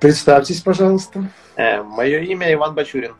Представьтесь, 0.00 0.60
пожалуйста. 0.60 1.28
Э, 1.56 1.82
мое 1.82 2.20
имя 2.20 2.52
Иван 2.52 2.74
Бачурин. 2.74 3.14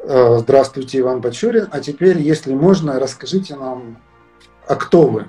Э, 0.00 0.38
здравствуйте, 0.38 0.98
Иван 0.98 1.20
Бачурин. 1.20 1.68
А 1.70 1.80
теперь, 1.80 2.18
если 2.18 2.52
можно, 2.52 3.00
расскажите 3.00 3.56
нам, 3.56 3.98
а 4.66 4.76
кто 4.76 5.06
вы? 5.06 5.28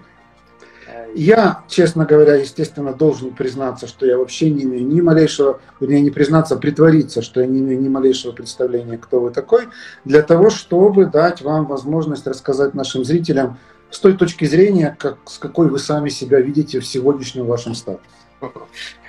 Э, 0.86 1.06
я, 1.16 1.64
честно 1.70 2.06
говоря, 2.06 2.36
естественно, 2.36 2.94
должен 2.94 3.34
признаться, 3.34 3.88
что 3.88 4.06
я 4.06 4.18
вообще 4.18 4.50
не 4.50 4.64
имею 4.64 4.86
ни 4.86 5.00
малейшего, 5.00 5.62
вернее, 5.80 6.02
не 6.02 6.12
признаться, 6.12 6.56
а 6.56 6.58
притвориться, 6.58 7.22
что 7.22 7.40
я 7.40 7.48
не 7.48 7.60
имею 7.60 7.82
ни 7.82 7.88
малейшего 7.88 8.34
представления, 8.34 8.98
кто 8.98 9.22
вы 9.22 9.32
такой, 9.32 9.70
для 10.04 10.24
того, 10.24 10.50
чтобы 10.50 11.06
дать 11.06 11.42
вам 11.42 11.68
возможность 11.68 12.28
рассказать 12.28 12.74
нашим 12.74 13.06
зрителям 13.06 13.60
с 13.92 14.00
той 14.00 14.14
точки 14.14 14.44
зрения, 14.44 14.98
как, 15.00 15.18
с 15.26 15.38
какой 15.38 15.70
вы 15.70 15.80
сами 15.80 16.10
себя 16.10 16.42
видите 16.42 16.82
в 16.82 16.86
сегодняшнем 16.86 17.46
вашем 17.46 17.76
статусе. 17.76 18.10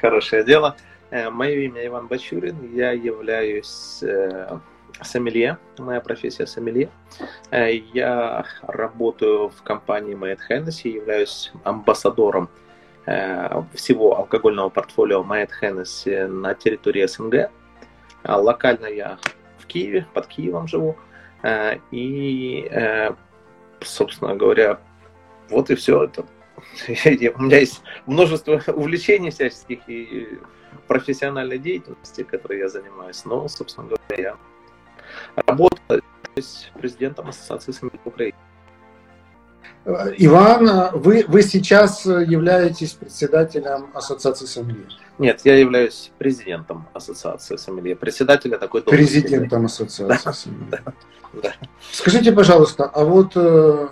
Хорошее 0.01 0.45
дело. 0.45 0.77
Э, 1.15 1.31
Мое 1.31 1.67
имя 1.67 1.87
Иван 1.87 2.09
Бачурин, 2.09 2.75
я 2.75 2.91
являюсь 2.91 4.03
э, 4.03 4.59
сомелье, 5.01 5.59
моя 5.79 6.01
профессия 6.01 6.45
сомелье. 6.45 6.91
Э, 7.53 7.73
я 7.73 8.45
работаю 8.63 9.51
в 9.51 9.63
компании 9.63 10.17
Moet 10.17 10.41
Hennessy, 10.51 10.89
являюсь 10.89 11.53
амбассадором 11.63 12.49
всего 13.75 14.17
алкогольного 14.17 14.71
портфолио 14.71 15.23
Moet 15.23 15.51
Hennessy 15.63 16.27
на 16.27 16.55
территории 16.55 17.07
СНГ. 17.07 17.51
Локально 18.25 18.87
я 18.87 19.19
в 19.59 19.67
Киеве, 19.67 20.07
под 20.15 20.27
Киевом 20.27 20.67
живу. 20.67 20.97
И, 21.91 22.73
собственно 23.83 24.35
говоря, 24.35 24.81
вот 25.51 25.69
и 25.69 25.75
все 25.75 26.05
это. 26.05 26.25
У 27.37 27.43
меня 27.43 27.59
есть 27.59 27.83
множество 28.07 28.61
увлечений 28.73 29.31
всяческих, 29.31 29.81
и 29.89 30.39
профессиональной 30.87 31.59
деятельности, 31.59 32.23
которой 32.23 32.59
я 32.59 32.69
занимаюсь, 32.69 33.25
но, 33.25 33.49
собственно 33.49 33.89
говоря, 33.89 34.23
я 34.23 34.37
работаю 35.47 36.03
президентом 36.75 37.29
Ассоциации 37.29 37.73
сомелье 37.73 38.01
Украины. 38.05 38.37
Иван, 39.87 40.91
вы, 40.95 41.25
вы 41.29 41.43
сейчас 41.43 42.07
являетесь 42.07 42.93
председателем 42.93 43.91
Ассоциации 43.95 44.47
сомелье? 44.47 44.87
Нет, 45.19 45.43
я 45.45 45.57
являюсь 45.57 46.11
президентом 46.19 46.89
Ассоциации 46.95 47.57
сомелье. 47.57 47.95
Председателя 47.95 48.59
такой 48.59 48.83
должности. 48.83 49.21
Президентом 49.21 49.67
Ассоциации 49.67 50.25
да, 50.25 50.33
сомелье. 50.33 50.67
Да, 50.71 50.93
да. 51.43 51.53
Скажите, 51.93 52.33
пожалуйста, 52.33 52.85
а 52.85 53.05
вот 53.05 53.33
э, 53.37 53.89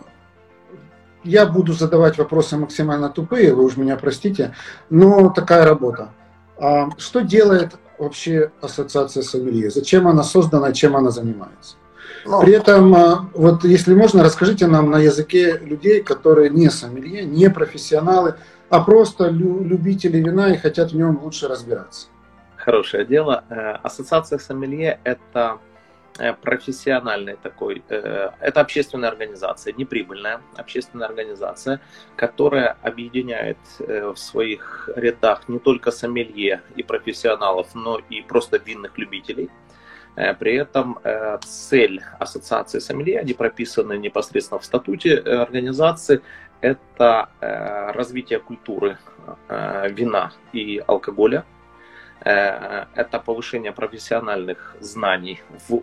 я 1.25 1.47
буду 1.47 1.73
задавать 1.73 2.19
вопросы 2.19 2.57
максимально 2.57 3.09
тупые, 3.09 3.55
вы 3.55 3.65
уж 3.65 3.77
меня 3.77 3.97
простите, 3.97 4.55
но 4.91 5.31
такая 5.31 5.65
работа. 5.65 6.11
А 6.59 6.89
что 6.99 7.21
делает 7.21 7.73
вообще 7.99 8.51
ассоциация 8.61 9.23
сомелье? 9.23 9.71
Зачем 9.71 10.09
она 10.09 10.23
создана, 10.23 10.73
чем 10.73 10.97
она 10.97 11.11
занимается? 11.11 11.77
Ну, 12.25 12.41
При 12.41 12.53
этом, 12.53 12.95
а, 12.95 13.29
вот 13.35 13.65
если 13.65 13.95
можно, 13.95 14.23
расскажите 14.23 14.67
нам 14.67 14.91
на 14.91 14.99
языке 14.99 15.59
людей, 15.59 16.03
которые 16.03 16.51
не 16.51 16.71
сомелье, 16.71 17.25
не 17.25 17.51
профессионалы, 17.51 18.37
а 18.69 18.81
просто 18.81 19.29
любители 19.29 20.19
вина 20.19 20.53
и 20.53 20.57
хотят 20.57 20.93
в 20.93 20.97
нем 20.97 21.21
лучше 21.23 21.49
разбираться. 21.49 22.07
Хорошее 22.57 23.05
дело. 23.05 23.45
Э, 23.51 23.73
ассоциация 23.83 24.39
сомелье– 24.39 25.01
это 25.05 25.59
профессиональный 26.43 27.37
такой, 27.37 27.83
э, 27.89 28.31
это 28.41 28.61
общественная 28.61 29.09
организация, 29.09 29.73
неприбыльная 29.73 30.41
общественная 30.57 31.09
организация, 31.09 31.81
которая 32.17 32.77
объединяет 32.83 33.59
э, 33.81 34.13
в 34.13 34.19
своих 34.19 34.91
рядах 34.95 35.49
не 35.49 35.59
только 35.59 35.91
сомелье 35.91 36.63
и 36.77 36.83
профессионалов, 36.83 37.75
но 37.75 37.99
и 38.11 38.23
просто 38.23 38.59
винных 38.59 38.99
любителей. 38.99 39.51
При 40.39 40.57
этом 40.57 40.99
цель 41.41 42.03
ассоциации 42.21 42.81
сомелье, 42.81 43.21
они 43.21 43.33
прописаны 43.33 43.97
непосредственно 43.97 44.61
в 44.61 44.65
статуте 44.67 45.17
организации, 45.17 46.21
это 46.61 47.31
развитие 47.41 48.39
культуры 48.39 48.99
вина 49.49 50.33
и 50.53 50.83
алкоголя, 50.87 51.47
это 52.21 53.23
повышение 53.25 53.73
профессиональных 53.73 54.77
знаний 54.81 55.41
в 55.67 55.83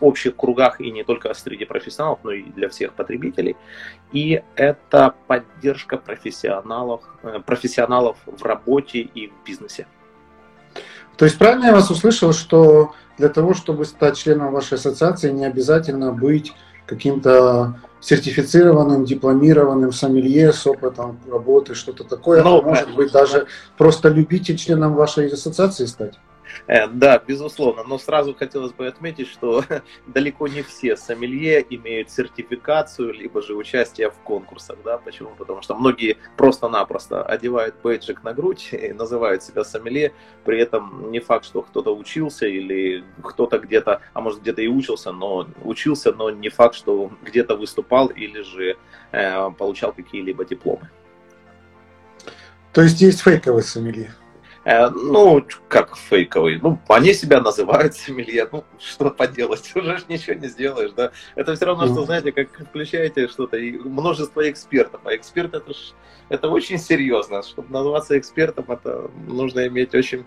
общих 0.00 0.36
кругах 0.36 0.80
и 0.80 0.90
не 0.90 1.04
только 1.04 1.32
среди 1.34 1.64
профессионалов, 1.64 2.20
но 2.22 2.32
и 2.32 2.42
для 2.42 2.68
всех 2.68 2.94
потребителей. 2.94 3.56
И 4.12 4.42
это 4.54 5.14
поддержка 5.26 5.96
профессионалов, 5.96 7.02
э, 7.22 7.40
профессионалов 7.44 8.16
в 8.26 8.42
работе 8.44 9.00
и 9.00 9.28
в 9.28 9.46
бизнесе. 9.46 9.86
То 11.16 11.24
есть 11.24 11.36
правильно 11.38 11.66
я 11.66 11.72
вас 11.72 11.90
услышал, 11.90 12.32
что 12.32 12.92
для 13.18 13.28
того, 13.28 13.52
чтобы 13.52 13.84
стать 13.84 14.16
членом 14.16 14.52
вашей 14.52 14.74
ассоциации, 14.74 15.30
не 15.30 15.44
обязательно 15.44 16.12
быть 16.12 16.54
каким-то 16.86 17.80
сертифицированным, 18.00 19.04
дипломированным 19.04 19.92
сомелье 19.92 20.52
с 20.52 20.66
опытом 20.66 21.18
работы, 21.28 21.74
что-то 21.74 22.04
такое, 22.04 22.42
ну, 22.42 22.60
а 22.60 22.62
может 22.62 22.94
быть 22.94 23.12
даже 23.12 23.46
просто 23.76 24.08
любитель 24.08 24.56
членом 24.56 24.94
вашей 24.94 25.26
ассоциации 25.28 25.86
стать? 25.86 26.18
Э, 26.66 26.86
да, 26.86 27.18
безусловно, 27.18 27.84
но 27.84 27.98
сразу 27.98 28.34
хотелось 28.34 28.72
бы 28.72 28.86
отметить, 28.86 29.28
что 29.28 29.64
далеко 30.06 30.48
не 30.48 30.62
все 30.62 30.96
сомелье 30.96 31.64
имеют 31.70 32.10
сертификацию, 32.10 33.12
либо 33.12 33.42
же 33.42 33.54
участие 33.54 34.10
в 34.10 34.18
конкурсах. 34.24 34.78
Да? 34.84 34.98
Почему? 34.98 35.30
Потому 35.36 35.62
что 35.62 35.74
многие 35.74 36.16
просто-напросто 36.36 37.22
одевают 37.22 37.76
бейджик 37.82 38.22
на 38.22 38.32
грудь 38.34 38.68
и 38.72 38.92
называют 38.92 39.42
себя 39.42 39.64
сомелье, 39.64 40.12
при 40.44 40.58
этом 40.60 41.10
не 41.10 41.20
факт, 41.20 41.44
что 41.44 41.62
кто-то 41.62 41.94
учился 41.94 42.46
или 42.46 43.04
кто-то 43.22 43.58
где-то, 43.58 44.00
а 44.12 44.20
может 44.20 44.40
где-то 44.42 44.62
и 44.62 44.68
учился, 44.68 45.12
но 45.12 45.48
учился, 45.62 46.12
но 46.12 46.30
не 46.30 46.48
факт, 46.48 46.74
что 46.74 47.10
где-то 47.22 47.56
выступал 47.56 48.08
или 48.08 48.42
же 48.42 48.76
э, 49.12 49.50
получал 49.50 49.92
какие-либо 49.92 50.44
дипломы. 50.44 50.88
То 52.72 52.82
есть 52.82 53.00
есть 53.00 53.22
фейковые 53.22 53.62
сомелье? 53.62 54.14
Э, 54.68 54.90
ну, 54.90 55.42
как 55.68 55.96
фейковый. 55.96 56.58
Ну, 56.60 56.78
они 56.88 57.14
себя 57.14 57.40
называют 57.40 57.94
сомелье. 57.96 58.46
Ну, 58.52 58.64
что 58.78 59.10
поделать, 59.10 59.72
уже 59.74 59.98
ничего 60.08 60.34
не 60.34 60.48
сделаешь, 60.48 60.90
да. 60.94 61.10
Это 61.36 61.56
все 61.56 61.64
равно, 61.64 61.86
что, 61.86 62.04
знаете, 62.04 62.32
как 62.32 62.48
включаете 62.68 63.28
что-то, 63.28 63.56
и 63.56 63.78
множество 63.78 64.48
экспертов. 64.50 65.00
А 65.04 65.16
эксперт 65.16 65.54
это, 65.54 65.72
ж, 65.72 65.94
это 66.28 66.50
очень 66.50 66.76
серьезно. 66.76 67.42
Чтобы 67.42 67.72
называться 67.72 68.18
экспертом, 68.18 68.66
это 68.68 69.10
нужно 69.26 69.66
иметь 69.68 69.94
очень 69.94 70.26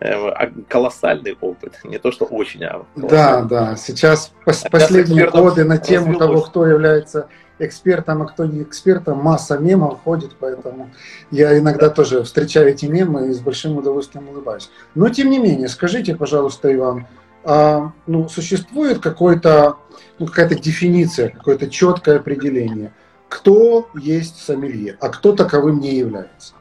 э, 0.00 0.12
а, 0.12 0.52
колоссальный 0.68 1.34
опыт, 1.40 1.80
не 1.84 1.96
то 1.96 2.12
что 2.12 2.26
очень, 2.26 2.64
а 2.64 2.84
Да, 2.94 3.40
да. 3.40 3.76
Сейчас 3.76 4.34
а 4.44 4.52
последние 4.70 5.30
годы 5.30 5.64
на 5.64 5.78
тему 5.78 6.18
того, 6.18 6.42
кто 6.42 6.66
является 6.66 7.30
экспертом, 7.64 8.22
а 8.22 8.26
кто 8.26 8.44
не 8.44 8.62
экспертом, 8.62 9.18
масса 9.18 9.58
мемов 9.58 10.00
ходит, 10.02 10.32
поэтому 10.38 10.90
я 11.30 11.58
иногда 11.58 11.90
тоже 11.90 12.22
встречаю 12.22 12.68
эти 12.68 12.86
мемы 12.86 13.28
и 13.28 13.32
с 13.32 13.40
большим 13.40 13.76
удовольствием 13.76 14.28
улыбаюсь. 14.28 14.70
Но 14.94 15.08
тем 15.08 15.30
не 15.30 15.38
менее, 15.38 15.68
скажите, 15.68 16.14
пожалуйста, 16.14 16.72
Иван, 16.74 17.06
а, 17.44 17.92
ну, 18.06 18.28
существует 18.28 19.00
какой-то, 19.00 19.76
ну, 20.18 20.26
какая-то 20.26 20.54
дефиниция, 20.54 21.30
какое-то 21.30 21.68
четкое 21.68 22.16
определение, 22.16 22.92
кто 23.28 23.88
есть 23.94 24.38
сомелье, 24.38 24.96
а 25.00 25.08
кто 25.08 25.32
таковым 25.32 25.80
не 25.80 25.94
является? 25.94 26.54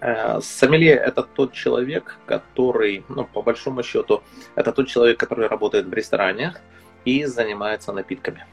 Э, 0.00 0.40
сомелье– 0.42 0.92
это 1.06 1.22
тот 1.22 1.52
человек, 1.52 2.16
который, 2.26 3.04
ну, 3.08 3.24
по 3.24 3.40
большому 3.40 3.82
счету, 3.82 4.22
это 4.54 4.70
тот 4.72 4.86
человек, 4.86 5.18
который 5.18 5.48
работает 5.48 5.86
в 5.86 5.92
ресторанах 5.94 6.60
и 7.06 7.24
занимается 7.24 7.90
напитками. 7.92 8.44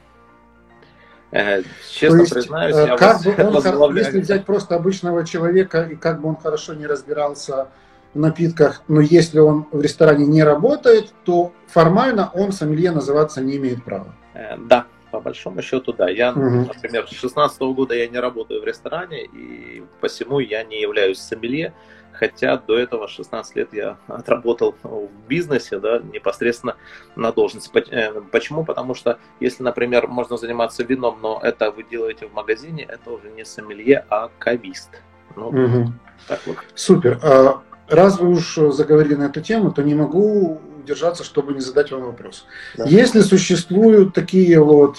Э, 1.31 1.63
честно 1.89 2.22
есть, 2.22 2.33
признаюсь, 2.33 2.75
э, 2.75 2.88
я 2.88 2.98
как 2.98 3.24
бы 3.24 3.33
он, 3.80 3.98
если 3.98 4.19
взять 4.19 4.45
просто 4.45 4.75
обычного 4.75 5.25
человека, 5.25 5.83
и 5.83 5.95
как 5.95 6.22
бы 6.22 6.30
он 6.30 6.36
хорошо 6.36 6.74
не 6.74 6.86
разбирался 6.86 7.69
в 8.13 8.19
напитках, 8.19 8.81
но 8.89 9.00
если 9.00 9.39
он 9.39 9.66
в 9.72 9.81
ресторане 9.81 10.25
не 10.25 10.44
работает, 10.44 11.13
то 11.24 11.54
формально 11.68 12.30
он 12.33 12.51
сомелье 12.51 12.92
называться 12.92 13.42
не 13.42 13.56
имеет 13.56 13.83
права. 13.83 14.13
Э, 14.33 14.57
да, 14.57 14.86
По 15.12 15.22
большому 15.22 15.62
счету, 15.62 15.94
да. 15.94 16.10
Я, 16.10 16.31
угу. 16.31 16.42
например, 16.42 17.07
с 17.07 17.12
16 17.12 17.62
года 17.62 17.95
я 17.95 18.07
не 18.07 18.19
работаю 18.19 18.62
в 18.62 18.66
ресторане, 18.66 19.24
и 19.24 19.84
посему 20.01 20.39
я 20.39 20.63
не 20.63 20.81
являюсь 20.81 21.19
сомелье, 21.19 21.74
хотя 22.13 22.58
до 22.58 22.78
этого 22.78 23.08
16 23.08 23.56
лет 23.56 23.74
я 23.74 23.98
отработал 24.08 24.75
в 24.84 25.10
бизнесе, 25.28 25.80
да, 25.80 26.00
непосредственно 26.00 26.75
на 27.16 27.31
должности. 27.31 27.72
Э, 27.92 28.22
почему? 28.31 28.63
Потому 28.63 28.96
что 28.96 29.19
если, 29.40 29.63
например, 29.63 30.08
можно 30.08 30.38
заниматься 30.38 30.84
вином, 30.84 31.19
но 31.22 31.40
это 31.42 31.72
вы 31.72 31.84
делаете 31.84 32.28
в 32.28 32.34
магазине, 32.34 32.84
это 32.84 33.12
уже 33.12 33.30
не 33.30 33.46
сомелье, 33.46 34.06
а 34.10 34.30
кавист. 34.40 35.02
Ну, 35.36 35.48
угу. 35.48 35.94
так 36.28 36.40
вот. 36.46 36.58
Супер. 36.75 37.19
А 37.24 37.62
раз 37.88 38.19
вы 38.19 38.30
уж 38.31 38.56
заговорили 38.56 39.16
на 39.16 39.25
эту 39.25 39.42
тему, 39.42 39.72
то 39.72 39.81
не 39.81 39.96
могу 39.96 40.62
удержаться, 40.80 41.24
чтобы 41.24 41.54
не 41.54 41.62
задать 41.62 41.92
вам 41.92 42.04
вопрос. 42.04 42.46
Да. 42.75 42.86
Если 42.86 43.22
существуют 43.22 44.13
такие 44.13 44.60
вот, 44.62 44.98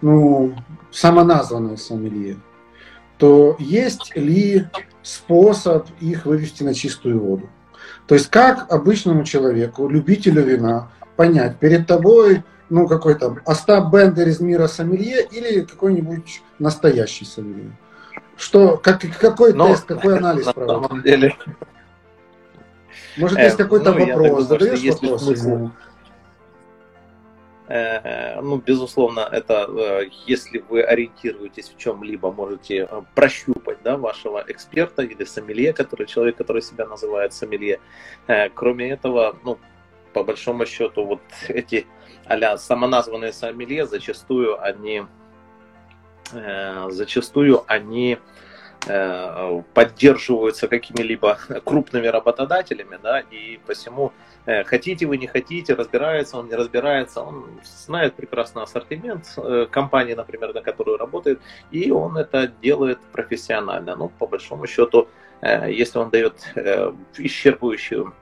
ну, 0.00 0.54
самоназванные 0.90 1.76
сомелье, 1.76 2.38
то 3.24 3.56
есть 3.58 4.14
ли 4.16 4.66
способ 5.02 5.86
их 5.98 6.26
вывести 6.26 6.62
на 6.62 6.74
чистую 6.74 7.18
воду? 7.20 7.48
То 8.06 8.16
есть 8.16 8.28
как 8.28 8.70
обычному 8.70 9.24
человеку, 9.24 9.88
любителю 9.88 10.42
вина, 10.42 10.90
понять, 11.16 11.58
перед 11.58 11.86
тобой 11.86 12.44
ну, 12.68 12.86
какой 12.86 13.14
там 13.14 13.40
Остап 13.46 13.90
Бендер 13.90 14.28
из 14.28 14.40
мира 14.40 14.66
сомелье 14.66 15.26
или 15.30 15.62
какой-нибудь 15.62 16.42
настоящий 16.58 17.24
сомелье? 17.24 17.70
Что, 18.36 18.76
как, 18.76 19.00
какой 19.18 19.54
Но, 19.54 19.68
тест, 19.68 19.86
какой 19.86 20.18
анализ 20.18 20.44
на 20.44 20.52
самом 20.52 21.00
деле, 21.00 21.34
может, 23.16 23.38
есть 23.38 23.54
э, 23.54 23.62
какой-то 23.62 23.94
ну, 23.94 24.06
вопрос, 24.06 24.48
задаешь 24.48 25.00
вопрос 25.00 25.44
ему? 25.44 25.70
Э, 27.68 28.40
ну, 28.40 28.56
безусловно, 28.58 29.20
это 29.20 29.66
э, 29.68 30.10
если 30.26 30.58
вы 30.68 30.82
ориентируетесь 30.82 31.70
в 31.70 31.78
чем-либо, 31.78 32.30
можете 32.32 32.88
прощупать 33.14 33.78
да, 33.82 33.96
вашего 33.96 34.44
эксперта 34.46 35.02
или 35.02 35.24
сомелье, 35.24 35.72
который 35.72 36.06
человек, 36.06 36.36
который 36.36 36.62
себя 36.62 36.86
называет 36.86 37.32
сомелье. 37.32 37.80
Кроме 38.54 38.90
этого, 38.90 39.36
ну, 39.44 39.58
по 40.12 40.24
большому 40.24 40.66
счету, 40.66 41.04
вот 41.04 41.20
эти 41.48 41.86
а 42.26 42.56
самоназванные 42.56 43.32
сомелье, 43.32 43.86
зачастую 43.86 44.62
они, 44.62 45.02
зачастую 46.88 47.64
они 47.66 48.18
Э, 48.18 48.28
поддерживаются 49.74 50.68
какими-либо 50.68 51.38
крупными 51.64 52.06
работодателями, 52.06 52.98
да, 53.02 53.20
и 53.20 53.58
посему 53.66 54.12
э, 54.46 54.64
хотите 54.64 55.06
вы, 55.06 55.16
не 55.16 55.26
хотите, 55.26 55.74
разбирается 55.74 56.36
он, 56.38 56.48
не 56.48 56.54
разбирается, 56.54 57.22
он 57.22 57.60
знает 57.64 58.14
прекрасно 58.14 58.62
ассортимент 58.62 59.32
э, 59.36 59.66
компании, 59.70 60.14
например, 60.14 60.52
на 60.52 60.60
которую 60.60 60.98
работает, 60.98 61.40
и 61.70 61.90
он 61.90 62.16
это 62.18 62.46
делает 62.62 62.98
профессионально. 63.12 63.96
Ну, 63.96 64.10
по 64.18 64.26
большому 64.26 64.66
счету, 64.66 65.08
если 65.42 65.98
он 65.98 66.10
дает 66.10 66.34
исчерпывающую 67.18 68.12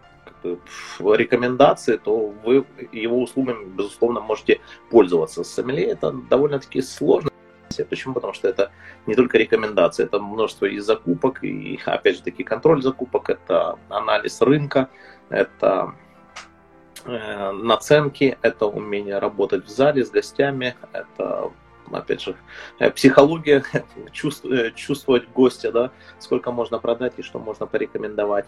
рекомендации, 0.98 1.96
то 1.96 2.32
вы 2.44 2.64
его 2.92 3.22
услугами, 3.22 3.64
безусловно, 3.64 4.20
можете 4.20 4.60
пользоваться. 4.90 5.44
Сомелье 5.44 5.86
это 5.86 6.12
довольно-таки 6.12 6.82
сложно 6.82 7.31
Почему? 7.80 8.14
Потому 8.14 8.32
что 8.32 8.48
это 8.48 8.70
не 9.06 9.14
только 9.14 9.38
рекомендации, 9.38 10.04
это 10.04 10.18
множество 10.18 10.66
и 10.66 10.78
закупок, 10.78 11.42
и 11.44 11.80
опять 11.84 12.16
же 12.16 12.22
таки 12.22 12.44
контроль 12.44 12.82
закупок, 12.82 13.30
это 13.30 13.78
анализ 13.88 14.40
рынка, 14.40 14.88
это 15.30 15.94
э, 17.04 17.52
наценки, 17.52 18.38
это 18.42 18.66
умение 18.66 19.18
работать 19.18 19.64
в 19.64 19.68
зале 19.68 20.04
с 20.04 20.10
гостями, 20.10 20.76
это 20.92 21.50
опять 21.90 22.22
же, 22.22 22.36
э, 22.78 22.90
психология, 22.90 23.64
э, 23.72 24.70
чувствовать 24.74 25.28
гостя, 25.30 25.72
да, 25.72 25.90
сколько 26.18 26.52
можно 26.52 26.78
продать 26.78 27.14
и 27.16 27.22
что 27.22 27.38
можно 27.38 27.66
порекомендовать. 27.66 28.46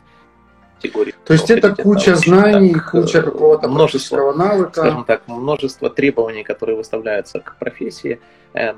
Категории. 0.84 1.14
То 1.24 1.32
есть 1.32 1.50
это 1.50 1.74
куча 1.74 2.14
знаний, 2.16 2.74
так, 2.74 2.90
куча 2.90 3.22
какого-то 3.22 3.68
множество 3.68 4.32
навыка. 4.32 4.80
Скажем 4.80 5.04
так, 5.04 5.26
множество 5.26 5.88
требований, 5.88 6.44
которые 6.44 6.76
выставляются 6.76 7.40
к 7.40 7.56
профессии. 7.56 8.20
Эм, 8.52 8.76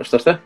что-что? 0.00 0.40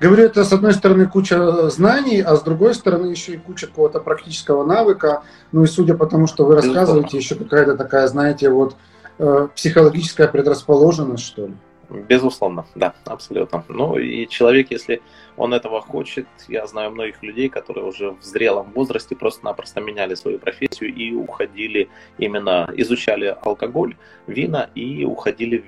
Говорю, 0.00 0.24
это 0.24 0.44
с 0.44 0.52
одной 0.52 0.72
стороны 0.74 1.06
куча 1.06 1.68
знаний, 1.70 2.20
а 2.20 2.36
с 2.36 2.42
другой 2.42 2.74
стороны 2.74 3.06
еще 3.06 3.34
и 3.34 3.38
куча 3.38 3.66
какого-то 3.66 3.98
практического 3.98 4.64
навыка. 4.64 5.22
Ну 5.50 5.64
и 5.64 5.66
судя 5.66 5.94
по 5.94 6.06
тому, 6.06 6.28
что 6.28 6.44
вы 6.44 6.54
рассказываете, 6.54 7.16
еще 7.16 7.34
какая-то 7.34 7.76
такая, 7.76 8.06
знаете, 8.06 8.48
вот 8.50 8.76
э, 9.18 9.48
психологическая 9.56 10.28
предрасположенность, 10.28 11.24
что 11.24 11.46
ли. 11.46 11.54
Безусловно, 11.90 12.66
да, 12.74 12.94
абсолютно. 13.06 13.64
Ну 13.68 13.96
и 13.96 14.28
человек, 14.28 14.70
если 14.70 15.00
он 15.38 15.54
этого 15.54 15.80
хочет, 15.80 16.26
я 16.46 16.66
знаю 16.66 16.90
многих 16.90 17.22
людей, 17.22 17.48
которые 17.48 17.86
уже 17.86 18.10
в 18.10 18.22
зрелом 18.22 18.70
возрасте 18.74 19.16
просто-напросто 19.16 19.80
меняли 19.80 20.14
свою 20.14 20.38
профессию 20.38 20.94
и 20.94 21.14
уходили 21.14 21.88
именно, 22.18 22.70
изучали 22.76 23.34
алкоголь, 23.40 23.96
вина 24.26 24.68
и 24.74 25.04
уходили 25.04 25.64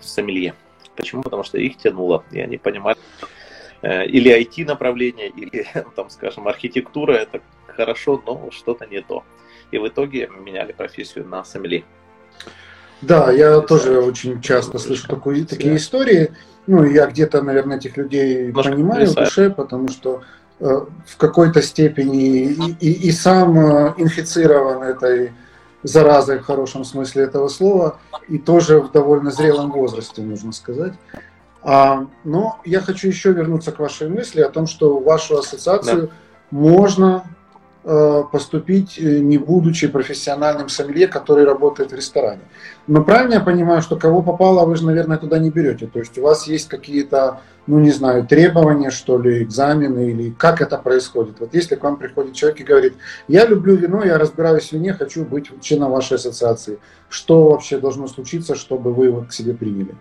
в 0.00 0.04
сомелье. 0.04 0.54
Почему? 0.96 1.22
Потому 1.22 1.44
что 1.44 1.56
их 1.56 1.78
тянуло, 1.78 2.24
и 2.30 2.38
они 2.38 2.58
понимали, 2.58 2.98
э, 3.80 4.04
или 4.04 4.30
IT 4.30 4.66
направление, 4.66 5.28
или, 5.28 5.66
там, 5.96 6.10
скажем, 6.10 6.46
архитектура, 6.46 7.12
это 7.12 7.40
хорошо, 7.68 8.22
но 8.26 8.50
что-то 8.50 8.84
не 8.86 9.00
то. 9.00 9.24
И 9.70 9.78
в 9.78 9.88
итоге 9.88 10.28
меняли 10.44 10.72
профессию 10.72 11.26
на 11.26 11.42
сомелье. 11.42 11.84
Да, 13.02 13.32
я 13.32 13.60
тоже 13.60 14.00
очень 14.00 14.40
часто 14.40 14.78
слышу 14.78 15.08
такую, 15.08 15.44
такие 15.44 15.76
истории. 15.76 16.32
Ну, 16.66 16.84
я 16.84 17.06
где-то, 17.06 17.42
наверное, 17.42 17.76
этих 17.76 17.96
людей 17.96 18.46
Немножко 18.46 18.72
понимаю 18.72 19.06
в 19.08 19.14
душе, 19.14 19.50
потому 19.50 19.88
что 19.88 20.22
э, 20.60 20.80
в 21.06 21.16
какой-то 21.16 21.60
степени 21.60 22.44
и, 22.44 22.76
и, 22.80 22.92
и 23.08 23.10
сам 23.10 23.58
э, 23.58 23.94
инфицирован 23.96 24.84
этой 24.84 25.32
заразой 25.82 26.38
в 26.38 26.44
хорошем 26.44 26.84
смысле 26.84 27.24
этого 27.24 27.48
слова, 27.48 27.98
и 28.28 28.38
тоже 28.38 28.80
в 28.80 28.92
довольно 28.92 29.32
зрелом 29.32 29.72
возрасте, 29.72 30.22
нужно 30.22 30.52
сказать. 30.52 30.92
А, 31.62 32.06
но 32.24 32.60
я 32.64 32.80
хочу 32.80 33.08
еще 33.08 33.32
вернуться 33.32 33.72
к 33.72 33.78
вашей 33.78 34.08
мысли 34.08 34.40
о 34.40 34.48
том, 34.48 34.66
что 34.66 34.98
вашу 34.98 35.38
ассоциацию 35.38 36.08
да. 36.08 36.12
можно 36.50 37.24
поступить, 37.82 38.96
э, 38.98 39.18
не 39.18 39.38
будучи 39.38 39.88
профессиональным 39.88 40.68
сомелье, 40.68 41.08
который 41.08 41.44
работает 41.44 41.90
в 41.90 41.94
ресторане. 41.96 42.42
Но 42.86 43.02
правильно 43.02 43.34
я 43.34 43.40
понимаю, 43.40 43.82
что 43.82 43.96
кого 43.96 44.22
попало, 44.22 44.64
вы 44.64 44.76
же, 44.76 44.86
наверное, 44.86 45.18
туда 45.18 45.38
не 45.38 45.50
берете. 45.50 45.86
То 45.88 45.98
есть 45.98 46.16
у 46.16 46.22
вас 46.22 46.46
есть 46.46 46.68
какие-то, 46.68 47.40
ну 47.66 47.80
не 47.80 47.90
знаю, 47.90 48.24
требования, 48.24 48.90
что 48.90 49.18
ли, 49.18 49.42
экзамены, 49.42 50.10
или 50.10 50.30
как 50.30 50.60
это 50.60 50.78
происходит? 50.78 51.40
Вот 51.40 51.54
если 51.54 51.74
к 51.74 51.82
вам 51.82 51.96
приходит 51.96 52.34
человек 52.34 52.60
и 52.60 52.64
говорит, 52.64 52.94
я 53.26 53.46
люблю 53.46 53.74
вино, 53.74 54.04
я 54.04 54.16
разбираюсь 54.16 54.68
в 54.68 54.72
вине, 54.72 54.92
хочу 54.94 55.24
быть 55.24 55.50
членом 55.60 55.90
вашей 55.90 56.18
ассоциации. 56.18 56.78
Что 57.08 57.48
вообще 57.48 57.78
должно 57.78 58.06
случиться, 58.06 58.54
чтобы 58.54 58.92
вы 58.92 59.06
его 59.06 59.22
к 59.22 59.32
себе 59.32 59.54
приняли? 59.54 59.96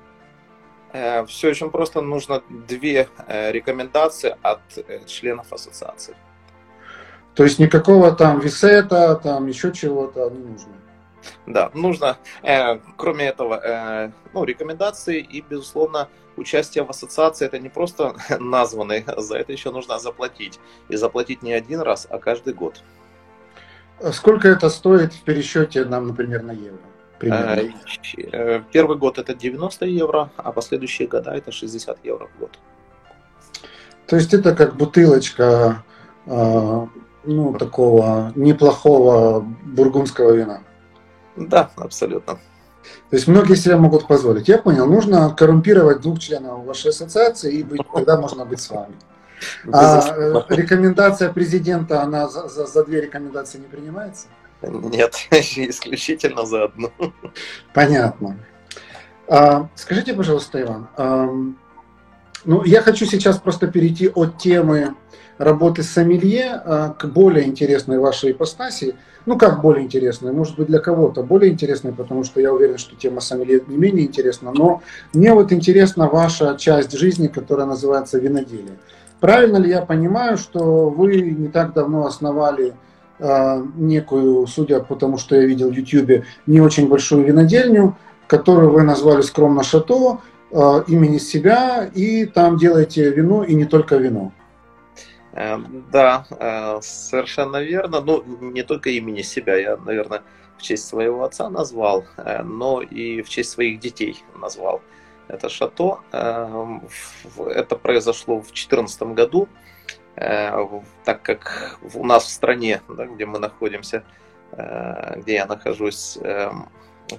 Э, 0.94 1.26
Все 1.26 1.50
очень 1.50 1.72
просто. 1.72 2.02
Нужно 2.02 2.44
две 2.68 3.08
рекомендации 3.28 4.36
от 4.44 4.60
членов 5.08 5.52
ассоциации. 5.52 6.16
То 7.34 7.44
есть 7.44 7.60
никакого 7.60 8.12
там 8.12 8.40
висета, 8.40 9.16
там 9.16 9.48
еще 9.48 9.72
чего-то 9.72 10.30
не 10.30 10.40
нужно. 10.40 10.74
Да, 11.46 11.72
нужно, 11.74 12.18
э, 12.44 12.80
кроме 12.98 13.26
этого, 13.26 13.56
э, 13.56 14.12
ну, 14.34 14.44
рекомендации 14.44 15.20
и, 15.20 15.42
безусловно, 15.42 16.10
участие 16.36 16.84
в 16.84 16.90
ассоциации 16.90 17.46
это 17.46 17.60
не 17.60 17.70
просто 17.70 18.16
названный, 18.40 19.06
за 19.18 19.38
это 19.38 19.52
еще 19.52 19.72
нужно 19.72 20.00
заплатить. 20.00 20.60
И 20.90 20.96
заплатить 20.96 21.44
не 21.44 21.54
один 21.54 21.82
раз, 21.82 22.08
а 22.10 22.18
каждый 22.18 22.54
год. 22.54 22.82
Сколько 24.12 24.48
это 24.48 24.70
стоит 24.70 25.14
в 25.14 25.22
пересчете 25.24 25.86
нам, 25.86 26.08
например, 26.08 26.42
на 26.42 26.52
евро? 26.52 26.80
Примерно? 27.20 27.72
Э, 28.32 28.64
первый 28.72 28.98
год 28.98 29.20
это 29.20 29.36
90 29.36 29.86
евро, 29.86 30.32
а 30.38 30.52
последующие 30.52 31.08
года 31.08 31.32
это 31.32 31.52
60 31.52 32.04
евро 32.04 32.28
в 32.36 32.40
год. 32.40 32.58
То 34.08 34.16
есть 34.16 34.34
это 34.34 34.56
как 34.56 34.76
бутылочка 34.76 35.84
а, 36.26 36.88
ну, 37.24 37.54
такого 37.54 38.32
неплохого 38.36 39.42
бургундского 39.64 40.32
вина. 40.32 40.62
Да, 41.36 41.72
абсолютно. 41.76 42.40
То 43.10 43.16
есть 43.16 43.28
многие 43.28 43.56
себе 43.56 43.76
могут 43.76 44.08
позволить. 44.08 44.48
Я 44.48 44.58
понял, 44.58 44.86
нужно 44.88 45.30
коррумпировать 45.32 46.02
двух 46.02 46.20
членов 46.20 46.66
вашей 46.66 46.90
ассоциации, 46.90 47.54
и 47.56 47.64
быть, 47.64 47.82
тогда 47.94 48.20
можно 48.20 48.46
быть 48.46 48.62
с 48.62 48.70
вами. 48.70 48.96
А 49.72 50.00
э, 50.16 50.34
рекомендация 50.50 51.32
президента, 51.32 52.02
она 52.02 52.28
за, 52.28 52.48
за, 52.48 52.66
за 52.66 52.86
две 52.86 53.02
рекомендации 53.02 53.58
не 53.58 53.66
принимается? 53.66 54.28
Нет, 54.62 55.16
исключительно 55.32 56.46
за 56.46 56.66
одну. 56.66 56.92
Понятно. 57.74 58.38
А, 59.28 59.70
скажите, 59.76 60.14
пожалуйста, 60.14 60.62
Иван, 60.62 60.88
а, 60.98 61.30
Ну, 62.46 62.64
я 62.64 62.82
хочу 62.82 63.06
сейчас 63.06 63.38
просто 63.38 63.68
перейти 63.68 64.10
от 64.10 64.38
темы 64.38 64.96
работы 65.42 65.82
с 65.82 65.90
сомелье 65.90 66.62
а, 66.64 66.90
к 66.90 67.06
более 67.06 67.46
интересной 67.48 68.00
вашей 68.00 68.32
ипостаси. 68.32 68.96
Ну, 69.26 69.38
как 69.38 69.62
более 69.62 69.84
интересной? 69.84 70.32
Может 70.32 70.56
быть, 70.58 70.68
для 70.68 70.80
кого-то 70.80 71.24
более 71.24 71.52
интересной, 71.52 71.94
потому 71.94 72.24
что 72.24 72.40
я 72.40 72.54
уверен, 72.54 72.78
что 72.78 72.96
тема 72.96 73.22
сомелье 73.22 73.62
не 73.68 73.78
менее 73.78 74.06
интересна. 74.06 74.52
Но 74.54 74.82
мне 75.14 75.34
вот 75.34 75.52
интересна 75.52 76.08
ваша 76.08 76.56
часть 76.58 76.98
жизни, 76.98 77.28
которая 77.28 77.66
называется 77.66 78.20
виноделие. 78.20 78.78
Правильно 79.20 79.58
ли 79.58 79.70
я 79.70 79.82
понимаю, 79.82 80.38
что 80.38 80.90
вы 80.90 81.22
не 81.22 81.48
так 81.48 81.74
давно 81.74 82.06
основали 82.06 82.74
э, 83.20 83.64
некую, 83.76 84.48
судя 84.48 84.80
по 84.80 84.96
тому, 84.96 85.18
что 85.18 85.36
я 85.36 85.46
видел 85.46 85.70
в 85.70 85.74
YouTube, 85.74 86.24
не 86.48 86.62
очень 86.62 86.88
большую 86.88 87.24
винодельню, 87.24 87.96
которую 88.28 88.72
вы 88.72 88.82
назвали 88.84 89.22
скромно 89.22 89.64
«Шато», 89.64 90.20
э, 90.52 90.84
имени 90.88 91.20
себя, 91.20 91.90
и 91.94 92.26
там 92.26 92.58
делаете 92.58 93.12
вино, 93.12 93.44
и 93.44 93.54
не 93.54 93.66
только 93.66 93.98
вино? 93.98 94.32
Э, 95.34 95.58
да, 95.92 96.26
э, 96.30 96.80
совершенно 96.82 97.62
верно. 97.62 98.02
Ну, 98.02 98.24
не 98.42 98.64
только 98.64 98.90
имени 98.90 99.22
себя, 99.22 99.56
я, 99.58 99.78
наверное, 99.78 100.24
в 100.58 100.62
честь 100.62 100.88
своего 100.88 101.24
отца 101.24 101.50
назвал, 101.50 102.06
э, 102.18 102.44
но 102.44 102.82
и 102.82 103.22
в 103.22 103.30
честь 103.30 103.52
своих 103.52 103.80
детей 103.80 104.24
назвал 104.36 104.82
это 105.28 105.48
шато. 105.48 106.00
Это 106.12 107.76
произошло 107.78 108.40
в 108.40 108.48
2014 108.48 109.02
году, 109.14 109.48
так 110.16 111.22
как 111.22 111.80
у 111.94 112.06
нас 112.06 112.26
в 112.26 112.30
стране, 112.30 112.82
да, 112.90 113.06
где 113.06 113.26
мы 113.26 113.40
находимся, 113.40 114.04
где 114.52 115.36
я 115.36 115.46
нахожусь, 115.46 116.20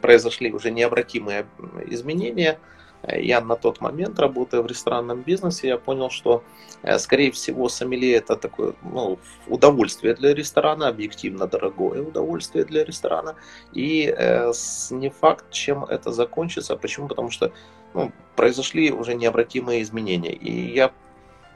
произошли 0.02 0.52
уже 0.52 0.71
необратимые 0.71 1.47
изменения– 1.87 2.59
я 3.09 3.40
на 3.40 3.56
тот 3.56 3.80
момент, 3.80 4.18
работая 4.18 4.62
в 4.62 4.66
ресторанном 4.66 5.23
бизнесе, 5.23 5.68
я 5.68 5.78
понял, 5.78 6.11
что, 6.11 6.44
э, 6.82 6.99
скорее 6.99 7.30
всего, 7.32 7.68
сомелье 7.68 8.16
это 8.16 8.37
такое 8.37 8.75
ну, 8.82 9.18
удовольствие 9.47 10.14
для 10.14 10.35
ресторана, 10.35 10.88
объективно 10.88 11.47
дорогое 11.47 12.02
удовольствие 12.02 12.64
для 12.64 12.85
ресторана. 12.85 13.35
И 13.73 14.12
э, 14.16 14.52
не 14.90 15.11
факт, 15.11 15.50
чем 15.50 15.85
это 15.85 16.12
закончится. 16.12 16.76
Почему? 16.76 17.09
Потому 17.09 17.30
что 17.30 17.52
ну, 17.94 18.12
произошли 18.37 18.92
уже 18.92 19.14
необратимые 19.14 19.82
изменения. 19.82 20.32
И 20.32 20.75
я 20.75 20.92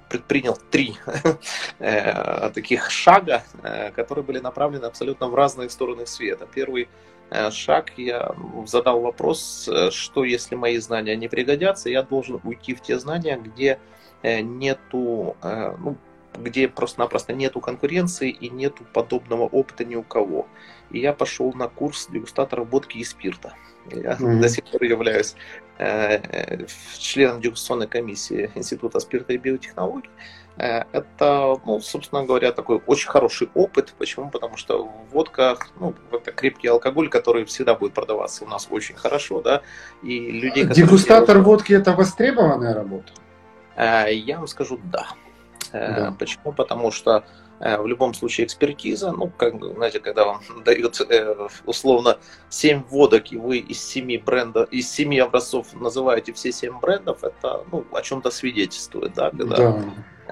предпринял 0.09 0.59
три 0.71 0.97
э, 1.79 2.51
таких 2.51 2.91
шага, 2.91 3.43
э, 3.63 3.91
которые 3.93 4.25
были 4.25 4.39
направлены 4.39 4.85
абсолютно 4.87 5.29
в 5.29 5.35
разные 5.35 5.71
стороны 5.71 6.07
света. 6.07 6.47
Первый 6.53 6.89
шаг, 7.51 7.93
я 7.97 8.35
задал 8.67 9.01
вопрос, 9.01 9.69
э, 9.69 9.91
что 9.91 10.25
если 10.25 10.55
мои 10.55 10.79
знания 10.79 11.17
не 11.17 11.29
пригодятся, 11.29 11.91
я 11.91 12.03
должен 12.03 12.41
уйти 12.45 12.75
в 12.75 12.81
те 12.81 12.99
знания, 12.99 13.37
где 13.37 13.79
э, 14.23 14.41
нету, 14.41 15.37
ну, 15.43 15.97
где 16.39 16.69
просто-напросто 16.69 17.33
нету 17.33 17.61
конкуренции 17.61 18.31
и 18.31 18.49
нету 18.49 18.85
подобного 18.93 19.45
опыта 19.45 19.85
ни 19.85 19.95
у 19.95 20.03
кого. 20.03 20.47
И 20.91 21.01
я 21.01 21.13
пошел 21.13 21.53
на 21.53 21.69
курс 21.69 22.09
дегустатора 22.11 22.65
водки 22.65 22.99
и 22.99 23.05
спирта. 23.05 23.55
Я 23.91 24.13
mm-hmm. 24.13 24.41
до 24.41 24.49
сих 24.49 24.65
пор 24.65 24.83
являюсь 24.83 25.35
э, 25.79 26.67
членом 26.99 27.41
дегустационной 27.41 27.89
комиссии 27.89 28.51
Института 28.55 29.01
спирта 29.01 29.33
и 29.33 29.39
биотехнологий. 29.39 30.11
Э, 30.59 30.85
это, 30.93 31.61
ну, 31.67 31.81
собственно 31.81 32.25
говоря, 32.25 32.53
такой 32.53 32.81
очень 32.87 33.09
хороший 33.09 33.49
опыт. 33.55 33.95
Почему? 33.99 34.31
Потому 34.31 34.57
что 34.57 34.91
водка, 35.13 35.59
ну, 35.79 35.95
это 36.13 36.33
крепкий 36.33 36.69
алкоголь, 36.69 37.09
который 37.09 37.45
всегда 37.45 37.75
будет 37.75 37.93
продаваться 37.93 38.45
у 38.45 38.49
нас 38.49 38.69
очень 38.71 38.97
хорошо, 38.97 39.43
да, 39.43 39.63
и 40.03 40.31
людей... 40.31 40.65
Дегустатор 40.65 41.37
делают... 41.37 41.47
водки– 41.47 41.73
это 41.75 41.93
востребованная 41.93 42.75
работа? 42.75 43.13
Э, 43.77 44.13
я 44.13 44.39
вам 44.39 44.47
скажу 44.47 44.81
«да». 44.85 45.09
Э, 45.73 45.95
да. 45.95 46.17
Почему? 46.19 46.53
Потому 46.53 46.91
что 46.91 47.25
в 47.59 47.87
любом 47.87 48.13
случае 48.13 48.47
экспертиза, 48.47 49.13
ну, 49.13 49.33
как, 49.35 49.55
знаете, 49.77 49.99
когда 49.99 50.27
вам 50.27 50.43
дают 50.67 51.01
условно 51.65 52.19
7 52.51 52.83
водок, 52.91 53.33
и 53.33 53.39
вы 53.39 53.59
из 53.59 53.83
7 53.83 54.23
брендов, 54.23 54.71
из 54.71 54.91
7 54.91 55.21
образцов 55.21 55.73
называете 55.73 56.35
все 56.35 56.53
7 56.53 56.81
брендов, 56.81 57.25
это, 57.25 57.65
ну, 57.73 57.87
о 57.93 58.03
чем-то 58.03 58.31
свидетельствует, 58.31 59.15
да, 59.15 59.31
когда 59.31 59.57
да 59.57 59.83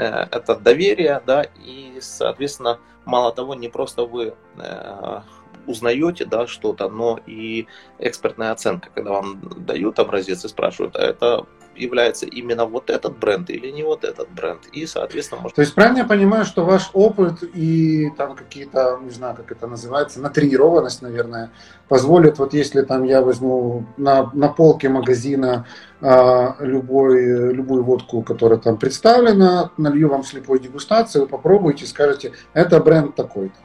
это 0.02 0.56
доверие, 0.56 1.22
да, 1.26 1.42
и, 1.42 1.98
соответственно, 2.00 2.78
мало 3.04 3.32
того, 3.32 3.54
не 3.54 3.68
просто 3.68 4.04
вы 4.04 4.34
э, 4.56 5.20
узнаете, 5.66 6.24
да, 6.24 6.46
что-то, 6.46 6.88
но 6.88 7.18
и 7.26 7.66
экспертная 7.98 8.52
оценка, 8.52 8.90
когда 8.94 9.12
вам 9.12 9.40
дают 9.64 9.98
образец 9.98 10.44
и 10.44 10.48
спрашивают, 10.48 10.96
а 10.96 11.00
это 11.00 11.46
является 11.76 12.26
именно 12.26 12.64
вот 12.66 12.90
этот 12.90 13.18
бренд 13.18 13.50
или 13.50 13.70
не 13.70 13.82
вот 13.82 14.04
этот 14.04 14.30
бренд. 14.30 14.66
И, 14.72 14.86
соответственно, 14.86 15.42
может... 15.42 15.56
То 15.56 15.62
есть 15.62 15.74
правильно 15.74 15.98
я 15.98 16.04
понимаю, 16.04 16.44
что 16.44 16.64
ваш 16.64 16.90
опыт 16.92 17.42
и 17.42 18.10
там 18.16 18.34
какие-то, 18.34 18.98
не 19.02 19.10
знаю, 19.10 19.36
как 19.36 19.52
это 19.52 19.66
называется, 19.66 20.20
натренированность, 20.20 21.02
наверное, 21.02 21.50
позволит, 21.88 22.38
вот 22.38 22.54
если 22.54 22.82
там 22.82 23.04
я 23.04 23.22
возьму 23.22 23.86
на, 23.96 24.30
на 24.32 24.48
полке 24.48 24.88
магазина 24.88 25.66
а, 26.00 26.56
любой, 26.60 27.52
любую 27.52 27.84
водку, 27.84 28.22
которая 28.22 28.58
там 28.58 28.78
представлена, 28.78 29.70
налью 29.76 30.08
вам 30.08 30.24
слепой 30.24 30.60
дегустации, 30.60 31.20
вы 31.20 31.26
попробуете, 31.26 31.86
скажете, 31.86 32.32
это 32.52 32.80
бренд 32.80 33.14
такой-то. 33.14 33.56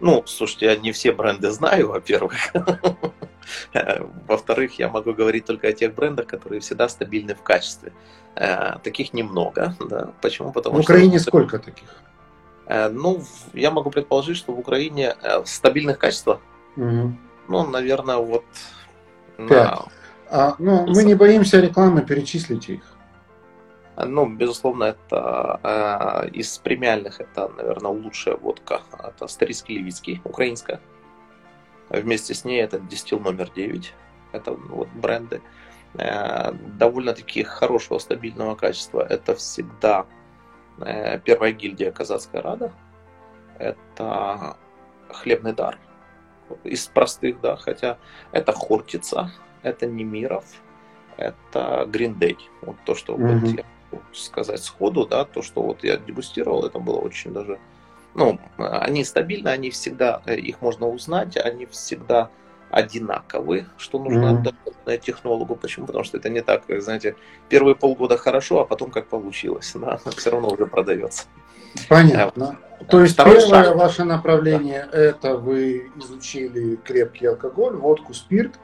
Ну, 0.00 0.22
слушайте, 0.26 0.66
я 0.66 0.76
не 0.76 0.90
все 0.90 1.12
бренды 1.12 1.50
знаю, 1.50 1.88
во-первых. 1.88 2.34
Во-вторых, 4.26 4.78
я 4.78 4.88
могу 4.88 5.12
говорить 5.12 5.44
только 5.44 5.68
о 5.68 5.72
тех 5.72 5.94
брендах, 5.94 6.26
которые 6.26 6.60
всегда 6.60 6.88
стабильны 6.88 7.34
в 7.34 7.42
качестве. 7.42 7.92
Э, 8.34 8.78
таких 8.82 9.12
немного. 9.12 9.76
Да. 9.88 10.12
Почему? 10.20 10.52
Потому 10.52 10.76
в 10.76 10.80
Украине 10.80 11.18
что... 11.18 11.28
сколько 11.28 11.58
таких? 11.58 11.88
Э, 12.66 12.88
ну, 12.88 13.22
я 13.52 13.70
могу 13.70 13.90
предположить, 13.90 14.36
что 14.36 14.52
в 14.52 14.58
Украине 14.58 15.14
э, 15.22 15.44
стабильных 15.44 15.98
качествах, 15.98 16.40
угу. 16.76 17.12
ну, 17.48 17.66
наверное, 17.66 18.16
вот... 18.16 18.44
Пять. 19.36 19.48
На... 19.50 19.84
А, 20.30 20.54
ну, 20.58 20.86
мы 20.86 21.04
не 21.04 21.14
боимся 21.14 21.60
рекламы, 21.60 22.02
перечислите 22.02 22.74
их. 22.74 22.82
Ну, 23.96 24.26
безусловно, 24.26 24.84
это 24.84 25.60
э, 25.62 26.30
из 26.30 26.56
премиальных 26.58 27.20
это, 27.20 27.48
наверное, 27.48 27.92
лучшая 27.92 28.36
водка. 28.36 28.80
Это 28.98 29.26
Старицкий 29.26 29.76
Левицкий, 29.76 30.22
украинская. 30.24 30.80
Вместе 31.92 32.32
с 32.32 32.44
ней 32.44 32.62
это 32.62 32.78
дистил 32.80 33.20
номер 33.20 33.50
9. 33.50 33.94
Это 34.32 34.52
вот 34.52 34.88
бренды. 34.88 35.42
Э, 35.94 36.52
довольно-таки 36.52 37.42
хорошего, 37.42 37.98
стабильного 37.98 38.54
качества. 38.54 39.06
Это 39.06 39.34
всегда 39.34 40.06
э, 40.80 41.18
первая 41.20 41.52
гильдия 41.52 41.92
Казацкая 41.92 42.40
Рада. 42.40 42.72
Это 43.58 44.56
хлебный 45.10 45.52
дар. 45.52 45.78
Из 46.64 46.86
простых, 46.86 47.40
да, 47.40 47.56
хотя 47.56 47.98
это 48.32 48.52
Хортица, 48.52 49.30
это 49.62 49.86
Немиров, 49.86 50.44
это 51.18 51.86
Гриндей. 51.88 52.38
Вот 52.62 52.76
то, 52.84 52.94
что 52.94 53.14
mm-hmm. 53.14 53.38
вот 53.38 53.50
я 53.58 53.64
сказать 54.12 54.62
сходу, 54.62 55.06
да, 55.06 55.24
то, 55.24 55.42
что 55.42 55.62
вот 55.62 55.84
я 55.84 55.98
дегустировал, 55.98 56.64
это 56.64 56.78
было 56.78 56.98
очень 56.98 57.32
даже, 57.32 57.58
ну, 58.14 58.38
они 58.58 59.04
стабильны, 59.04 59.48
они 59.48 59.70
всегда, 59.70 60.22
э, 60.26 60.36
их 60.36 60.60
можно 60.60 60.88
узнать, 60.88 61.36
они 61.36 61.66
всегда 61.66 62.30
одинаковые, 62.70 63.66
что 63.76 63.98
нужно 63.98 64.42
mm-hmm. 64.86 64.98
технологу. 64.98 65.56
Почему? 65.56 65.86
Потому 65.86 66.04
что 66.04 66.16
это 66.16 66.30
не 66.30 66.40
так, 66.40 66.64
знаете, 66.78 67.16
первые 67.48 67.76
полгода 67.76 68.16
хорошо, 68.16 68.60
а 68.60 68.64
потом 68.64 68.90
как 68.90 69.08
получилось, 69.08 69.72
да, 69.74 69.98
все 70.16 70.30
равно 70.30 70.48
уже 70.50 70.66
продается. 70.66 71.24
Понятно. 71.88 72.58
А, 72.80 72.84
То 72.84 73.00
есть 73.00 73.16
первое 73.16 73.40
шаг. 73.40 73.76
ваше 73.76 74.04
направление 74.04 74.88
да. 74.90 74.98
это 74.98 75.36
вы 75.36 75.90
изучили 75.96 76.76
крепкий 76.76 77.26
алкоголь, 77.26 77.76
водку, 77.76 78.12
спирт, 78.14 78.58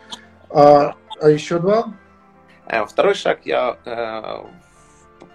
а, 0.51 0.95
а 1.21 1.31
еще 1.31 1.59
два? 1.59 1.95
Э, 2.67 2.85
второй 2.85 3.15
шаг 3.15 3.41
я 3.45 3.79
э, 3.85 4.47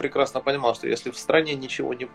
прекрасно 0.03 0.41
понимал, 0.41 0.75
что 0.75 0.85
если 0.85 1.11
в 1.11 1.17
стране 1.17 1.55
ничего 1.55 1.93
не, 1.93 2.09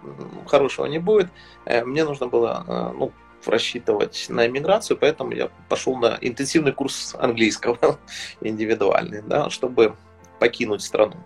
хорошего 0.47 0.85
не 0.85 0.99
будет, 0.99 1.29
э, 1.65 1.85
мне 1.85 2.05
нужно 2.05 2.27
было 2.27 2.65
э, 2.69 2.99
ну, 2.99 3.13
рассчитывать 3.47 4.27
на 4.29 4.47
иммиграцию, 4.47 4.99
поэтому 4.99 5.33
я 5.33 5.49
пошел 5.71 5.97
на 5.97 6.19
интенсивный 6.21 6.73
курс 6.73 7.17
английского, 7.19 7.99
индивидуальный, 8.43 9.23
да, 9.23 9.49
чтобы 9.49 9.95
покинуть 10.39 10.83
страну. 10.83 11.17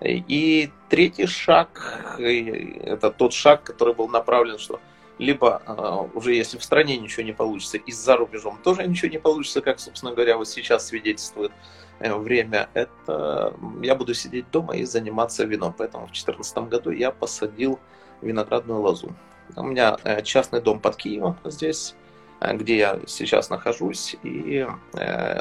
И 0.00 0.70
третий 0.88 1.26
шаг, 1.26 2.16
это 2.18 3.10
тот 3.10 3.32
шаг, 3.32 3.62
который 3.62 3.94
был 3.94 4.08
направлен, 4.08 4.58
что 4.58 4.80
либо 5.18 5.62
э, 5.64 6.16
уже 6.18 6.34
если 6.34 6.58
в 6.58 6.64
стране 6.64 6.96
ничего 6.96 7.22
не 7.22 7.32
получится, 7.32 7.76
и 7.76 7.92
за 7.92 8.16
рубежом 8.16 8.58
тоже 8.64 8.84
ничего 8.84 9.12
не 9.12 9.18
получится, 9.18 9.60
как, 9.60 9.78
собственно 9.78 10.12
говоря, 10.12 10.36
вот 10.36 10.48
сейчас 10.48 10.88
свидетельствует 10.88 11.52
время, 12.00 12.68
это 12.74 13.54
я 13.82 13.94
буду 13.94 14.14
сидеть 14.14 14.50
дома 14.50 14.76
и 14.76 14.84
заниматься 14.84 15.44
вином. 15.44 15.74
Поэтому 15.76 16.04
в 16.04 16.12
2014 16.12 16.58
году 16.68 16.90
я 16.90 17.10
посадил 17.10 17.78
виноградную 18.22 18.80
лозу. 18.80 19.12
У 19.56 19.62
меня 19.62 19.96
э, 20.04 20.22
частный 20.22 20.60
дом 20.60 20.80
под 20.80 20.96
Киевом 20.96 21.36
здесь. 21.44 21.94
где 22.40 22.78
я 22.78 23.00
сейчас 23.06 23.50
нахожусь, 23.50 24.16
и 24.22 24.66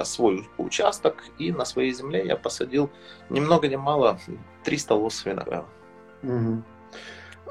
свой 0.04 0.50
участок, 0.58 1.24
и 1.38 1.52
на 1.54 1.64
своей 1.64 1.94
земле 1.94 2.26
я 2.26 2.36
посадил 2.36 2.90
ни 3.30 3.40
много 3.40 3.70
ни 3.70 3.78
мало 3.78 4.20
300 4.66 4.96
лос 4.96 5.26
винограда. 5.26 5.66
Угу. 6.24 6.64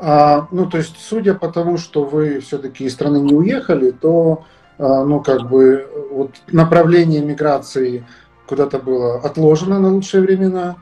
А, 0.01 0.47
ну, 0.53 0.67
то 0.67 0.79
есть, 0.79 0.97
судя 0.99 1.35
по 1.35 1.49
тому, 1.49 1.77
что 1.77 2.05
вы 2.05 2.41
все-таки 2.41 2.85
из 2.85 2.95
страны 2.95 3.19
не 3.19 3.35
уехали, 3.35 3.91
то, 3.91 4.45
а, 4.79 5.05
ну, 5.05 5.21
как 5.21 5.49
бы, 5.49 5.89
вот 6.11 6.31
направление 6.49 7.21
миграции 7.21 8.07
куда-то 8.49 8.79
было 8.79 9.17
отложено 9.17 9.79
на 9.79 9.93
лучшие 9.93 10.23
времена. 10.23 10.77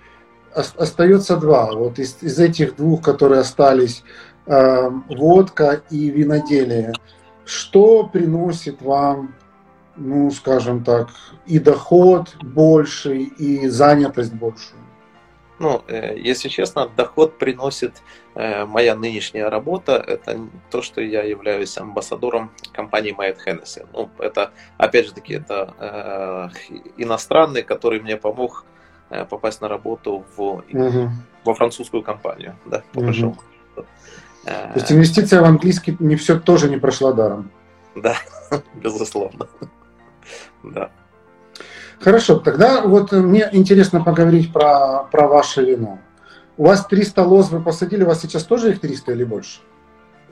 Остается 0.55 1.37
два. 1.37 1.73
Вот 1.73 1.99
из, 1.99 2.23
из 2.23 2.39
этих 2.39 2.77
двух, 2.77 3.03
которые 3.03 3.41
остались, 3.41 4.03
э, 4.47 4.91
водка 5.09 5.83
и 5.91 6.09
виноделие. 6.09 6.93
Что 7.45 8.07
приносит 8.07 8.81
вам, 8.81 9.35
ну, 9.97 10.31
скажем 10.31 10.83
так, 10.83 11.09
и 11.47 11.59
доход 11.59 12.37
больший, 12.43 13.25
и 13.25 13.69
занятость 13.69 14.33
большую? 14.33 14.81
Ну, 15.59 15.83
э, 15.89 16.19
если 16.19 16.49
честно, 16.49 16.89
доход 16.97 17.39
приносит 17.39 18.03
моя 18.37 18.95
нынешняя 18.95 19.49
работа. 19.49 19.93
Это 19.93 20.39
то, 20.71 20.83
что 20.83 21.01
я 21.01 21.23
являюсь 21.23 21.77
амбассадором 21.79 22.51
компании 22.73 23.13
Майт 23.13 23.39
Hennessy. 23.47 23.87
Ну, 23.93 24.11
это, 24.19 24.51
опять 24.77 25.07
же 25.07 25.15
таки, 25.15 25.35
это 25.35 25.75
э, 25.79 26.73
иностранный, 26.99 27.63
который 27.63 28.01
мне 28.01 28.17
помог 28.17 28.65
э, 29.09 29.25
попасть 29.25 29.63
на 29.63 29.69
работу 29.69 30.25
в, 30.37 30.41
угу. 30.41 31.11
во 31.45 31.55
французскую 31.55 32.03
компанию. 32.03 32.57
Да, 32.67 32.83
по 32.93 32.99
угу. 32.99 33.07
большому 33.07 33.37
То 34.45 34.73
есть 34.75 34.93
инвестиция 34.93 35.41
в 35.41 35.45
английский 35.45 35.97
не 35.99 36.17
все 36.17 36.39
тоже 36.39 36.69
не 36.69 36.77
прошла 36.77 37.13
даром. 37.13 37.51
Да, 37.95 38.17
безусловно. 38.75 39.49
Да. 40.63 40.91
Хорошо, 42.01 42.37
тогда 42.37 42.83
вот 42.83 43.13
мне 43.13 43.49
интересно 43.53 44.05
поговорить 44.05 44.53
про, 44.53 45.05
про 45.11 45.27
ваше 45.27 45.65
вино. 45.65 45.99
У 46.59 46.65
вас 46.65 46.87
300 46.87 47.23
лоз 47.23 47.51
вы 47.51 47.63
посадили, 47.63 48.05
у 48.05 48.07
вас 48.07 48.23
сейчас 48.23 48.45
тоже 48.45 48.71
их 48.71 48.81
300 48.81 49.13
или 49.13 49.25
больше? 49.25 49.61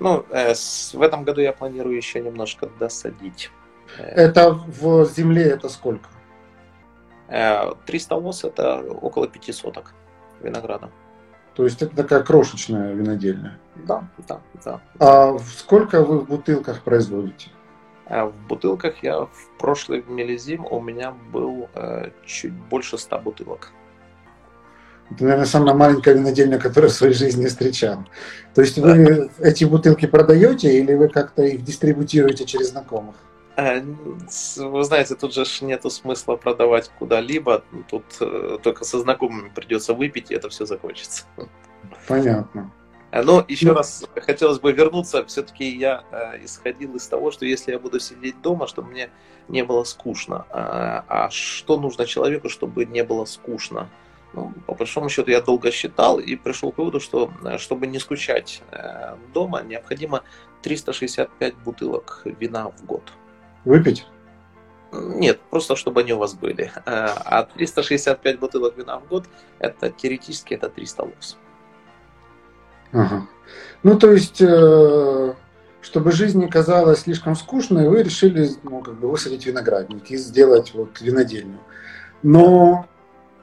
Ну, 0.00 0.25
э, 0.31 0.54
с, 0.54 0.95
в 0.95 1.02
этом 1.02 1.25
году 1.25 1.40
я 1.40 1.52
планирую 1.52 1.97
еще 1.97 2.21
немножко 2.21 2.69
досадить. 2.81 3.50
Э, 3.99 4.02
это 4.02 4.52
в 4.52 5.04
земле 5.04 5.45
это 5.45 5.69
сколько? 5.69 6.09
Э, 7.28 7.73
300 7.87 8.16
лоз 8.16 8.45
это 8.45 8.81
около 8.81 9.28
5 9.28 9.54
соток 9.54 9.95
винограда. 10.40 10.90
То 11.54 11.64
есть 11.64 11.83
это 11.83 11.95
такая 11.95 12.23
крошечная 12.23 12.93
винодельня? 12.95 13.59
Да, 13.76 14.09
да, 14.26 14.40
да. 14.64 14.81
А 14.99 15.38
сколько 15.38 16.02
вы 16.02 16.21
в 16.21 16.26
бутылках 16.26 16.83
производите? 16.83 17.50
А 18.07 18.26
в 18.26 18.35
бутылках 18.49 19.02
я 19.02 19.21
в 19.21 19.59
прошлый 19.59 20.04
мелизим 20.07 20.66
у 20.66 20.81
меня 20.81 21.12
был 21.12 21.69
э, 21.75 22.11
чуть 22.26 22.52
больше 22.52 22.99
100 22.99 23.19
бутылок. 23.21 23.73
Это, 25.14 25.25
наверное, 25.25 25.47
самая 25.47 25.75
маленькая 25.75 26.14
винодельня, 26.14 26.59
которую 26.59 26.90
в 26.90 26.94
своей 26.94 27.14
жизни 27.14 27.47
встречал. 27.47 28.04
То 28.54 28.62
есть 28.62 28.78
вы 28.78 29.30
эти 29.38 29.64
бутылки 29.64 30.06
продаете 30.06 30.76
или 30.78 30.94
вы 30.94 31.09
как-то 31.09 31.42
их 31.42 31.62
дистрибутируете 31.62 32.44
через 32.44 32.71
знакомых? 32.71 33.16
Э, 33.56 33.80
вы 33.80 34.85
знаете, 34.85 35.14
тут 35.14 35.35
же 35.35 35.44
нету 35.62 35.90
смысла 35.90 36.37
продавать 36.37 36.90
куда-либо. 36.99 37.62
Тут 37.88 38.04
э, 38.21 38.59
только 38.62 38.85
со 38.85 38.99
знакомыми 38.99 39.50
придется 39.54 39.94
выпить, 39.94 40.30
и 40.30 40.35
это 40.35 40.49
все 40.49 40.66
закончится. 40.66 41.25
Понятно. 42.09 42.73
Э, 43.12 43.23
но 43.23 43.44
еще 43.47 43.68
ну, 43.68 43.75
раз 43.75 44.04
хотелось 44.16 44.59
бы 44.59 44.73
вернуться. 44.73 45.25
Все-таки 45.26 45.68
я 45.68 46.02
э, 46.11 46.44
исходил 46.44 46.97
из 46.97 47.06
того, 47.06 47.30
что 47.30 47.47
если 47.47 47.71
я 47.71 47.78
буду 47.78 48.00
сидеть 48.00 48.40
дома, 48.42 48.66
чтобы 48.66 48.90
мне 48.90 49.11
не 49.49 49.62
было 49.62 49.85
скучно. 49.85 50.47
А, 50.50 51.04
а 51.06 51.30
что 51.30 51.78
нужно 51.78 52.06
человеку, 52.06 52.49
чтобы 52.49 52.85
не 52.87 53.04
было 53.04 53.25
скучно? 53.25 53.88
Ну, 54.35 54.53
по 54.67 54.75
большому 54.75 55.09
счету 55.09 55.31
я 55.31 55.41
долго 55.41 55.71
считал 55.71 56.19
и 56.19 56.35
пришел 56.35 56.73
к 56.73 56.79
выводу, 56.79 56.99
что 56.99 57.31
э, 57.45 57.59
чтобы 57.59 57.87
не 57.87 58.00
скучать 58.00 58.62
э, 58.73 59.17
дома, 59.33 59.62
необходимо 59.62 60.23
365 60.62 61.55
бутылок 61.59 62.23
вина 62.25 62.71
в 62.71 62.85
год. 62.85 63.12
Выпить? 63.64 64.07
Нет, 64.93 65.41
просто 65.50 65.76
чтобы 65.76 66.00
они 66.00 66.12
у 66.12 66.19
вас 66.19 66.35
были. 66.35 66.73
Э, 66.85 67.09
а 67.25 67.45
365 67.45 68.41
бутылок 68.41 68.76
вина 68.76 68.99
в 68.99 69.07
год, 69.07 69.25
это 69.61 69.91
теоретически 69.91 70.55
это 70.55 70.69
300 70.69 71.03
лос. 71.03 71.38
Ага. 72.93 73.26
Ну, 73.83 73.99
то 73.99 74.11
есть, 74.12 74.43
чтобы 75.81 76.12
жизнь 76.12 76.40
не 76.40 76.49
казалась 76.49 77.01
слишком 77.01 77.37
скучной, 77.37 77.88
вы 77.88 78.03
решили 78.03 78.51
ну, 78.62 78.81
как 78.81 78.94
бы 78.94 79.11
высадить 79.11 79.47
виноградник 79.47 80.11
и 80.11 80.16
сделать 80.16 80.73
вот 80.75 81.01
винодельню. 81.01 81.59
Но 82.23 82.87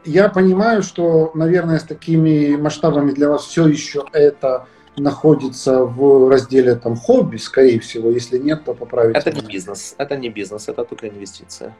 я 0.06 0.30
понимаю, 0.30 0.84
что, 0.84 1.32
наверное, 1.34 1.80
с 1.80 1.84
такими 1.84 2.56
масштабами 2.56 3.12
для 3.12 3.30
вас 3.30 3.46
все 3.46 3.68
еще 3.68 4.06
это 4.14 4.68
находится 4.98 5.84
в 5.86 6.30
разделе 6.30 6.76
там 6.76 6.96
хобби, 6.96 7.38
скорее 7.38 7.80
всего. 7.80 8.10
Если 8.10 8.38
нет, 8.38 8.66
то 8.66 8.74
поправить. 8.74 9.16
Это 9.16 9.32
не 9.32 9.42
бизнес. 9.42 9.96
Это 9.98 10.18
не 10.18 10.30
бизнес, 10.30 10.68
это 10.68 10.84
только 10.84 11.08
инвестиция. 11.08 11.76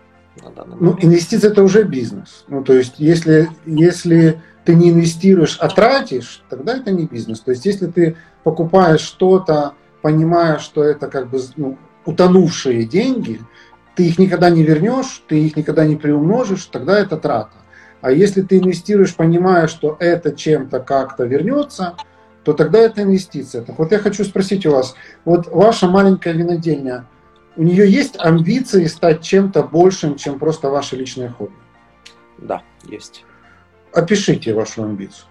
Ну, 0.80 0.98
инвестиция 1.00 1.52
это 1.52 1.62
уже 1.62 1.84
бизнес. 1.84 2.46
Ну, 2.48 2.64
то 2.64 2.74
есть, 2.74 2.96
если, 3.00 3.50
если 3.66 4.42
ты 4.64 4.76
не 4.76 4.92
инвестируешь, 4.92 5.58
а 5.60 5.68
тратишь, 5.68 6.44
тогда 6.50 6.78
это 6.78 6.92
не 6.92 7.06
бизнес. 7.06 7.40
То 7.42 7.52
есть 7.52 7.66
если 7.66 7.88
ты 7.88 8.16
покупаешь 8.44 9.02
что-то, 9.02 9.74
понимая, 10.02 10.60
что 10.60 10.84
это 10.84 11.08
как 11.08 11.30
бы 11.30 11.40
ну, 11.58 11.78
утонувшие 12.06 12.86
деньги, 12.86 13.42
ты 13.96 14.08
их 14.08 14.20
никогда 14.20 14.50
не 14.50 14.64
вернешь, 14.64 15.24
ты 15.28 15.40
их 15.40 15.58
никогда 15.58 15.86
не 15.86 15.96
приумножишь, 15.96 16.66
тогда 16.66 17.00
это 17.00 17.18
трата. 17.18 17.58
А 18.02 18.12
если 18.12 18.42
ты 18.42 18.58
инвестируешь, 18.58 19.16
понимая, 19.16 19.68
что 19.68 19.96
это 20.00 20.36
чем-то 20.36 20.80
как-то 20.80 21.24
вернется, 21.24 21.96
то 22.44 22.54
тогда 22.54 22.80
это 22.80 23.04
инвестиция. 23.04 23.64
Так 23.64 23.78
вот 23.78 23.92
я 23.92 24.00
хочу 24.00 24.24
спросить 24.24 24.66
у 24.66 24.72
вас, 24.72 24.96
вот 25.26 25.48
ваша 25.48 25.88
маленькая 25.88 26.34
винодельня, 26.34 27.06
у 27.56 27.64
нее 27.64 27.90
есть 27.90 28.16
амбиции 28.18 28.86
стать 28.86 29.22
чем-то 29.22 29.64
большим, 29.64 30.16
чем 30.16 30.40
просто 30.40 30.70
ваше 30.70 30.96
личное 30.96 31.30
хобби? 31.30 31.54
Да, 32.38 32.64
есть. 32.84 33.24
Опишите 33.94 34.54
вашу 34.54 34.84
амбицию. 34.84 35.28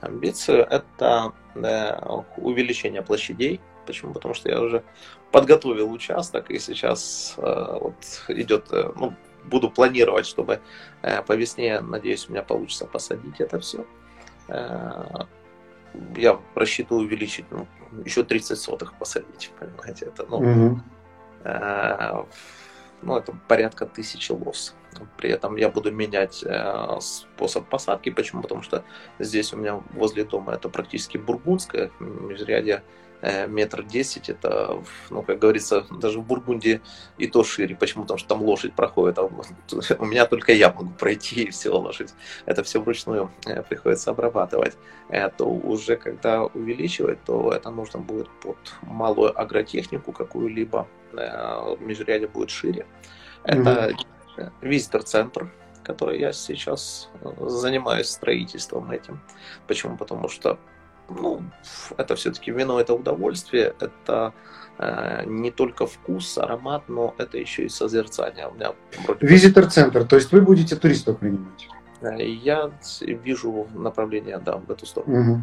Амбицию– 0.00 0.66
это 0.70 1.32
да, 1.54 1.98
увеличение 2.36 3.00
площадей. 3.00 3.60
Почему? 3.86 4.12
Потому 4.12 4.34
что 4.34 4.50
я 4.50 4.60
уже 4.60 4.82
подготовил 5.30 5.90
участок, 5.90 6.50
и 6.50 6.58
сейчас 6.58 7.34
э, 7.36 7.78
вот 7.80 7.94
идет, 8.28 8.66
э, 8.72 8.90
ну, 8.96 9.14
буду 9.44 9.70
планировать, 9.70 10.26
чтобы 10.26 10.60
э, 11.02 11.22
по 11.22 11.32
весне, 11.32 11.80
надеюсь, 11.80 12.28
у 12.28 12.32
меня 12.32 12.42
получится 12.42 12.86
посадить 12.86 13.40
это 13.40 13.60
все. 13.60 13.84
Э, 14.48 15.26
я 16.16 16.40
рассчитываю 16.54 17.06
увеличить, 17.06 17.44
ну, 17.50 17.66
еще 18.04 18.24
30 18.24 18.58
сотых 18.58 18.94
посадить, 18.94 19.50
понимаете, 19.58 20.06
это, 20.06 20.26
ну, 20.28 20.36
угу. 20.38 20.80
э, 21.44 22.24
ну, 23.02 23.16
это 23.16 23.36
порядка 23.48 23.86
тысячи 23.86 24.32
лос. 24.32 24.74
При 25.16 25.30
этом 25.30 25.56
я 25.56 25.68
буду 25.68 25.92
менять 25.92 26.42
э, 26.44 26.98
способ 27.00 27.68
посадки. 27.68 28.10
Почему? 28.10 28.42
Потому 28.42 28.62
что 28.62 28.84
здесь 29.18 29.52
у 29.52 29.56
меня 29.56 29.82
возле 29.92 30.24
дома 30.24 30.54
это 30.54 30.68
практически 30.68 31.18
бургундское 31.18 31.90
межрядье 32.00 32.76
э, 32.76 33.03
метр 33.48 33.82
десять, 33.82 34.28
это, 34.28 34.82
ну, 35.10 35.22
как 35.22 35.38
говорится, 35.38 35.86
даже 35.90 36.20
в 36.20 36.26
Бургундии 36.26 36.80
и 37.18 37.26
то 37.26 37.44
шире. 37.44 37.76
Почему? 37.76 38.02
Потому 38.02 38.18
что 38.18 38.28
там 38.28 38.42
лошадь 38.42 38.74
проходит, 38.74 39.18
а 39.18 39.22
у 39.98 40.04
меня 40.04 40.26
только 40.26 40.52
я 40.52 40.72
могу 40.72 40.90
пройти 40.90 41.44
и 41.44 41.50
все 41.50 41.70
лошадь. 41.70 42.14
Это 42.46 42.62
все 42.62 42.80
вручную 42.80 43.30
э, 43.46 43.62
приходится 43.62 44.10
обрабатывать. 44.10 44.76
Это 45.08 45.44
уже 45.44 45.96
когда 45.96 46.44
увеличивать, 46.44 47.22
то 47.24 47.52
это 47.52 47.70
нужно 47.70 48.00
будет 48.00 48.28
под 48.40 48.56
малую 48.82 49.38
агротехнику 49.38 50.12
какую-либо. 50.12 50.86
Межрядье 51.80 52.26
будет 52.26 52.50
шире. 52.50 52.86
Это 53.44 53.90
mm-hmm 53.90 54.06
визитор-центр, 54.60 55.52
который 55.82 56.20
я 56.20 56.32
сейчас 56.32 57.10
э, 57.20 57.30
занимаюсь 57.48 58.08
строительством 58.08 58.90
этим. 58.90 59.20
Почему? 59.66 59.96
Потому 59.96 60.28
что 60.28 60.58
ну, 61.08 61.42
это 61.96 62.14
все-таки 62.16 62.50
вино, 62.50 62.80
это 62.80 62.94
удовольствие, 62.94 63.74
это 63.80 64.32
э, 64.78 65.24
не 65.26 65.50
только 65.50 65.86
вкус, 65.86 66.38
аромат, 66.38 66.88
но 66.88 67.14
это 67.18 67.38
еще 67.38 67.64
и 67.64 67.68
созерцание. 67.68 68.48
У 68.48 68.54
меня 68.54 68.72
Визитор-центр, 69.20 70.04
то 70.04 70.16
есть 70.16 70.32
вы 70.32 70.40
будете 70.40 70.76
туристов 70.76 71.18
принимать? 71.18 71.68
Я 72.00 72.70
вижу 73.00 73.66
направление, 73.74 74.38
да, 74.38 74.56
в 74.56 74.70
эту 74.70 74.86
сторону. 74.86 75.20
Угу. 75.20 75.40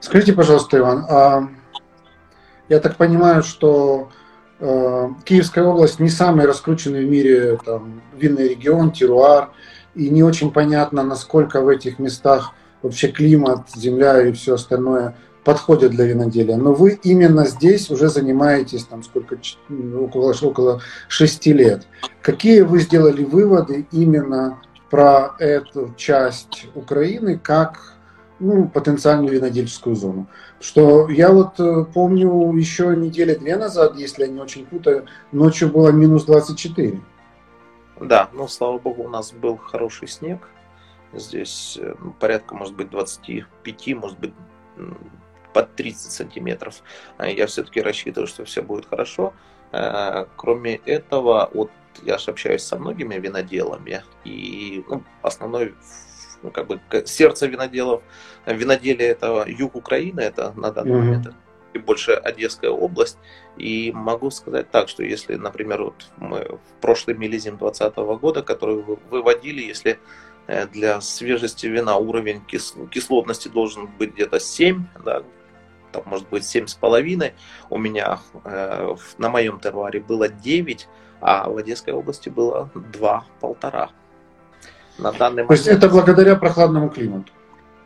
Скажите, 0.00 0.32
пожалуйста, 0.32 0.78
Иван, 0.78 1.06
а 1.08 1.48
я 2.68 2.80
так 2.80 2.96
понимаю, 2.96 3.42
что 3.42 4.10
Э, 4.60 5.08
Киевская 5.24 5.64
область 5.64 6.00
не 6.00 6.08
самый 6.08 6.46
раскрученный 6.46 7.04
в 7.04 7.08
мире 7.08 7.58
там, 7.64 8.02
винный 8.16 8.48
регион, 8.48 8.90
теруар, 8.90 9.50
и 9.94 10.10
не 10.10 10.22
очень 10.22 10.50
понятно, 10.52 11.02
насколько 11.02 11.60
в 11.60 11.68
этих 11.68 11.98
местах 11.98 12.54
вообще 12.82 13.08
климат, 13.08 13.68
земля 13.74 14.22
и 14.26 14.32
все 14.32 14.54
остальное 14.54 15.16
подходят 15.44 15.92
для 15.92 16.04
виноделия, 16.04 16.56
но 16.56 16.74
вы 16.74 16.98
именно 17.02 17.46
здесь 17.46 17.90
уже 17.90 18.08
занимаетесь 18.08 18.84
там 18.84 19.02
сколько, 19.02 19.38
около, 19.98 20.34
около 20.42 20.80
6 21.08 21.46
лет. 21.46 21.86
Какие 22.20 22.60
вы 22.60 22.80
сделали 22.80 23.24
выводы 23.24 23.86
именно 23.90 24.60
про 24.90 25.34
эту 25.38 25.94
часть 25.96 26.66
Украины 26.74 27.38
как 27.38 27.98
ну, 28.40 28.68
потенциальную 28.68 29.32
винодельческую 29.32 29.96
зону. 29.96 30.26
Что 30.60 31.08
я 31.08 31.30
вот 31.30 31.58
э, 31.58 31.84
помню 31.92 32.52
еще 32.52 32.94
недели 32.94 33.34
две 33.34 33.56
назад, 33.56 33.96
если 33.96 34.22
я 34.22 34.28
не 34.28 34.40
очень 34.40 34.64
путаю, 34.64 35.06
ночью 35.32 35.70
было 35.70 35.90
минус 35.90 36.24
24. 36.24 37.00
Да, 38.00 38.28
ну 38.32 38.46
слава 38.46 38.78
богу, 38.78 39.04
у 39.04 39.08
нас 39.08 39.32
был 39.32 39.56
хороший 39.56 40.08
снег. 40.08 40.48
Здесь 41.12 41.78
э, 41.80 41.94
ну, 41.98 42.12
порядка, 42.12 42.54
может 42.54 42.74
быть, 42.74 42.90
25, 42.90 43.94
может 43.96 44.18
быть, 44.18 44.32
под 45.52 45.74
30 45.74 46.12
сантиметров. 46.12 46.82
А 47.16 47.28
я 47.28 47.46
все-таки 47.46 47.80
рассчитываю, 47.80 48.26
что 48.26 48.44
все 48.44 48.62
будет 48.62 48.86
хорошо. 48.86 49.32
Э, 49.72 50.26
кроме 50.36 50.76
этого, 50.76 51.50
вот 51.52 51.70
я 52.02 52.18
же 52.18 52.30
общаюсь 52.30 52.62
со 52.62 52.78
многими 52.78 53.16
виноделами, 53.16 54.02
и 54.24 54.84
ну, 54.88 55.02
основной 55.22 55.74
ну, 56.42 56.50
как 56.50 56.66
бы 56.68 56.80
сердце 57.06 57.46
виноделов, 57.46 58.02
виноделия 58.46 59.08
это 59.08 59.44
юг 59.46 59.74
Украины, 59.74 60.20
это 60.20 60.52
на 60.56 60.70
данный 60.70 60.92
mm-hmm. 60.92 60.98
момент 60.98 61.34
и 61.74 61.78
больше 61.78 62.12
Одесская 62.12 62.70
область. 62.70 63.18
И 63.56 63.92
могу 63.92 64.30
сказать 64.30 64.70
так, 64.70 64.88
что 64.88 65.02
если, 65.02 65.34
например, 65.34 65.82
вот 65.82 66.06
мы 66.16 66.44
в 66.44 66.80
прошлый 66.80 67.16
милизим 67.16 67.56
2020 67.56 67.96
года, 68.20 68.42
который 68.42 68.76
выводили, 69.10 69.62
если 69.62 69.98
для 70.72 71.00
свежести 71.00 71.66
вина 71.66 71.96
уровень 71.96 72.42
кислотности 72.44 73.48
должен 73.48 73.86
быть 73.98 74.14
где-то 74.14 74.40
7, 74.40 74.84
да, 75.04 75.22
там 75.92 76.02
может 76.06 76.28
быть 76.28 76.42
7,5, 76.42 77.32
у 77.70 77.78
меня 77.78 78.18
э, 78.44 78.96
на 79.18 79.28
моем 79.28 79.60
терваре 79.60 80.00
было 80.00 80.28
9, 80.28 80.88
а 81.20 81.48
в 81.48 81.56
Одесской 81.56 81.92
области 81.92 82.28
было 82.28 82.70
2-1,5. 82.74 83.88
На 84.98 85.12
данный 85.12 85.44
момент... 85.44 85.48
То 85.48 85.54
есть 85.54 85.66
это 85.66 85.88
благодаря 85.88 86.36
прохладному 86.36 86.90
климату? 86.90 87.32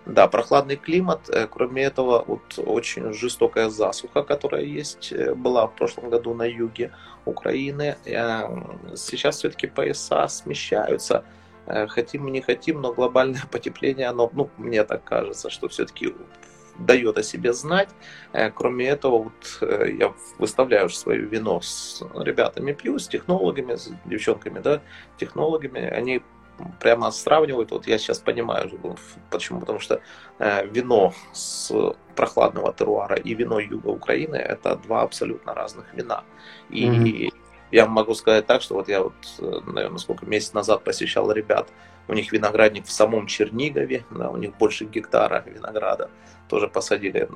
Да, 0.06 0.26
прохладный 0.26 0.76
климат. 0.76 1.28
Э, 1.28 1.46
кроме 1.46 1.84
этого, 1.84 2.24
вот 2.26 2.58
очень 2.58 3.12
жестокая 3.12 3.68
засуха, 3.68 4.22
которая 4.22 4.64
есть, 4.64 5.12
э, 5.12 5.34
была 5.34 5.66
в 5.66 5.74
прошлом 5.74 6.10
году 6.10 6.34
на 6.34 6.42
юге 6.42 6.92
Украины. 7.24 7.96
Э, 8.04 8.42
сейчас 8.96 9.38
все-таки 9.38 9.68
пояса 9.68 10.26
смещаются. 10.28 11.24
Хотим 11.66 12.24
мы 12.24 12.30
не 12.30 12.40
хотим, 12.40 12.80
но 12.80 12.92
глобальное 12.92 13.42
потепление, 13.50 14.08
оно, 14.08 14.30
ну, 14.32 14.50
мне 14.58 14.84
так 14.84 15.04
кажется, 15.04 15.50
что 15.50 15.68
все-таки 15.68 16.14
дает 16.78 17.18
о 17.18 17.22
себе 17.22 17.52
знать. 17.52 17.90
Кроме 18.54 18.88
этого, 18.88 19.24
вот 19.24 19.68
я 19.86 20.14
выставляю 20.38 20.88
свое 20.88 21.20
вино 21.20 21.60
с 21.60 22.02
ребятами, 22.14 22.72
пью, 22.72 22.98
с 22.98 23.08
технологами, 23.08 23.76
с 23.76 23.90
девчонками, 24.06 24.58
да, 24.58 24.80
технологами. 25.18 25.82
Они 25.82 26.22
прямо 26.80 27.10
сравнивают, 27.10 27.70
вот 27.70 27.86
я 27.86 27.98
сейчас 27.98 28.18
понимаю, 28.18 28.70
почему, 29.30 29.60
потому 29.60 29.80
что 29.80 30.00
э, 30.38 30.66
вино 30.66 31.12
с 31.32 31.72
прохладного 32.14 32.72
теруара 32.72 33.16
и 33.16 33.34
вино 33.34 33.58
юга 33.58 33.88
Украины 33.88 34.36
это 34.36 34.76
два 34.76 35.02
абсолютно 35.02 35.54
разных 35.54 35.92
вина. 35.94 36.24
И 36.70 36.86
mm-hmm. 36.86 37.34
Я 37.72 37.86
могу 37.86 38.14
сказать 38.14 38.46
так, 38.46 38.62
что 38.62 38.74
вот 38.74 38.88
я 38.88 39.02
вот, 39.02 39.14
э, 39.38 39.60
наверное, 39.66 39.98
сколько 39.98 40.26
месяц 40.26 40.52
назад 40.52 40.84
посещал 40.84 41.32
ребят, 41.32 41.68
у 42.08 42.14
них 42.14 42.32
виноградник 42.32 42.86
в 42.86 42.92
самом 42.92 43.26
Чернигове, 43.26 44.04
да, 44.10 44.30
у 44.30 44.36
них 44.36 44.56
больше 44.56 44.84
гектара 44.84 45.42
винограда 45.46 46.10
тоже 46.48 46.68
посадили. 46.68 47.28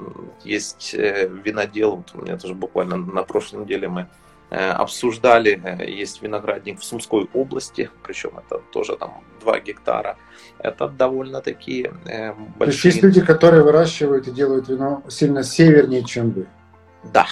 Есть 0.44 0.94
э, 0.94 1.28
винодел, 1.28 1.96
вот 1.96 2.14
у 2.14 2.22
меня 2.22 2.36
тоже 2.36 2.54
буквально 2.54 2.96
на 2.96 3.22
прошлой 3.22 3.62
неделе 3.62 3.88
мы 3.88 4.08
Э, 4.48 4.70
обсуждали, 4.70 5.60
есть 5.90 6.22
виноградник 6.22 6.78
в 6.78 6.84
Сумской 6.84 7.28
области, 7.34 7.90
причем 8.04 8.38
это 8.38 8.62
тоже 8.72 8.96
там 8.96 9.24
2 9.40 9.58
гектара. 9.58 10.16
Это 10.58 10.86
довольно-таки 10.88 11.90
большие... 12.04 12.30
Э, 12.30 12.58
То 12.58 12.64
есть 12.66 12.84
есть 12.84 13.02
люди, 13.02 13.20
которые 13.22 13.64
выращивают 13.64 14.28
и 14.28 14.30
делают 14.30 14.68
вино 14.68 15.02
сильно 15.08 15.42
севернее, 15.42 16.04
чем 16.04 16.30
вы? 16.30 16.46
Да, 17.12 17.26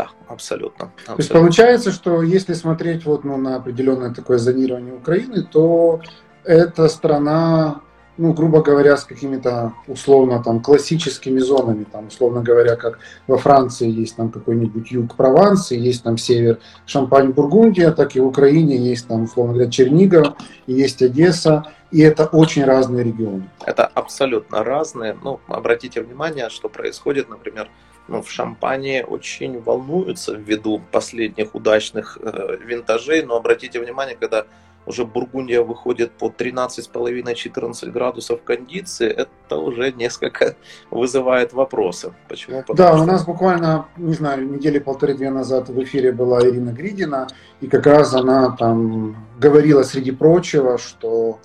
да, 0.00 0.10
абсолютно. 0.28 0.92
абсолютно. 0.96 1.14
То 1.14 1.20
есть 1.20 1.32
получается, 1.32 1.92
что 1.92 2.22
если 2.22 2.54
смотреть 2.54 3.04
вот, 3.04 3.24
ну, 3.24 3.36
на 3.36 3.56
определенное 3.56 4.14
такое 4.14 4.38
зонирование 4.38 4.94
Украины, 4.94 5.42
то 5.42 6.00
эта 6.44 6.88
страна 6.88 7.80
ну, 8.16 8.34
грубо 8.34 8.60
говоря, 8.60 8.98
с 8.98 9.04
какими-то 9.04 9.72
условно 9.86 10.42
там 10.42 10.60
классическими 10.60 11.38
зонами, 11.38 11.84
там, 11.84 12.08
условно 12.08 12.42
говоря, 12.42 12.76
как 12.76 12.98
во 13.26 13.38
Франции 13.38 13.88
есть 13.88 14.14
там 14.16 14.30
какой-нибудь 14.30 14.90
юг 14.92 15.16
Прованса, 15.16 15.74
есть 15.74 16.02
там 16.02 16.18
север 16.18 16.58
Шампань-Бургундия, 16.86 17.92
так 17.92 18.16
и 18.16 18.20
в 18.20 18.26
Украине 18.26 18.76
есть 18.76 19.08
там, 19.08 19.22
условно 19.22 19.54
говоря, 19.54 19.70
Чернигов, 19.70 20.34
есть 20.66 21.00
Одесса, 21.00 21.64
и 21.90 22.02
это 22.02 22.26
очень 22.26 22.64
разные 22.64 23.04
регионы. 23.04 23.48
Это 23.64 23.86
абсолютно 23.86 24.64
разные. 24.64 25.16
Ну, 25.24 25.40
обратите 25.46 26.02
внимание, 26.02 26.50
что 26.50 26.68
происходит, 26.68 27.30
например, 27.30 27.70
ну, 28.08 28.22
в 28.22 28.30
Шампании 28.30 29.02
очень 29.02 29.60
волнуются 29.60 30.34
ввиду 30.34 30.80
последних 30.90 31.54
удачных 31.54 32.18
э, 32.20 32.56
винтажей, 32.64 33.22
но 33.22 33.36
обратите 33.36 33.80
внимание, 33.80 34.16
когда 34.16 34.46
уже 34.86 35.04
Бургундия 35.04 35.62
выходит 35.62 36.10
по 36.12 36.28
13,5-14 36.28 37.90
градусов 37.90 38.42
кондиции, 38.42 39.08
это 39.08 39.56
уже 39.56 39.92
несколько 39.92 40.56
вызывает 40.90 41.52
вопросы. 41.52 42.12
Почему? 42.28 42.62
Потому 42.62 42.76
да, 42.76 42.92
что... 42.94 43.02
у 43.02 43.06
нас 43.06 43.24
буквально, 43.24 43.86
не 43.96 44.14
знаю, 44.14 44.50
недели 44.50 44.78
полторы-две 44.78 45.30
назад 45.30 45.68
в 45.68 45.82
эфире 45.82 46.12
была 46.12 46.42
Ирина 46.42 46.70
Гридина, 46.70 47.28
и 47.60 47.66
как 47.66 47.86
раз 47.86 48.14
она 48.14 48.56
там 48.56 49.16
говорила, 49.38 49.82
среди 49.82 50.10
прочего, 50.10 50.78
что 50.78 51.40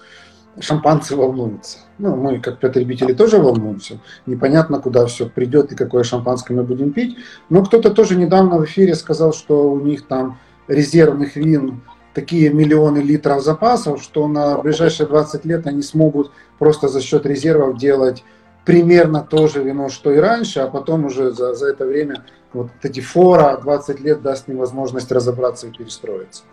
шампанцы 0.60 1.16
волнуются. 1.16 1.80
Ну, 1.98 2.16
мы, 2.16 2.40
как 2.40 2.60
потребители, 2.60 3.14
тоже 3.14 3.38
волнуемся. 3.38 4.00
Непонятно, 4.26 4.80
куда 4.80 5.06
все 5.06 5.28
придет 5.28 5.72
и 5.72 5.76
какое 5.76 6.04
шампанское 6.04 6.54
мы 6.54 6.64
будем 6.64 6.92
пить. 6.92 7.18
Но 7.50 7.64
кто-то 7.64 7.92
тоже 7.92 8.16
недавно 8.16 8.58
в 8.58 8.66
эфире 8.66 8.96
сказал, 8.96 9.34
что 9.34 9.72
у 9.72 9.80
них 9.80 10.08
там 10.08 10.38
резервных 10.68 11.36
вин 11.36 11.82
такие 12.14 12.50
миллионы 12.50 13.00
литров 13.00 13.44
запасов, 13.44 14.02
что 14.02 14.28
на 14.28 14.58
ближайшие 14.58 15.08
20 15.08 15.46
лет 15.46 15.68
они 15.68 15.82
смогут 15.82 16.32
просто 16.58 16.88
за 16.88 17.02
счет 17.02 17.26
резервов 17.26 17.78
делать 17.78 18.24
примерно 18.64 19.22
то 19.22 19.48
же 19.48 19.62
вино, 19.62 19.90
что 19.90 20.12
и 20.12 20.18
раньше, 20.18 20.62
а 20.62 20.68
потом 20.68 21.06
уже 21.06 21.32
за, 21.32 21.54
за 21.54 21.68
это 21.68 21.86
время 21.86 22.24
вот 22.54 22.70
эти 22.82 23.02
фора 23.02 23.60
20 23.62 24.00
лет 24.00 24.22
даст 24.22 24.50
им 24.50 24.58
возможность 24.58 25.12
разобраться 25.12 25.68
и 25.68 25.72
перестроиться. 25.72 26.44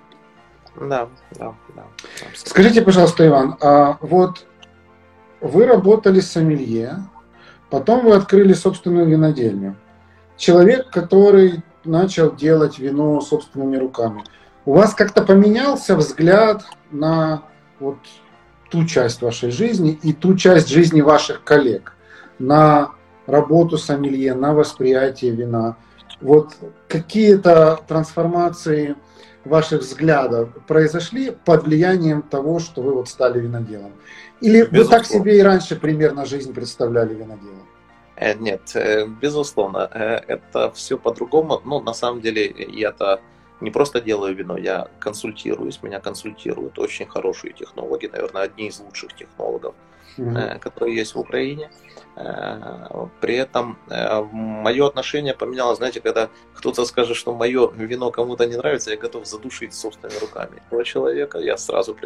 Да, 0.76 1.08
да, 1.32 1.54
да. 1.74 1.84
Скажите, 2.34 2.82
пожалуйста, 2.82 3.26
Иван, 3.26 3.56
а 3.60 3.98
вот 4.00 4.46
вы 5.40 5.66
работали 5.66 6.20
с 6.20 6.30
сомелье, 6.30 7.04
потом 7.70 8.04
вы 8.04 8.14
открыли 8.14 8.52
собственную 8.52 9.06
винодельню. 9.06 9.76
Человек, 10.36 10.90
который 10.90 11.62
начал 11.84 12.34
делать 12.34 12.78
вино 12.78 13.20
собственными 13.20 13.76
руками– 13.76 14.24
у 14.64 14.74
вас 14.74 14.94
как-то 14.94 15.22
поменялся 15.22 15.96
взгляд 15.96 16.64
на 16.90 17.42
вот 17.80 17.98
ту 18.70 18.84
часть 18.84 19.20
вашей 19.20 19.50
жизни 19.50 19.98
и 20.02 20.12
ту 20.12 20.36
часть 20.36 20.68
жизни 20.68 21.00
ваших 21.00 21.42
коллег, 21.42 21.94
на 22.38 22.92
работу 23.26 23.76
сомелье, 23.76 24.34
на 24.34 24.54
восприятие 24.54 25.32
вина. 25.32 25.76
Вот 26.20 26.54
какие-то 26.88 27.80
трансформации 27.88 28.94
ваших 29.44 29.80
взглядов 29.80 30.50
произошли 30.66 31.30
под 31.30 31.64
влиянием 31.64 32.22
того, 32.22 32.58
что 32.58 32.82
вы 32.82 32.94
вот 32.94 33.08
стали 33.08 33.40
виноделом? 33.40 33.92
Или 34.40 34.62
Безусловно. 34.62 34.82
вы 34.82 34.90
так 34.90 35.06
себе 35.06 35.38
и 35.38 35.42
раньше 35.42 35.76
примерно 35.76 36.24
жизнь 36.26 36.52
представляли 36.52 37.14
виноделом? 37.14 37.66
Э, 38.16 38.34
нет, 38.34 38.72
э, 38.74 39.06
безусловно, 39.06 39.88
э, 39.92 40.20
это 40.28 40.70
все 40.72 40.96
по-другому. 40.96 41.60
Ну, 41.64 41.80
на 41.80 41.94
самом 41.94 42.20
деле, 42.20 42.54
я-то 42.68 43.20
не 43.62 43.70
просто 43.70 44.00
делаю 44.00 44.34
вино, 44.34 44.58
я 44.58 44.88
консультируюсь, 44.98 45.82
меня 45.82 46.00
консультируют 46.00 46.78
очень 46.78 47.06
хорошие 47.06 47.52
технологи, 47.52 48.06
наверное, 48.06 48.42
одни 48.42 48.66
из 48.66 48.80
лучших 48.80 49.14
технологов, 49.14 49.74
mm-hmm. 50.18 50.58
которые 50.58 50.96
есть 50.96 51.14
в 51.14 51.20
Украине. 51.20 51.70
Э, 52.16 53.06
при 53.20 53.36
этом 53.36 53.78
э, 53.88 54.22
мое 54.32 54.86
отношение 54.86 55.34
поменялось, 55.34 55.78
знаете, 55.78 56.00
когда 56.00 56.28
кто-то 56.54 56.84
скажет, 56.84 57.16
что 57.16 57.34
мое 57.34 57.70
вино 57.72 58.10
кому-то 58.10 58.46
не 58.46 58.56
нравится, 58.56 58.90
я 58.90 58.96
готов 58.96 59.26
задушить 59.26 59.74
собственными 59.74 60.18
руками 60.18 60.62
этого 60.66 60.84
человека. 60.84 61.38
Я 61.38 61.56
сразу 61.56 61.96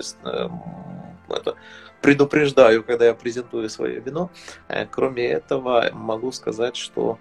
это 1.28 1.56
предупреждаю, 2.02 2.84
когда 2.84 3.06
я 3.06 3.14
презентую 3.14 3.68
свое 3.68 3.98
вино. 4.00 4.30
Кроме 4.90 5.26
этого, 5.26 5.90
могу 5.92 6.30
сказать, 6.30 6.76
что 6.76 7.18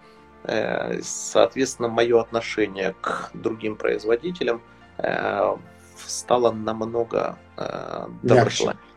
соответственно, 1.01 1.89
мое 1.89 2.21
отношение 2.21 2.95
к 3.01 3.31
другим 3.33 3.75
производителям 3.75 4.61
э, 4.97 5.55
стало 6.05 6.51
намного 6.51 7.37
э, 7.57 8.07
доброжелательнее. 8.23 8.94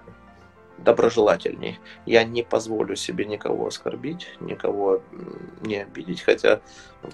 Доброжелательней. 0.78 1.78
Я 2.06 2.24
не 2.24 2.42
позволю 2.42 2.96
себе 2.96 3.24
никого 3.24 3.66
оскорбить, 3.66 4.28
никого 4.40 5.02
не 5.62 5.82
обидеть, 5.82 6.22
хотя 6.22 6.60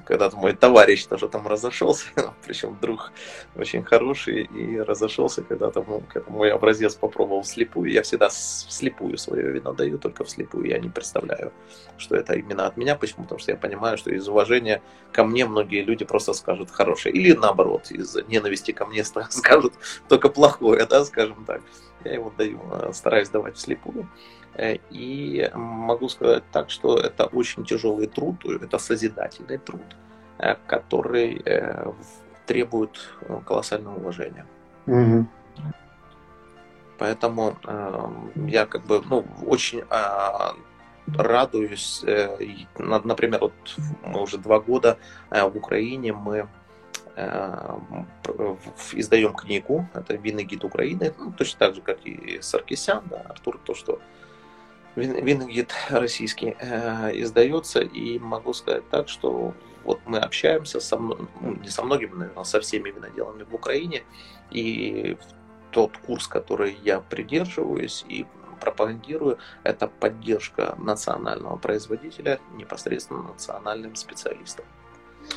когда-то 0.05 0.37
мой 0.37 0.55
товарищ 0.55 1.05
тоже 1.05 1.29
там 1.29 1.47
разошелся, 1.47 2.07
причем 2.47 2.79
друг 2.81 3.13
очень 3.55 3.83
хороший, 3.83 4.45
и 4.45 4.79
разошелся 4.79 5.43
когда-то, 5.43 5.85
ну, 5.87 6.03
мой 6.29 6.51
образец 6.51 6.95
попробовал 6.95 7.43
вслепую. 7.43 7.91
Я 7.91 8.03
всегда 8.03 8.29
вслепую 8.29 9.19
свое 9.19 9.51
вино 9.53 9.73
даю, 9.73 9.99
только 9.99 10.25
вслепую. 10.25 10.67
Я 10.67 10.79
не 10.79 10.89
представляю, 10.89 11.53
что 11.99 12.17
это 12.17 12.35
именно 12.35 12.67
от 12.67 12.77
меня. 12.77 12.97
Почему? 12.97 13.25
Потому 13.25 13.39
что 13.39 13.53
я 13.53 13.59
понимаю, 13.59 13.99
что 13.99 14.11
из 14.11 14.27
уважения 14.29 14.83
ко 15.13 15.25
мне 15.25 15.45
многие 15.47 15.83
люди 15.83 16.05
просто 16.05 16.33
скажут 16.33 16.71
хорошее. 16.71 17.15
Или 17.15 17.33
наоборот, 17.33 17.91
из 17.91 18.17
ненависти 18.29 18.73
ко 18.73 18.87
мне 18.87 19.05
скажут 19.29 19.75
только 20.09 20.29
плохое, 20.29 20.87
да, 20.87 21.05
скажем 21.05 21.45
так. 21.45 21.61
Я 22.05 22.15
его 22.15 22.33
даю, 22.37 22.61
э, 22.71 22.93
стараюсь 22.93 23.29
давать 23.29 23.57
вслепую. 23.57 24.09
Э, 24.55 24.77
и 24.91 25.51
могу 25.55 26.09
сказать 26.09 26.45
так, 26.53 26.71
что 26.71 26.97
это 26.97 27.27
очень 27.27 27.65
тяжелый 27.65 28.07
труд, 28.07 28.45
это 28.45 28.79
созидательный 28.79 29.59
труд, 29.59 29.97
э, 30.39 30.57
который 30.67 31.43
требует 32.47 32.91
колоссального 33.47 33.97
уважения. 33.97 34.47
Угу. 34.87 35.27
Поэтому 36.99 37.57
я 38.35 38.67
как 38.67 38.85
бы 38.85 39.03
ну, 39.11 39.25
очень 39.47 39.83
а, 39.89 40.55
радуюсь. 41.07 42.05
например, 42.79 43.41
вот 43.41 43.53
мы 44.05 44.21
уже 44.21 44.37
два 44.37 44.61
года 44.61 44.99
в 45.31 45.57
Украине 45.57 46.13
мы 46.13 46.49
издаем 48.93 49.35
книгу, 49.35 49.89
это 49.95 50.15
«Винный 50.15 50.45
гид 50.45 50.65
Украины», 50.65 51.15
ну, 51.19 51.33
точно 51.33 51.59
так 51.59 51.75
же, 51.75 51.81
как 51.81 52.05
и 52.05 52.41
Саркисян, 52.41 53.05
да, 53.07 53.21
Артур, 53.29 53.61
то, 53.65 53.75
что 53.75 54.01
винный 54.97 55.53
гид 55.53 55.73
российский 55.91 56.57
э, 56.59 57.11
издается, 57.21 57.81
и 57.81 58.19
могу 58.19 58.53
сказать 58.53 58.89
так, 58.91 59.09
что 59.09 59.55
вот 59.85 60.01
мы 60.07 60.19
общаемся 60.19 60.81
со, 60.81 60.99
ну, 60.99 61.29
не 61.41 61.69
со 61.69 61.83
многими, 61.83 62.15
наверное, 62.15 62.45
со 62.45 62.61
всеми 62.61 62.91
виноделами 62.91 63.45
в 63.45 63.55
Украине, 63.55 64.03
и 64.51 65.17
тот 65.71 65.97
курс, 65.99 66.29
который 66.29 66.77
я 66.83 67.01
придерживаюсь 67.01 68.05
и 68.09 68.27
пропагандирую, 68.61 69.39
это 69.63 69.89
поддержка 69.89 70.75
национального 70.79 71.57
производителя 71.57 72.41
непосредственно 72.53 73.23
национальным 73.23 73.95
специалистам. 73.97 74.65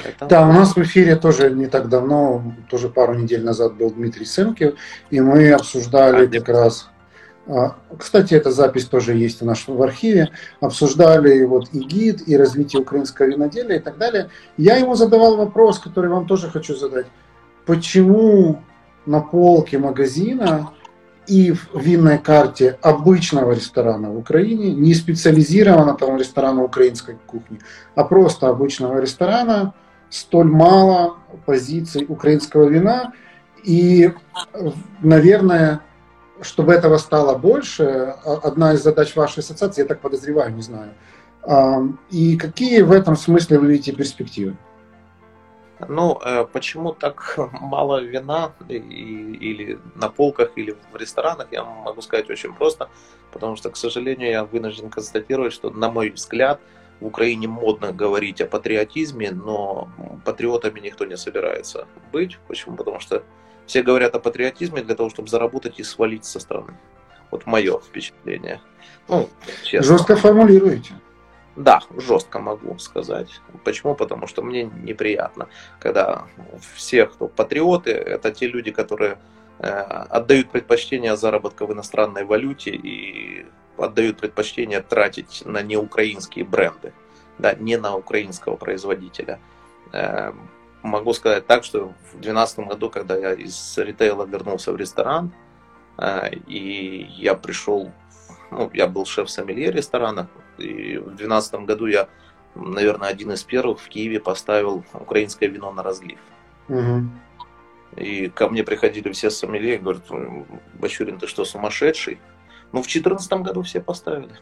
Это... 0.04 0.26
Да, 0.26 0.48
у 0.48 0.52
нас 0.52 0.76
в 0.76 0.82
эфире 0.82 1.16
тоже 1.16 1.50
не 1.52 1.68
так 1.68 1.90
давно, 1.90 2.54
тоже 2.70 2.90
пару 2.90 3.16
недель 3.16 3.44
назад 3.44 3.76
был 3.76 3.92
Дмитрий 3.92 4.26
Сенкев, 4.26 4.76
и 5.10 5.20
мы 5.20 5.52
обсуждали 5.52 6.26
а, 6.26 6.40
как 6.40 6.50
раз... 6.50 6.90
А, 7.48 7.76
кстати, 7.98 8.34
эта 8.34 8.52
запись 8.52 8.86
тоже 8.86 9.14
есть 9.16 9.42
у 9.42 9.46
нас 9.46 9.64
в 9.68 9.82
архиве. 9.82 10.30
Обсуждали 10.60 11.44
вот 11.46 11.70
и 11.74 11.80
гид, 11.80 12.28
и 12.28 12.38
развитие 12.38 12.82
украинского 12.82 13.26
виноделия 13.26 13.78
и 13.78 13.82
так 13.82 13.98
далее. 13.98 14.30
Я 14.58 14.76
ему 14.76 14.96
задавал 14.96 15.38
вопрос, 15.38 15.80
который 15.80 16.10
вам 16.10 16.28
тоже 16.28 16.50
хочу 16.50 16.76
задать. 16.76 17.08
Почему 17.66 18.62
на 19.06 19.22
полке 19.22 19.78
магазина 19.78 20.72
и 21.28 21.52
в 21.52 21.78
винной 21.80 22.18
карте 22.18 22.78
обычного 22.82 23.52
ресторана 23.52 24.10
в 24.10 24.18
Украине, 24.18 24.72
не 24.74 24.94
специализированного 24.94 25.98
там 25.98 26.18
ресторана 26.18 26.64
украинской 26.64 27.18
кухни, 27.28 27.60
а 27.96 28.04
просто 28.04 28.50
обычного 28.50 29.00
ресторана, 29.00 29.74
столь 30.10 30.48
мало 30.48 31.18
позиций 31.46 32.06
украинского 32.08 32.68
вина. 32.70 33.12
И, 33.64 34.14
наверное, 35.02 35.82
чтобы 36.42 36.74
этого 36.74 36.98
стало 36.98 37.38
больше, 37.38 38.16
одна 38.24 38.74
из 38.74 38.84
задач 38.84 39.16
вашей 39.16 39.40
ассоциации, 39.40 39.82
я 39.82 39.88
так 39.88 40.00
подозреваю, 40.00 40.54
не 40.56 40.62
знаю. 40.62 40.94
И 42.10 42.38
какие 42.38 42.82
в 42.82 42.92
этом 42.92 43.18
смысле 43.18 43.60
вы 43.60 43.68
видите 43.68 43.92
перспективы? 43.92 44.56
Ну, 45.88 46.20
э, 46.24 46.46
почему 46.52 46.94
так 46.94 47.38
мало 47.62 48.02
вина 48.02 48.52
или 48.70 49.80
на 49.96 50.10
полках, 50.10 50.52
или 50.56 50.76
в 50.92 50.96
ресторанах, 50.96 51.48
я 51.52 51.64
могу 51.64 52.02
сказать 52.02 52.30
очень 52.30 52.54
просто. 52.54 52.90
Потому 53.32 53.56
что, 53.56 53.70
к 53.70 53.78
сожалению, 53.78 54.30
я 54.30 54.44
вынужден 54.44 54.90
констатировать, 54.90 55.54
что, 55.54 55.70
на 55.70 55.92
мой 55.92 56.10
взгляд, 56.10 56.60
в 57.00 57.06
Украине 57.06 57.48
модно 57.48 57.92
говорить 57.92 58.42
о 58.42 58.48
патриотизме, 58.48 59.32
но 59.32 59.90
патриотами 60.26 60.80
никто 60.80 61.06
не 61.06 61.18
собирается 61.18 61.88
быть. 62.12 62.40
Почему? 62.48 62.76
Потому 62.76 63.00
что 63.00 63.24
все 63.68 63.84
говорят 63.84 64.16
о 64.16 64.20
патриотизме 64.20 64.82
для 64.82 64.96
того, 64.96 65.10
чтобы 65.10 65.28
заработать 65.28 65.80
и 65.80 65.84
свалить 65.84 66.26
со 66.26 66.40
страны. 66.40 66.74
Вот 67.30 67.46
мое 67.46 67.80
впечатление. 67.80 68.62
Ну, 69.08 69.30
честно. 69.64 69.98
Жестко 69.98 70.16
формулируете. 70.16 70.94
Да, 71.58 71.82
жестко 71.98 72.38
могу 72.38 72.78
сказать. 72.78 73.42
Почему? 73.64 73.96
Потому 73.96 74.28
что 74.28 74.44
мне 74.44 74.66
неприятно, 74.66 75.50
когда 75.80 76.28
все, 76.76 77.08
кто 77.08 77.28
патриоты, 77.28 77.92
это 77.92 78.32
те 78.32 78.48
люди, 78.48 78.70
которые 78.70 79.18
э, 79.58 79.68
отдают 79.68 80.52
предпочтение 80.52 81.18
заработка 81.18 81.66
в 81.66 81.74
иностранной 81.74 82.26
валюте 82.26 82.70
и 82.70 83.48
отдают 83.76 84.20
предпочтение 84.20 84.82
тратить 84.82 85.42
на 85.46 85.64
неукраинские 85.64 86.46
бренды, 86.46 86.94
да, 87.40 87.56
не 87.56 87.78
на 87.78 87.96
украинского 87.96 88.56
производителя. 88.56 89.40
Э, 89.94 90.34
могу 90.84 91.12
сказать 91.14 91.48
так, 91.48 91.64
что 91.64 91.88
в 91.88 92.22
2012 92.22 92.60
году, 92.60 92.92
когда 92.92 93.18
я 93.18 93.34
из 93.34 93.76
ритейла 93.80 94.26
вернулся 94.26 94.72
в 94.72 94.78
ресторан, 94.78 95.32
э, 95.98 96.36
и 96.46 97.08
я 97.18 97.34
пришел, 97.34 97.92
ну, 98.52 98.70
я 98.74 98.88
был 98.88 99.06
шеф-сомелье 99.06 99.72
ресторана, 99.72 100.28
и 100.58 100.98
в 100.98 101.16
2012 101.16 101.54
году 101.62 101.86
я, 101.88 102.08
наверное, 102.56 103.10
один 103.10 103.32
из 103.32 103.44
первых 103.44 103.80
в 103.80 103.88
Киеве 103.90 104.20
поставил 104.20 104.84
украинское 104.94 105.50
вино 105.50 105.72
на 105.72 105.84
разлив. 105.84 106.20
Угу. 106.70 107.10
И 107.98 108.30
ко 108.30 108.48
мне 108.50 108.64
приходили 108.64 109.12
все 109.12 109.30
сомелье 109.30 109.76
и 109.76 109.78
говорят, 109.78 110.04
Бачурин, 110.76 111.18
ты 111.18 111.28
что, 111.28 111.46
сумасшедший? 111.46 112.20
Ну, 112.72 112.82
в 112.82 112.88
2014 112.88 113.32
году 113.34 113.62
все 113.64 113.82
поставили. 113.82 114.36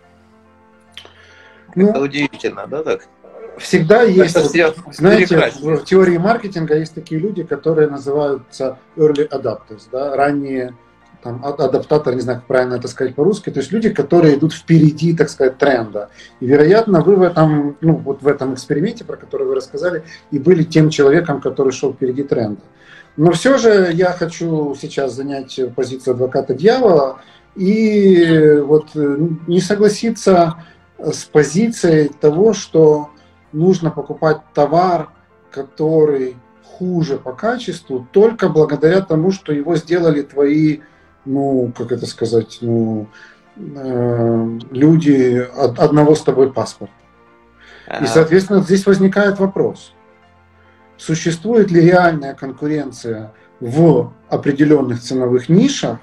Ну, 1.76 1.90
Это 1.90 2.02
удивительно, 2.02 2.68
да, 2.68 2.84
так? 2.84 3.08
Всегда 3.58 4.02
есть, 4.04 4.38
знаете, 4.94 5.38
в 5.38 5.84
теории 5.86 6.18
маркетинга 6.18 6.78
есть 6.78 6.94
такие 6.94 7.22
люди, 7.22 7.44
которые 7.44 7.90
называются 7.90 8.78
early 8.98 9.30
adapters, 9.30 9.84
да, 9.92 10.16
ранние 10.16 10.76
там, 11.26 11.44
адаптатор, 11.44 12.14
не 12.14 12.22
знаю, 12.22 12.38
как 12.38 12.48
правильно 12.48 12.76
это 12.76 12.88
сказать 12.88 13.16
по-русски, 13.16 13.50
то 13.50 13.60
есть 13.60 13.72
люди, 13.72 13.90
которые 13.90 14.36
идут 14.36 14.54
впереди, 14.54 15.12
так 15.12 15.30
сказать, 15.30 15.58
тренда. 15.58 16.10
И, 16.40 16.46
вероятно, 16.46 17.02
вы 17.02 17.16
в 17.16 17.24
этом, 17.24 17.78
ну, 17.82 17.96
вот 17.96 18.22
в 18.22 18.28
этом 18.28 18.54
эксперименте, 18.54 19.04
про 19.06 19.18
который 19.18 19.48
вы 19.48 19.56
рассказали, 19.56 20.04
и 20.30 20.38
были 20.38 20.62
тем 20.62 20.92
человеком, 20.92 21.42
который 21.42 21.72
шел 21.74 21.94
впереди 21.94 22.22
тренда. 22.22 22.62
Но 23.18 23.32
все 23.32 23.58
же 23.58 23.90
я 23.92 24.12
хочу 24.12 24.76
сейчас 24.80 25.16
занять 25.16 25.60
позицию 25.76 26.14
адвоката 26.14 26.54
дьявола 26.54 27.22
и 27.56 28.60
вот 28.64 28.90
не 28.94 29.62
согласиться 29.62 30.64
с 31.00 31.24
позицией 31.24 32.12
того, 32.22 32.54
что 32.54 33.10
нужно 33.52 33.90
покупать 33.90 34.42
товар, 34.54 35.10
который 35.50 36.36
хуже 36.64 37.18
по 37.18 37.32
качеству, 37.32 38.08
только 38.12 38.48
благодаря 38.48 39.02
тому, 39.02 39.32
что 39.32 39.52
его 39.52 39.76
сделали 39.76 40.22
твои 40.22 40.82
ну, 41.26 41.72
как 41.76 41.92
это 41.92 42.06
сказать, 42.06 42.60
ну, 42.62 43.08
э, 43.58 44.60
люди 44.72 45.48
от 45.56 45.80
одного 45.80 46.16
с 46.16 46.22
тобой 46.22 46.52
паспорта. 46.54 46.94
И, 48.02 48.08
соответственно, 48.08 48.62
здесь 48.62 48.86
возникает 48.86 49.40
вопрос, 49.40 49.94
существует 50.98 51.70
ли 51.72 51.82
реальная 51.82 52.34
конкуренция 52.34 53.34
в 53.60 54.12
определенных 54.30 55.02
ценовых 55.02 55.50
нишах, 55.50 56.00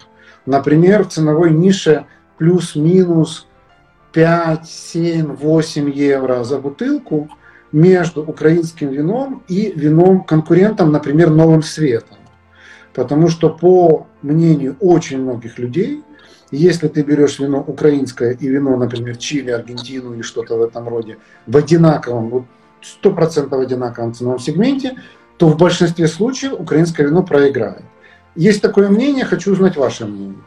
например, 0.47 1.05
в 1.05 1.09
ценовой 1.09 1.51
нише 1.51 2.07
плюс-минус 2.39 3.49
5, 4.13 4.69
7, 4.69 5.35
8 5.35 5.91
евро 5.91 6.45
за 6.45 6.59
бутылку 6.59 7.29
между 7.73 8.23
украинским 8.23 8.89
вином 8.91 9.43
и 9.49 9.73
вином 9.75 10.23
конкурентом, 10.25 10.93
например, 10.93 11.31
Новым 11.31 11.63
Светом. 11.63 12.19
Потому 12.95 13.29
что 13.29 13.49
по 13.51 14.07
мнению 14.23 14.77
очень 14.81 15.23
многих 15.23 15.59
людей, 15.59 16.03
если 16.51 16.89
ты 16.89 17.03
берешь 17.03 17.39
вино 17.39 17.65
украинское 17.67 18.33
и 18.33 18.49
вино, 18.49 18.77
например, 18.77 19.17
Чили, 19.17 19.51
Аргентину 19.51 20.15
или 20.15 20.23
что-то 20.23 20.57
в 20.57 20.63
этом 20.63 20.89
роде, 20.89 21.19
в 21.47 21.57
одинаковом, 21.57 22.29
вот 22.29 22.45
100% 23.03 23.63
одинаковом 23.63 24.13
ценовом 24.13 24.39
сегменте, 24.39 24.99
то 25.39 25.49
в 25.49 25.57
большинстве 25.57 26.07
случаев 26.09 26.53
украинское 26.53 27.07
вино 27.07 27.23
проиграет. 27.23 27.83
Есть 28.35 28.61
такое 28.61 28.89
мнение, 28.89 29.25
хочу 29.25 29.53
узнать 29.53 29.77
ваше 29.77 30.07
мнение. 30.07 30.43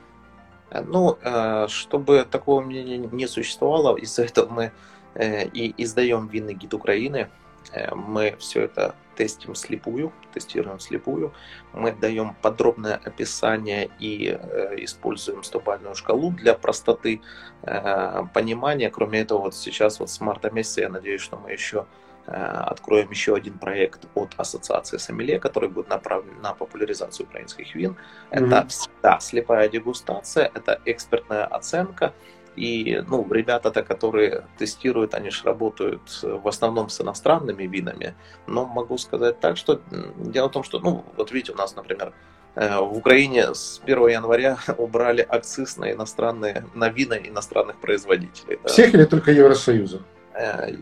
Ну, 0.87 1.17
э, 1.21 1.67
чтобы 1.69 2.25
такого 2.29 2.61
мнения 2.61 2.97
не 2.97 3.27
существовало, 3.27 3.95
из-за 3.95 4.23
этого 4.23 4.51
мы 4.51 4.71
э, 5.15 5.47
и 5.47 5.73
издаем 5.77 6.27
винный 6.27 6.53
гид 6.53 6.73
Украины, 6.73 7.29
Э, 7.71 7.93
мы 7.93 8.35
все 8.39 8.61
это 8.61 8.95
тестим 9.15 9.55
слепую, 9.55 10.11
тестируем 10.33 10.79
слепую. 10.79 11.33
Мы 11.73 11.91
даем 11.91 12.35
подробное 12.41 12.95
описание 12.95 13.89
и 13.99 14.37
э, 14.39 14.75
используем 14.83 15.43
стопальную 15.43 15.95
шкалу 15.95 16.31
для 16.31 16.53
простоты 16.53 17.21
э, 17.63 18.23
понимания. 18.33 18.89
Кроме 18.89 19.21
этого, 19.21 19.39
вот 19.39 19.55
сейчас 19.55 19.99
вот 19.99 20.09
с 20.09 20.19
марта 20.21 20.51
месяца 20.51 20.81
я 20.81 20.89
надеюсь, 20.89 21.21
что 21.21 21.37
мы 21.37 21.51
еще 21.51 21.85
э, 22.27 22.31
откроем 22.31 23.09
еще 23.09 23.35
один 23.35 23.57
проект 23.57 24.05
от 24.15 24.33
Ассоциации 24.37 24.97
Сомелье, 24.97 25.39
который 25.39 25.69
будет 25.69 25.89
направлен 25.89 26.41
на 26.41 26.53
популяризацию 26.53 27.27
украинских 27.27 27.75
вин. 27.75 27.95
Это 28.29 28.45
mm-hmm. 28.45 28.67
всегда 28.67 29.19
слепая 29.19 29.69
дегустация, 29.69 30.51
это 30.53 30.81
экспертная 30.85 31.45
оценка, 31.45 32.13
и 32.55 33.03
ну, 33.07 33.25
ребята-то, 33.31 33.83
которые 33.83 34.45
тестируют, 34.57 35.13
они 35.13 35.29
же 35.29 35.43
работают 35.43 36.01
в 36.21 36.47
основном 36.47 36.89
с 36.89 37.01
иностранными 37.01 37.63
винами. 37.63 38.15
Но 38.47 38.65
могу 38.65 38.97
сказать 38.97 39.39
так, 39.39 39.57
что 39.57 39.81
дело 40.17 40.49
в 40.49 40.51
том, 40.51 40.63
что, 40.63 40.79
ну, 40.79 41.03
вот 41.17 41.31
видите, 41.31 41.51
у 41.51 41.55
нас, 41.55 41.75
например, 41.75 42.13
э, 42.55 42.79
в 42.79 42.97
Украине 42.97 43.53
с 43.53 43.81
1 43.83 44.07
января 44.07 44.57
убрали 44.77 45.25
акциз 45.27 45.77
на 45.77 45.91
иностранные, 45.91 46.65
на 46.73 46.89
вина 46.89 47.15
иностранных 47.15 47.77
производителей. 47.77 48.59
Да. 48.63 48.69
Всех 48.69 48.93
или 48.93 49.05
только 49.05 49.31
Евросоюза? 49.31 50.01
Э, 50.33 50.75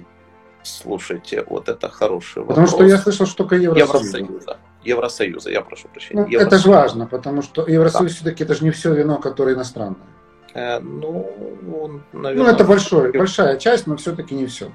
слушайте, 0.63 1.43
вот 1.47 1.69
это 1.69 1.89
хороший 1.89 2.43
Потому 2.43 2.67
вопрос. 2.67 2.71
Потому 2.71 2.89
что 2.89 2.95
я 2.95 3.01
слышал, 3.01 3.25
что 3.25 3.37
только 3.37 3.55
Евросоюза. 3.55 4.17
Евросоюза. 4.17 4.57
Евросоюза, 4.83 5.49
я 5.49 5.61
прошу 5.61 5.87
прощения. 5.87 6.27
Ну, 6.29 6.39
это 6.39 6.57
же 6.57 6.69
важно, 6.69 7.07
потому 7.07 7.41
что 7.41 7.65
Евросоюз 7.67 8.11
да. 8.11 8.15
все-таки 8.15 8.43
это 8.43 8.53
же 8.53 8.63
не 8.63 8.71
все 8.71 8.93
вино, 8.93 9.17
которое 9.17 9.55
иностранное. 9.55 10.12
Э, 10.53 10.79
ну, 10.79 12.01
наверное... 12.13 12.45
Ну, 12.45 12.49
это 12.49 12.63
большой, 12.63 13.11
большая 13.11 13.57
часть, 13.57 13.87
но 13.87 13.95
все-таки 13.97 14.35
не 14.35 14.45
все. 14.45 14.71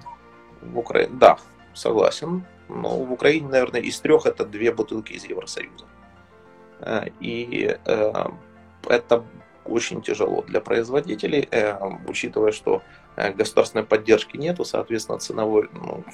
В 0.62 0.79
Украине, 0.79 1.12
да, 1.12 1.38
согласен. 1.75 2.45
Но 2.69 2.99
в 2.99 3.12
Украине, 3.12 3.49
наверное, 3.49 3.81
из 3.81 3.99
трех 4.01 4.27
это 4.27 4.45
две 4.45 4.73
бутылки 4.73 5.12
из 5.12 5.25
Евросоюза. 5.25 5.87
Э, 6.81 7.07
и 7.21 7.77
э, 7.85 8.12
это 8.88 9.25
очень 9.69 10.03
тяжело 10.03 10.43
для 10.43 10.61
производителей, 10.61 11.49
учитывая, 12.07 12.53
что 12.53 12.83
государственной 13.17 13.85
поддержки 13.85 14.37
нету, 14.37 14.65
соответственно, 14.65 15.19
ценовой, 15.19 15.69
ну, 15.73 16.05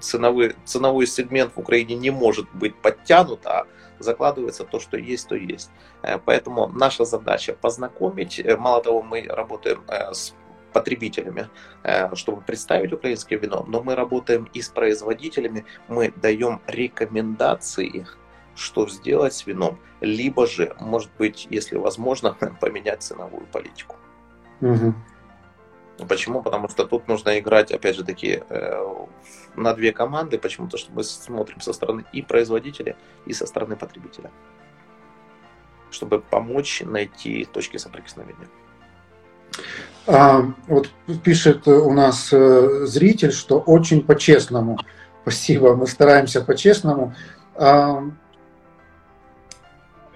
ценовой, 0.00 0.54
ценовой 0.64 1.06
сегмент 1.06 1.52
в 1.54 1.58
Украине 1.58 1.96
не 1.96 2.10
может 2.10 2.46
быть 2.54 2.74
подтянут, 2.76 3.46
а 3.46 3.66
закладывается 4.02 4.64
то, 4.64 4.80
что 4.80 4.96
есть, 4.96 5.28
то 5.28 5.34
есть. 5.34 5.70
Э, 6.02 6.18
поэтому 6.18 6.68
наша 6.68 7.04
задача 7.04 7.54
познакомить, 7.54 8.38
э, 8.38 8.56
мало 8.56 8.82
того, 8.82 9.02
мы 9.02 9.22
работаем 9.28 9.82
э, 9.88 10.12
с 10.12 10.34
потребителями, 10.72 11.50
чтобы 12.14 12.40
представить 12.40 12.94
украинское 12.94 13.38
вино, 13.38 13.62
но 13.68 13.82
мы 13.82 13.94
работаем 13.94 14.48
и 14.54 14.62
с 14.62 14.70
производителями, 14.70 15.66
мы 15.86 16.14
даем 16.16 16.62
рекомендации, 16.66 18.06
что 18.54 18.88
сделать 18.88 19.34
с 19.34 19.46
вином, 19.46 19.78
либо 20.00 20.46
же, 20.46 20.74
может 20.80 21.10
быть, 21.18 21.46
если 21.50 21.76
возможно, 21.76 22.36
поменять 22.60 23.02
ценовую 23.02 23.46
политику. 23.46 23.96
Угу. 24.60 24.94
Почему? 26.08 26.42
Потому 26.42 26.68
что 26.68 26.84
тут 26.84 27.08
нужно 27.08 27.38
играть, 27.38 27.70
опять 27.70 27.96
же 27.96 28.04
таки, 28.04 28.42
э, 28.48 29.06
на 29.56 29.74
две 29.74 29.92
команды. 29.92 30.38
Почему? 30.38 30.68
то, 30.68 30.78
что 30.78 30.92
мы 30.92 31.04
смотрим 31.04 31.60
со 31.60 31.72
стороны 31.72 32.04
и 32.12 32.22
производителя, 32.22 32.96
и 33.26 33.32
со 33.32 33.46
стороны 33.46 33.76
потребителя. 33.76 34.30
Чтобы 35.90 36.20
помочь 36.20 36.82
найти 36.84 37.44
точки 37.44 37.76
соприкосновения. 37.76 38.48
А, 40.06 40.42
вот 40.66 40.90
пишет 41.22 41.68
у 41.68 41.92
нас 41.92 42.32
э, 42.32 42.86
зритель, 42.86 43.32
что 43.32 43.60
очень 43.60 44.02
по-честному. 44.02 44.78
Спасибо, 45.22 45.76
мы 45.76 45.86
стараемся 45.86 46.40
по-честному. 46.40 47.14
А, 47.54 48.02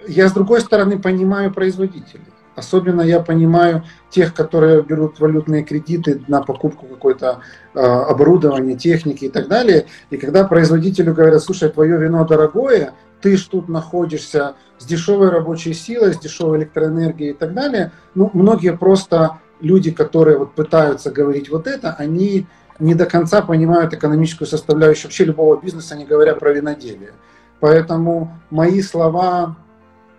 я, 0.06 0.28
с 0.28 0.32
другой 0.32 0.60
стороны, 0.60 0.98
понимаю 0.98 1.52
производителей. 1.52 2.24
Особенно 2.56 3.02
я 3.02 3.20
понимаю 3.20 3.84
тех, 4.08 4.32
которые 4.32 4.82
берут 4.82 5.20
валютные 5.20 5.62
кредиты 5.62 6.22
на 6.26 6.40
покупку 6.40 6.86
какой-то 6.86 7.40
э, 7.74 7.78
оборудования, 7.78 8.76
техники 8.76 9.26
и 9.26 9.28
так 9.28 9.46
далее. 9.48 9.86
И 10.08 10.16
когда 10.16 10.44
производителю 10.44 11.12
говорят, 11.12 11.42
слушай, 11.42 11.68
твое 11.68 11.98
вино 11.98 12.24
дорогое, 12.24 12.94
ты 13.20 13.36
ж 13.36 13.42
тут 13.42 13.68
находишься 13.68 14.54
с 14.78 14.86
дешевой 14.86 15.28
рабочей 15.28 15.74
силой, 15.74 16.14
с 16.14 16.18
дешевой 16.18 16.58
электроэнергией 16.58 17.30
и 17.30 17.34
так 17.34 17.52
далее, 17.52 17.92
ну, 18.14 18.30
многие 18.32 18.74
просто 18.74 19.38
люди, 19.60 19.90
которые 19.90 20.38
вот 20.38 20.54
пытаются 20.54 21.10
говорить 21.10 21.50
вот 21.50 21.66
это, 21.66 21.94
они 21.98 22.46
не 22.78 22.94
до 22.94 23.06
конца 23.06 23.42
понимают 23.42 23.92
экономическую 23.92 24.48
составляющую 24.48 25.08
вообще 25.08 25.24
любого 25.24 25.60
бизнеса, 25.60 25.96
не 25.96 26.04
говоря 26.04 26.34
про 26.34 26.52
виноделие. 26.52 27.12
Поэтому 27.60 28.38
мои 28.50 28.82
слова 28.82 29.56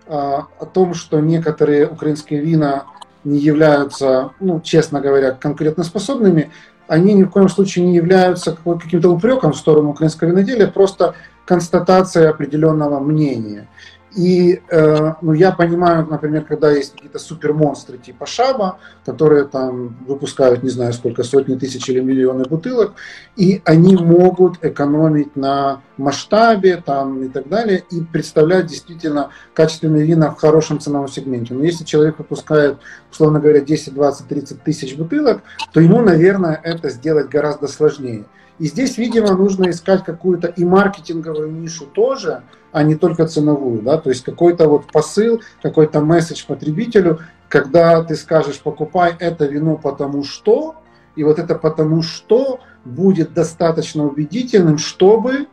о 0.08 0.66
том, 0.72 0.94
что 0.94 1.20
некоторые 1.20 1.86
украинские 1.86 2.40
вина 2.40 2.84
не 3.24 3.38
являются, 3.38 4.30
ну, 4.40 4.60
честно 4.60 5.00
говоря, 5.00 5.32
конкурентоспособными, 5.32 6.50
они 6.86 7.12
ни 7.14 7.24
в 7.24 7.30
коем 7.30 7.48
случае 7.48 7.84
не 7.84 7.94
являются 7.96 8.56
каким-то 8.56 9.10
упреком 9.10 9.52
в 9.52 9.56
сторону 9.56 9.90
украинского 9.90 10.28
виноделия, 10.28 10.66
просто 10.66 11.14
констатация 11.44 12.30
определенного 12.30 12.98
мнения. 13.00 13.68
И 14.16 14.62
э, 14.70 15.12
ну, 15.20 15.32
я 15.32 15.52
понимаю, 15.52 16.06
например, 16.06 16.44
когда 16.44 16.70
есть 16.70 16.94
какие-то 16.94 17.18
супермонстры 17.18 17.98
типа 17.98 18.24
Шаба, 18.26 18.78
которые 19.04 19.44
там 19.44 19.96
выпускают, 20.06 20.62
не 20.62 20.70
знаю 20.70 20.92
сколько, 20.94 21.22
сотни 21.22 21.56
тысяч 21.56 21.88
или 21.88 22.00
миллионы 22.00 22.44
бутылок, 22.44 22.94
и 23.36 23.60
они 23.64 23.96
могут 23.96 24.64
экономить 24.64 25.36
на 25.36 25.82
масштабе 25.98 26.82
там, 26.84 27.22
и 27.24 27.28
так 27.28 27.48
далее, 27.48 27.84
и 27.90 28.00
представлять 28.00 28.66
действительно 28.66 29.30
качественные 29.52 30.06
вина 30.06 30.30
в 30.30 30.40
хорошем 30.40 30.80
ценовом 30.80 31.08
сегменте. 31.08 31.52
Но 31.52 31.62
если 31.62 31.84
человек 31.84 32.18
выпускает, 32.18 32.78
условно 33.10 33.40
говоря, 33.40 33.60
10, 33.60 33.92
20, 33.92 34.26
30 34.26 34.62
тысяч 34.62 34.96
бутылок, 34.96 35.42
то 35.72 35.80
ему, 35.80 36.00
наверное, 36.00 36.58
это 36.62 36.88
сделать 36.88 37.28
гораздо 37.28 37.68
сложнее. 37.68 38.24
И 38.58 38.66
здесь, 38.66 38.98
видимо, 38.98 39.34
нужно 39.34 39.70
искать 39.70 40.04
какую-то 40.04 40.48
и 40.48 40.64
маркетинговую 40.64 41.52
нишу 41.52 41.86
тоже, 41.86 42.42
а 42.72 42.82
не 42.82 42.94
только 42.94 43.26
ценовую. 43.26 43.82
Да? 43.82 43.98
То 43.98 44.10
есть 44.10 44.24
какой-то 44.24 44.68
вот 44.68 44.90
посыл, 44.92 45.42
какой-то 45.62 46.00
месседж 46.00 46.44
потребителю, 46.46 47.20
когда 47.48 48.02
ты 48.02 48.14
скажешь, 48.14 48.60
покупай 48.60 49.14
это 49.18 49.46
вино 49.46 49.76
потому 49.76 50.22
что, 50.22 50.76
и 51.16 51.24
вот 51.24 51.38
это 51.38 51.54
потому 51.54 52.02
что 52.02 52.60
будет 52.84 53.32
достаточно 53.32 54.06
убедительным, 54.06 54.78
чтобы 54.78 55.48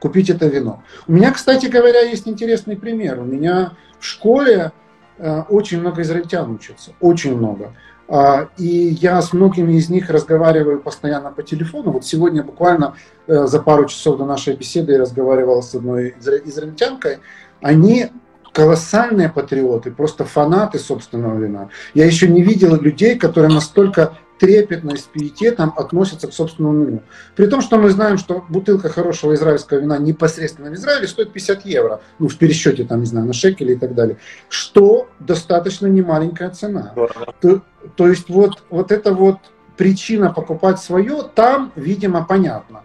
купить 0.00 0.30
это 0.30 0.46
вино. 0.46 0.82
У 1.06 1.12
меня, 1.12 1.32
кстати 1.32 1.66
говоря, 1.66 2.00
есть 2.00 2.28
интересный 2.28 2.76
пример. 2.76 3.20
У 3.20 3.24
меня 3.24 3.72
в 3.98 4.04
школе 4.04 4.72
э, 5.18 5.42
очень 5.48 5.80
много 5.80 6.02
израильтян 6.02 6.50
учатся, 6.50 6.92
очень 7.00 7.36
много. 7.36 7.74
А, 8.08 8.48
и 8.56 8.96
я 9.00 9.20
с 9.20 9.32
многими 9.32 9.74
из 9.74 9.88
них 9.88 10.10
разговариваю 10.10 10.80
постоянно 10.80 11.30
по 11.30 11.42
телефону. 11.42 11.90
Вот 11.90 12.04
сегодня 12.04 12.42
буквально 12.42 12.94
э, 13.26 13.46
за 13.46 13.60
пару 13.60 13.86
часов 13.86 14.18
до 14.18 14.24
нашей 14.24 14.54
беседы 14.54 14.92
я 14.92 15.00
разговаривал 15.00 15.62
с 15.62 15.74
одной 15.74 16.14
израильтянкой. 16.20 17.18
Они 17.60 18.10
колоссальные 18.52 19.28
патриоты, 19.28 19.90
просто 19.90 20.24
фанаты 20.24 20.78
собственного 20.78 21.36
вина. 21.38 21.68
Я 21.94 22.06
еще 22.06 22.28
не 22.28 22.42
видел 22.42 22.80
людей, 22.80 23.16
которые 23.18 23.52
настолько 23.52 24.16
трепетно 24.38 24.96
с 24.96 25.02
пиететом 25.02 25.72
относятся 25.76 26.28
к 26.28 26.32
собственному 26.32 26.84
вину. 26.84 27.02
При 27.34 27.46
том, 27.46 27.60
что 27.60 27.78
мы 27.78 27.90
знаем, 27.90 28.18
что 28.18 28.44
бутылка 28.48 28.88
хорошего 28.88 29.34
израильского 29.34 29.78
вина 29.78 29.98
непосредственно 29.98 30.70
в 30.70 30.74
Израиле 30.74 31.08
стоит 31.08 31.32
50 31.32 31.64
евро, 31.64 32.00
ну, 32.18 32.28
в 32.28 32.36
пересчете, 32.36 32.84
там, 32.84 33.00
не 33.00 33.06
знаю, 33.06 33.26
на 33.26 33.32
шекели 33.32 33.72
и 33.72 33.76
так 33.76 33.94
далее, 33.94 34.18
что 34.48 35.08
достаточно 35.18 35.86
немаленькая 35.86 36.50
цена. 36.50 36.94
То, 37.40 37.62
то 37.96 38.08
есть 38.08 38.28
вот, 38.28 38.62
вот 38.70 38.92
эта 38.92 39.12
вот 39.12 39.38
причина 39.76 40.32
покупать 40.32 40.78
свое, 40.80 41.22
там, 41.34 41.72
видимо, 41.76 42.24
понятно. 42.24 42.82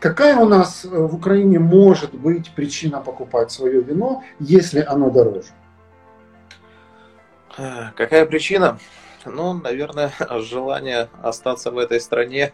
Какая 0.00 0.36
у 0.36 0.48
нас 0.48 0.84
в 0.84 1.14
Украине 1.14 1.58
может 1.58 2.14
быть 2.14 2.52
причина 2.54 3.00
покупать 3.00 3.50
свое 3.52 3.82
вино, 3.82 4.24
если 4.38 4.80
оно 4.80 5.10
дороже? 5.10 5.50
Какая 7.96 8.24
причина? 8.24 8.78
Ну, 9.24 9.54
наверное, 9.54 10.12
желание 10.40 11.08
остаться 11.22 11.70
в 11.70 11.78
этой 11.78 12.00
стране 12.00 12.52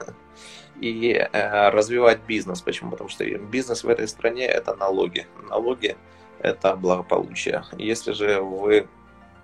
и 0.81 1.13
э, 1.13 1.69
развивать 1.71 2.21
бизнес. 2.27 2.61
Почему? 2.61 2.91
Потому 2.91 3.09
что 3.09 3.25
бизнес 3.25 3.85
в 3.85 3.89
этой 3.89 4.09
стране 4.09 4.47
это 4.47 4.75
налоги. 4.75 5.27
Налоги 5.49 5.97
это 6.41 6.77
благополучие. 6.77 7.65
Если 7.79 8.13
же 8.13 8.41
вы 8.41 8.89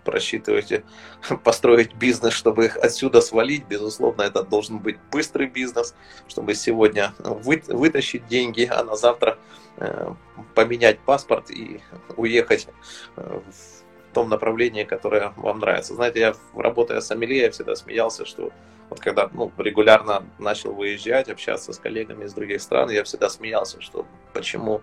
просчитываете 0.05 0.85
построить 1.45 1.95
бизнес, 1.95 2.33
чтобы 2.33 2.67
их 2.67 2.77
отсюда 2.77 3.21
свалить, 3.21 3.67
безусловно, 3.67 4.23
это 4.23 4.43
должен 4.43 4.79
быть 4.79 4.99
быстрый 5.11 5.47
бизнес, 5.47 5.95
чтобы 6.29 6.55
сегодня 6.55 7.15
вы, 7.19 7.63
вытащить 7.69 8.27
деньги, 8.27 8.69
а 8.71 8.85
на 8.85 8.97
завтра 8.97 9.39
э, 9.77 10.13
поменять 10.55 10.99
паспорт 11.01 11.51
и 11.51 11.81
уехать 12.17 12.69
э, 13.17 13.41
в 13.47 13.82
том 14.13 14.29
направлении, 14.29 14.85
которое 14.85 15.33
вам 15.37 15.61
нравится. 15.61 15.95
Знаете, 15.95 16.21
я 16.21 16.35
работая 16.55 17.01
с 17.01 17.11
Амелией, 17.11 17.45
я 17.45 17.51
всегда 17.51 17.75
смеялся, 17.75 18.25
что 18.25 18.53
вот 18.93 19.01
когда 19.01 19.31
ну, 19.33 19.51
регулярно 19.57 20.23
начал 20.39 20.75
выезжать, 20.75 21.31
общаться 21.31 21.73
с 21.73 21.79
коллегами 21.79 22.27
из 22.27 22.35
других 22.35 22.61
стран, 22.61 22.91
я 22.91 23.05
всегда 23.05 23.31
смеялся, 23.31 23.81
что 23.81 24.05
почему 24.35 24.83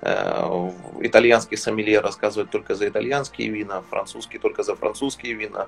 э, 0.00 0.70
итальянский 1.02 1.58
сомелье 1.58 2.00
рассказывает 2.00 2.50
только 2.50 2.74
за 2.74 2.88
итальянские 2.88 3.50
вина, 3.50 3.82
французский 3.90 4.38
только 4.38 4.62
за 4.62 4.76
французские 4.76 5.34
вина, 5.34 5.66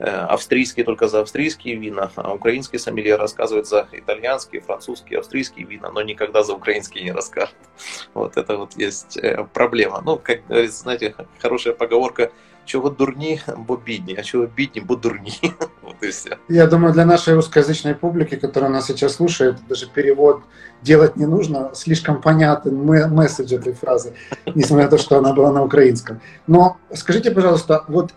э, 0.00 0.04
австрийский 0.04 0.84
только 0.84 1.08
за 1.08 1.22
австрийские 1.22 1.76
вина, 1.76 2.10
а 2.14 2.34
украинский 2.34 2.78
сомелье 2.78 3.16
рассказывает 3.16 3.66
за 3.66 3.88
итальянские, 3.90 4.60
французские, 4.60 5.20
австрийские 5.20 5.64
вина, 5.64 5.90
но 5.90 6.02
никогда 6.02 6.42
за 6.42 6.52
украинские 6.52 7.04
не 7.04 7.12
расскажет. 7.12 7.56
Вот 8.12 8.36
это 8.36 8.58
вот 8.58 8.76
есть 8.76 9.16
э, 9.16 9.46
проблема. 9.54 10.02
Ну, 10.04 10.18
как 10.22 10.46
говорится, 10.46 10.82
знаете, 10.82 11.14
хорошая 11.38 11.72
поговорка– 11.72 12.30
чего 12.69 12.89
дурни, 12.89 13.39
бо 13.67 13.79
бідні, 13.85 14.15
а 14.19 14.21
чего 14.21 14.47
бідні, 14.55 14.81
бо 14.81 14.95
дурні. 14.95 15.39
вот 15.83 16.03
и 16.03 16.07
все. 16.09 16.37
Я 16.49 16.67
думаю, 16.67 16.93
для 16.93 17.05
нашей 17.05 17.33
русскоязычной 17.33 17.95
публики, 17.95 18.35
которая 18.35 18.71
нас 18.71 18.87
сейчас 18.87 19.15
слушает, 19.15 19.55
даже 19.69 19.87
перевод 19.87 20.41
делать 20.81 21.17
не 21.17 21.27
нужно. 21.27 21.71
Слишком 21.73 22.21
понятен 22.21 22.85
месседж 22.85 23.53
этой 23.53 23.73
фразы, 23.73 24.13
несмотря 24.55 24.85
на 24.85 24.91
то, 24.91 24.97
что 24.97 25.17
она 25.17 25.33
была 25.33 25.51
на 25.51 25.63
украинском. 25.63 26.19
Но 26.47 26.77
скажите, 26.93 27.31
пожалуйста, 27.31 27.83
вот 27.87 28.13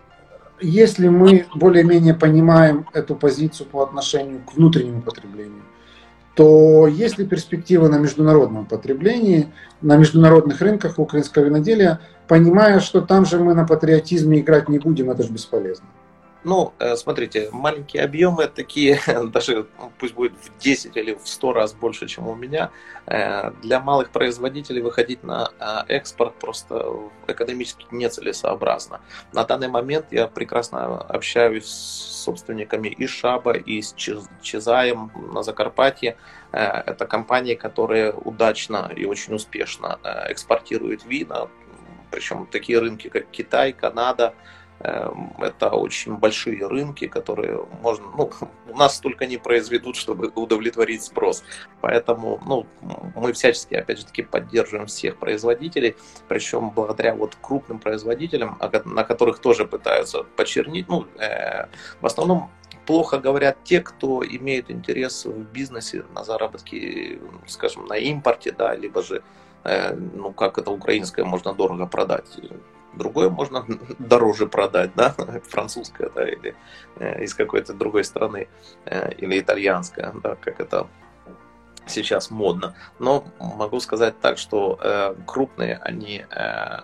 если 0.60 1.08
мы 1.08 1.46
более-менее 1.54 2.14
понимаем 2.14 2.86
эту 2.92 3.14
позицию 3.14 3.68
по 3.68 3.82
отношению 3.82 4.40
к 4.40 4.54
внутреннему 4.54 5.02
потреблению, 5.02 5.62
то 6.34 6.86
есть 6.86 7.18
ли 7.18 7.26
перспектива 7.26 7.88
на 7.88 7.98
международном 7.98 8.66
потреблении, 8.66 9.52
на 9.82 9.96
международных 9.96 10.60
рынках 10.60 10.98
украинского 10.98 11.44
виноделия, 11.44 12.00
понимая, 12.27 12.79
что 12.79 13.01
там 13.01 13.25
же 13.25 13.39
мы 13.39 13.53
на 13.53 13.65
патриотизме 13.65 14.39
играть 14.39 14.69
не 14.69 14.79
будем, 14.79 15.09
это 15.09 15.23
же 15.23 15.29
бесполезно? 15.29 15.87
Ну, 16.43 16.73
э, 16.79 16.97
смотрите, 16.97 17.49
маленькие 17.53 18.03
объемы 18.03 18.47
такие, 18.47 18.99
даже 19.31 19.65
пусть 19.97 20.13
будет 20.13 20.33
в 20.33 20.57
10 20.57 20.97
или 20.97 21.13
в 21.13 21.27
100 21.27 21.53
раз 21.53 21.73
больше, 21.73 22.07
чем 22.07 22.27
у 22.27 22.35
меня, 22.35 22.69
э, 23.05 23.51
для 23.61 23.79
малых 23.79 24.09
производителей 24.09 24.81
выходить 24.81 25.23
на 25.23 25.51
э, 25.57 25.95
экспорт 25.95 26.35
просто 26.35 26.85
экономически 27.27 27.85
нецелесообразно. 27.91 28.99
На 29.31 29.45
данный 29.45 29.69
момент 29.69 30.07
я 30.11 30.27
прекрасно 30.27 30.97
общаюсь 30.97 31.65
с 31.65 32.23
собственниками 32.23 32.89
и 32.89 33.07
Шаба, 33.07 33.53
и 33.53 33.81
с 33.81 33.93
Чизаем 33.93 35.11
на 35.33 35.43
Закарпатье. 35.43 36.17
Это 36.51 37.07
компании, 37.07 37.55
которые 37.55 38.13
удачно 38.13 38.91
и 38.95 39.05
очень 39.05 39.33
успешно 39.33 39.99
экспортируют 40.29 41.03
вина, 41.03 41.47
причем 42.13 42.45
такие 42.45 42.79
рынки, 42.79 43.07
как 43.09 43.25
Китай, 43.31 43.73
Канада, 43.73 44.33
Эм, 44.83 45.33
это 45.39 45.69
очень 45.69 46.17
большие 46.17 46.67
рынки, 46.67 47.07
которые 47.07 47.65
можно, 47.81 48.05
ну, 48.17 48.31
у 48.69 48.77
нас 48.77 48.97
столько 48.97 49.25
не 49.25 49.37
произведут, 49.37 49.95
чтобы 49.95 50.31
удовлетворить 50.35 51.03
спрос. 51.03 51.43
Поэтому, 51.79 52.41
ну, 52.45 52.67
мы 53.15 53.31
всячески, 53.31 53.75
опять 53.75 53.99
же 53.99 54.05
таки, 54.05 54.23
поддерживаем 54.23 54.87
всех 54.87 55.17
производителей, 55.17 55.95
причем 56.27 56.69
благодаря 56.71 57.15
вот 57.15 57.37
крупным 57.41 57.79
производителям, 57.79 58.59
на 58.85 59.03
которых 59.05 59.39
тоже 59.39 59.65
пытаются 59.65 60.23
почернить, 60.23 60.89
ну, 60.89 61.07
э, 61.17 61.67
в 62.01 62.05
основном 62.05 62.49
плохо 62.85 63.19
говорят 63.19 63.63
те, 63.63 63.79
кто 63.79 64.21
имеет 64.25 64.69
интерес 64.69 65.25
в 65.25 65.43
бизнесе 65.53 66.03
на 66.13 66.25
заработки, 66.25 67.21
скажем, 67.47 67.85
на 67.85 67.93
импорте, 67.93 68.51
да, 68.51 68.75
либо 68.75 69.01
же, 69.01 69.17
э, 69.17 69.21
ну, 69.63 70.33
как 70.33 70.57
это 70.57 70.71
украинское 70.71 71.25
можно 71.25 71.53
дорого 71.53 71.85
продать 71.85 72.25
другое 72.95 73.29
можно 73.29 73.65
дороже 73.99 74.47
продать, 74.47 74.91
да, 74.95 75.15
французское, 75.49 76.09
да, 76.09 76.27
или 76.27 76.55
э, 76.97 77.23
из 77.23 77.33
какой-то 77.33 77.73
другой 77.73 78.03
страны, 78.03 78.47
э, 78.85 79.13
или 79.15 79.39
итальянское, 79.39 80.13
да, 80.23 80.35
как 80.35 80.59
это 80.59 80.87
сейчас 81.85 82.31
модно. 82.31 82.75
Но 82.99 83.25
могу 83.39 83.79
сказать 83.79 84.19
так, 84.21 84.37
что 84.37 84.79
э, 84.81 85.15
крупные 85.25 85.77
они 85.81 86.25
э, 86.29 86.77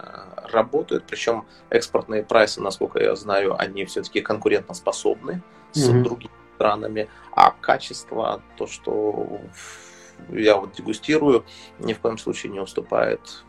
работают, 0.52 1.06
причем 1.08 1.46
экспортные 1.70 2.24
прайсы, 2.24 2.62
насколько 2.62 3.00
я 3.00 3.16
знаю, 3.16 3.60
они 3.60 3.86
все-таки 3.86 4.22
конкурентоспособны 4.22 5.42
с 5.72 5.90
mm-hmm. 5.90 6.04
другими 6.04 6.34
странами, 6.56 7.08
а 7.32 7.52
качество, 7.52 8.42
то, 8.58 8.68
что 8.68 9.40
я 10.30 10.58
вот 10.58 10.74
дегустирую, 10.74 11.46
ни 11.80 11.94
в 11.94 12.00
коем 12.00 12.18
случае 12.18 12.52
не 12.52 12.60
уступает 12.60 13.44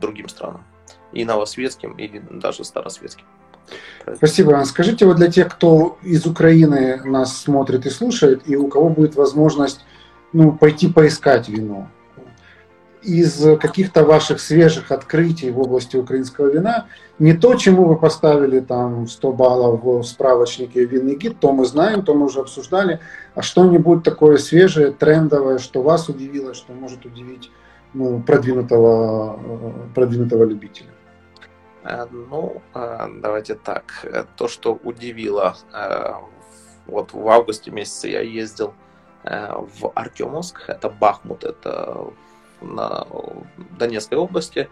другим 0.00 0.28
странам 0.28 0.64
и 1.12 1.24
новосветским, 1.24 1.92
и 1.92 2.18
даже 2.18 2.64
старосветским. 2.64 3.24
Спасибо. 4.16 4.62
Скажите 4.64 5.06
вот 5.06 5.16
для 5.16 5.30
тех, 5.30 5.48
кто 5.48 5.98
из 6.02 6.26
Украины 6.26 7.02
нас 7.04 7.38
смотрит 7.38 7.86
и 7.86 7.90
слушает, 7.90 8.42
и 8.46 8.56
у 8.56 8.68
кого 8.68 8.90
будет 8.90 9.14
возможность 9.14 9.84
ну, 10.32 10.52
пойти 10.52 10.92
поискать 10.92 11.48
вино, 11.48 11.88
из 13.04 13.58
каких-то 13.58 14.04
ваших 14.04 14.40
свежих 14.40 14.90
открытий 14.90 15.50
в 15.50 15.60
области 15.60 15.96
украинского 15.96 16.46
вина, 16.46 16.86
не 17.18 17.34
то, 17.34 17.54
чему 17.54 17.84
вы 17.84 17.96
поставили 17.96 18.60
там 18.60 19.06
100 19.06 19.32
баллов 19.32 19.82
в 19.84 20.02
справочнике 20.02 20.84
«Винный 20.84 21.16
гид», 21.16 21.38
то 21.38 21.52
мы 21.52 21.64
знаем, 21.64 22.04
то 22.04 22.14
мы 22.14 22.26
уже 22.26 22.40
обсуждали, 22.40 23.00
а 23.34 23.42
что-нибудь 23.42 24.02
такое 24.02 24.38
свежее, 24.38 24.90
трендовое, 24.90 25.58
что 25.58 25.82
вас 25.82 26.08
удивило, 26.08 26.54
что 26.54 26.72
может 26.72 27.04
удивить 27.06 27.50
ну, 27.92 28.20
продвинутого, 28.20 29.38
продвинутого 29.94 30.44
любителя. 30.44 30.90
Э, 31.84 32.06
ну, 32.10 32.62
э, 32.74 33.06
давайте 33.20 33.54
так. 33.54 33.84
Э, 34.04 34.24
то, 34.36 34.48
что 34.48 34.78
удивило, 34.82 35.56
вот 36.86 37.12
в 37.12 37.28
августе 37.28 37.70
месяце 37.70 38.08
я 38.08 38.20
ездил 38.20 38.74
в 39.24 39.90
Артемовск, 39.94 40.68
это 40.68 40.90
Бахмут, 40.90 41.44
это 41.44 42.08
на 42.64 43.06
Донецкой 43.78 44.18
области, 44.18 44.68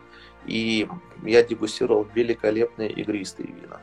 и 0.47 0.89
я 1.25 1.43
дегустировал 1.43 2.07
великолепные 2.15 2.91
игристые 2.91 3.49
вина. 3.49 3.81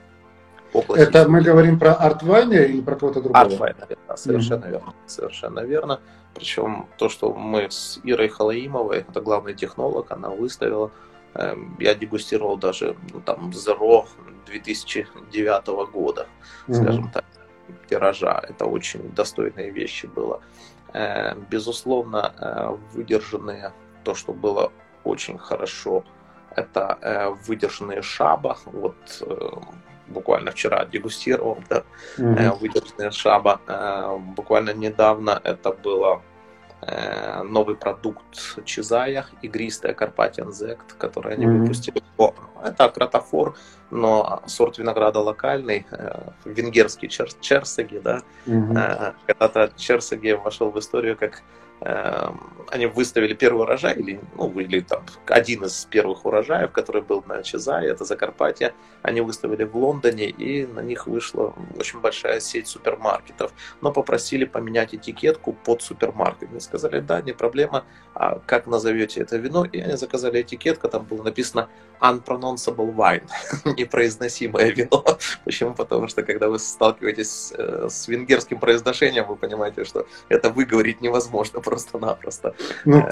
Это 0.95 1.27
мы 1.27 1.41
говорим 1.41 1.79
про 1.79 1.93
Артвайнер 1.93 2.63
или 2.65 2.81
про 2.81 2.95
кого-то 2.95 3.21
другого? 3.21 3.45
Артвайнер, 3.45 3.97
да, 4.07 4.17
совершенно 4.17 4.65
mm-hmm. 4.65 4.71
верно. 4.71 4.93
Совершенно 5.07 5.59
верно. 5.61 5.99
Причем 6.35 6.87
то, 6.97 7.09
что 7.09 7.33
мы 7.33 7.71
с 7.71 7.99
Ирой 8.03 8.27
Халаимовой, 8.27 8.99
это 8.99 9.19
главный 9.19 9.55
технолог, 9.55 10.11
она 10.11 10.29
выставила, 10.29 10.91
Эм, 11.35 11.75
я 11.79 11.93
дегустировал 11.93 12.57
даже 12.57 12.95
ну, 13.13 13.21
там 13.21 13.51
Zero 13.51 14.07
2009 14.47 15.91
года, 15.91 16.27
mm-hmm. 16.67 16.73
скажем 16.73 17.11
так, 17.11 17.25
тиража. 17.89 18.43
Это 18.47 18.65
очень 18.65 19.09
достойные 19.13 19.69
вещи 19.69 20.07
было. 20.07 20.41
Эм, 20.93 21.45
безусловно, 21.49 22.33
э, 22.39 22.77
выдержанные, 22.93 23.71
то, 24.03 24.15
что 24.15 24.33
было 24.33 24.71
очень 25.03 25.37
хорошо, 25.37 26.03
это 26.55 26.97
э, 27.01 27.29
выдержанные 27.47 28.01
шаба. 28.01 28.57
Вот 28.65 28.95
э, 29.21 29.49
буквально 30.07 30.51
вчера 30.51 30.85
дегустировал, 30.85 31.59
да, 31.69 31.83
mm-hmm. 32.17 32.59
выдержанные 32.59 33.11
шаба. 33.11 33.59
Буквально 34.35 34.73
недавно 34.73 35.39
это 35.43 35.71
было 35.71 36.21
Э, 36.81 37.43
новый 37.43 37.75
продукт 37.75 38.63
Чизая, 38.63 39.25
игристая 39.41 39.93
Carpathian 39.93 40.49
Zect, 40.49 40.95
который 40.97 41.33
они 41.33 41.45
mm-hmm. 41.45 41.57
выпустили. 41.59 42.01
Это 42.63 42.85
акротофор, 42.85 43.57
но 43.91 44.41
сорт 44.45 44.77
винограда 44.77 45.19
локальный, 45.19 45.85
э, 45.91 46.21
венгерский 46.45 47.07
чер- 47.07 47.35
черсеги, 47.41 47.99
да. 47.99 48.21
Mm-hmm. 48.45 49.13
Когда-то 49.27 49.71
черсеги 49.75 50.31
вошел 50.31 50.71
в 50.71 50.79
историю 50.79 51.17
как 51.17 51.41
они 51.81 52.85
выставили 52.85 53.33
первый 53.33 53.61
урожай, 53.61 53.95
или, 53.95 54.19
ну, 54.35 54.59
или 54.59 54.81
там 54.81 55.03
один 55.27 55.63
из 55.65 55.85
первых 55.85 56.25
урожаев, 56.25 56.71
который 56.71 57.01
был 57.01 57.23
на 57.27 57.43
Чезаре, 57.43 57.89
это 57.89 58.05
Закарпатье, 58.05 58.73
они 59.01 59.21
выставили 59.21 59.63
в 59.63 59.75
Лондоне, 59.75 60.29
и 60.29 60.65
на 60.65 60.81
них 60.81 61.07
вышла 61.07 61.53
очень 61.77 61.99
большая 61.99 62.39
сеть 62.39 62.67
супермаркетов, 62.67 63.51
но 63.81 63.91
попросили 63.91 64.45
поменять 64.45 64.93
этикетку 64.93 65.53
под 65.53 65.81
супермаркет. 65.81 66.51
Мне 66.51 66.59
сказали, 66.59 66.99
да, 66.99 67.21
не 67.21 67.33
проблема, 67.33 67.85
а 68.13 68.39
как 68.45 68.67
назовете 68.67 69.21
это 69.21 69.37
вино? 69.37 69.65
И 69.65 69.79
они 69.79 69.95
заказали 69.97 70.41
этикетку, 70.41 70.89
там 70.89 71.05
было 71.05 71.23
написано 71.23 71.69
unpronounceable 72.01 72.93
wine, 72.93 73.27
непроизносимое 73.77 74.71
вино. 74.71 75.03
Почему? 75.45 75.73
Потому 75.73 76.07
что 76.07 76.23
когда 76.23 76.49
вы 76.49 76.59
сталкиваетесь 76.59 77.53
э, 77.57 77.87
с 77.89 78.07
венгерским 78.07 78.59
произношением, 78.59 79.25
вы 79.25 79.35
понимаете, 79.35 79.85
что 79.85 80.05
это 80.29 80.49
выговорить 80.49 81.01
невозможно 81.01 81.61
просто-напросто. 81.69 82.55
Ну, 82.85 83.07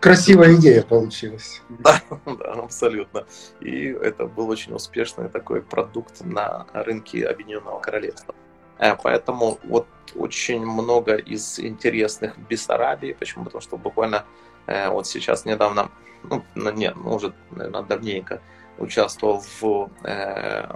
красивая 0.00 0.56
идея 0.56 0.82
получилась. 0.82 1.62
Да, 1.78 2.00
да, 2.26 2.52
абсолютно. 2.52 3.24
И 3.60 3.86
это 3.86 4.26
был 4.26 4.50
очень 4.50 4.74
успешный 4.74 5.28
такой 5.28 5.62
продукт 5.62 6.24
на 6.24 6.66
рынке 6.72 7.24
Объединенного 7.26 7.80
Королевства. 7.80 8.34
Э, 8.78 8.96
поэтому 9.02 9.58
вот 9.62 9.86
очень 10.16 10.66
много 10.66 11.14
из 11.14 11.60
интересных 11.60 12.36
Бессарабии. 12.48 13.12
Почему? 13.12 13.44
Потому 13.44 13.62
что 13.62 13.76
буквально 13.76 14.24
э, 14.66 14.90
вот 14.90 15.06
сейчас 15.06 15.44
недавно, 15.44 15.90
ну, 16.24 16.42
нет, 16.72 16.96
ну, 16.96 17.14
уже, 17.14 17.32
наверное, 17.52 17.82
давненько 17.82 18.40
участвовал 18.78 19.44
в 19.60 19.90
э, 20.04 20.66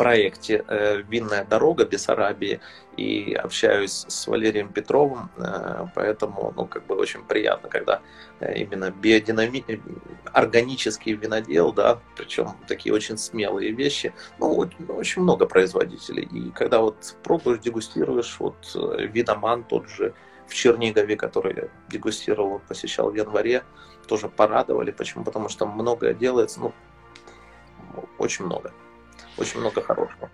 проекте 0.00 0.64
э, 0.66 1.02
«Винная 1.10 1.44
дорога» 1.44 1.84
Бессарабии 1.84 2.60
и 2.96 3.34
общаюсь 3.34 4.06
с 4.08 4.26
Валерием 4.26 4.72
Петровым, 4.72 5.28
э, 5.36 5.88
поэтому 5.94 6.54
ну, 6.56 6.64
как 6.64 6.86
бы 6.86 6.96
очень 6.96 7.22
приятно, 7.22 7.68
когда 7.68 8.00
э, 8.40 8.60
именно 8.60 8.90
биодинами... 8.90 9.62
органический 10.32 11.12
винодел, 11.12 11.74
да, 11.74 11.98
причем 12.16 12.48
такие 12.66 12.94
очень 12.94 13.18
смелые 13.18 13.72
вещи, 13.72 14.14
ну, 14.38 14.56
очень, 14.56 14.86
очень 14.88 15.22
много 15.22 15.44
производителей, 15.46 16.26
и 16.32 16.50
когда 16.50 16.78
вот 16.78 17.16
пробуешь, 17.22 17.58
дегустируешь, 17.58 18.36
вот 18.38 18.56
виноман 19.12 19.64
тот 19.64 19.86
же 19.90 20.14
в 20.46 20.54
Чернигове, 20.54 21.16
который 21.16 21.54
я 21.54 21.68
дегустировал, 21.90 22.62
посещал 22.66 23.10
в 23.10 23.14
январе, 23.16 23.64
тоже 24.08 24.28
порадовали, 24.28 24.92
почему? 24.92 25.24
Потому 25.24 25.50
что 25.50 25.66
многое 25.66 26.14
делается, 26.14 26.60
ну, 26.60 26.72
очень 28.18 28.46
много 28.46 28.72
очень 29.38 29.60
много 29.60 29.80
хорошего. 29.82 30.30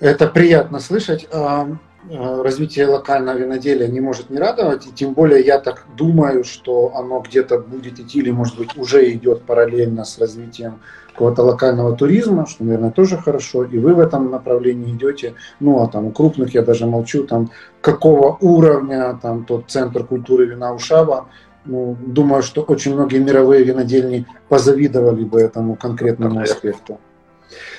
Это 0.00 0.26
приятно 0.26 0.80
слышать. 0.80 1.26
А, 1.32 1.68
а, 2.10 2.42
развитие 2.42 2.86
локального 2.86 3.38
виноделия 3.38 3.88
не 3.88 4.00
может 4.00 4.30
не 4.30 4.38
радовать, 4.38 4.86
и 4.86 4.92
тем 4.92 5.14
более 5.14 5.40
я 5.40 5.58
так 5.58 5.86
думаю, 5.96 6.44
что 6.44 6.92
оно 6.94 7.20
где-то 7.20 7.58
будет 7.58 7.98
идти 7.98 8.18
или, 8.18 8.30
может 8.30 8.58
быть, 8.58 8.76
уже 8.76 9.10
идет 9.12 9.42
параллельно 9.42 10.04
с 10.04 10.18
развитием 10.18 10.80
какого-то 11.12 11.42
локального 11.42 11.96
туризма, 11.96 12.46
что, 12.46 12.64
наверное, 12.64 12.90
тоже 12.90 13.16
хорошо, 13.16 13.64
и 13.64 13.78
вы 13.78 13.94
в 13.94 14.00
этом 14.00 14.30
направлении 14.30 14.92
идете. 14.92 15.34
Ну, 15.60 15.80
а 15.80 15.86
там 15.86 16.06
у 16.06 16.10
крупных 16.10 16.54
я 16.54 16.62
даже 16.62 16.86
молчу, 16.86 17.24
там 17.24 17.50
какого 17.80 18.36
уровня 18.40 19.18
там 19.22 19.44
тот 19.44 19.70
центр 19.70 20.04
культуры 20.04 20.46
вина 20.46 20.74
Ушаба, 20.74 21.28
ну, 21.64 21.96
думаю, 22.04 22.42
что 22.42 22.62
очень 22.62 22.94
многие 22.94 23.18
мировые 23.18 23.64
винодельни 23.64 24.26
позавидовали 24.48 25.24
бы 25.24 25.40
этому 25.40 25.76
конкретному 25.76 26.40
аспекту. 26.40 26.98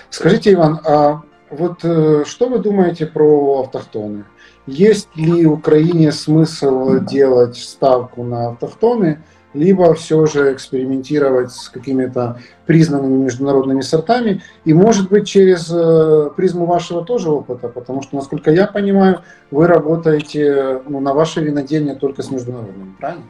Скажите, 0.09 0.53
Иван, 0.53 0.79
а 0.85 1.21
вот 1.49 1.79
э, 1.83 2.23
что 2.25 2.49
вы 2.49 2.59
думаете 2.59 3.05
про 3.05 3.61
автохтоны? 3.61 4.25
Есть 4.67 5.15
ли 5.15 5.45
в 5.45 5.53
Украине 5.53 6.11
смысл 6.11 6.99
делать 6.99 7.55
ставку 7.55 8.23
на 8.23 8.49
автохтоны, 8.49 9.23
либо 9.55 9.93
все 9.93 10.25
же 10.25 10.53
экспериментировать 10.53 11.51
с 11.51 11.69
какими-то 11.69 12.39
признанными 12.65 13.23
международными 13.23 13.81
сортами, 13.81 14.41
и 14.65 14.73
может 14.73 15.09
быть 15.09 15.27
через 15.27 15.71
э, 15.71 16.29
призму 16.35 16.65
вашего 16.65 17.05
тоже 17.05 17.29
опыта, 17.29 17.69
потому 17.69 18.01
что, 18.01 18.17
насколько 18.17 18.51
я 18.51 18.67
понимаю, 18.67 19.21
вы 19.51 19.67
работаете 19.67 20.81
ну, 20.87 20.99
на 20.99 21.13
вашей 21.13 21.43
винодельне 21.43 21.95
только 21.95 22.21
с 22.21 22.31
международными, 22.31 22.95
правильно? 22.99 23.25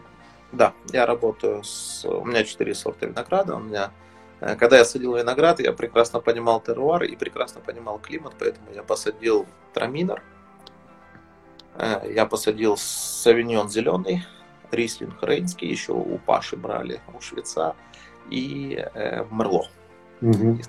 Да, 0.52 0.74
я 0.92 1.06
работаю 1.06 1.64
с... 1.64 2.06
У 2.06 2.26
меня 2.26 2.44
четыре 2.44 2.74
сорта 2.74 3.06
винограда, 3.06 3.56
у 3.56 3.60
меня 3.60 3.92
когда 4.40 4.78
я 4.78 4.86
садил 4.86 5.16
виноград, 5.16 5.60
я 5.60 5.74
прекрасно 5.74 6.20
понимал 6.20 6.60
теруар 6.62 7.04
и 7.04 7.16
прекрасно 7.16 7.62
понимал 7.62 8.00
климат, 8.00 8.34
поэтому 8.38 8.68
я 8.74 8.84
посадил 8.84 9.46
траминер, 9.74 10.22
э, 11.78 12.12
я 12.14 12.26
посадил 12.26 12.78
савиньон 12.78 13.70
зеленый, 13.70 14.26
рислинг 14.72 15.22
рейнский, 15.24 15.70
еще 15.70 15.94
у 15.94 16.18
Паши 16.18 16.58
брали, 16.58 17.02
у 17.18 17.22
швеца, 17.22 17.76
и 18.30 18.84
э, 18.94 19.26
мерло. 19.32 19.68
Угу. 20.22 20.60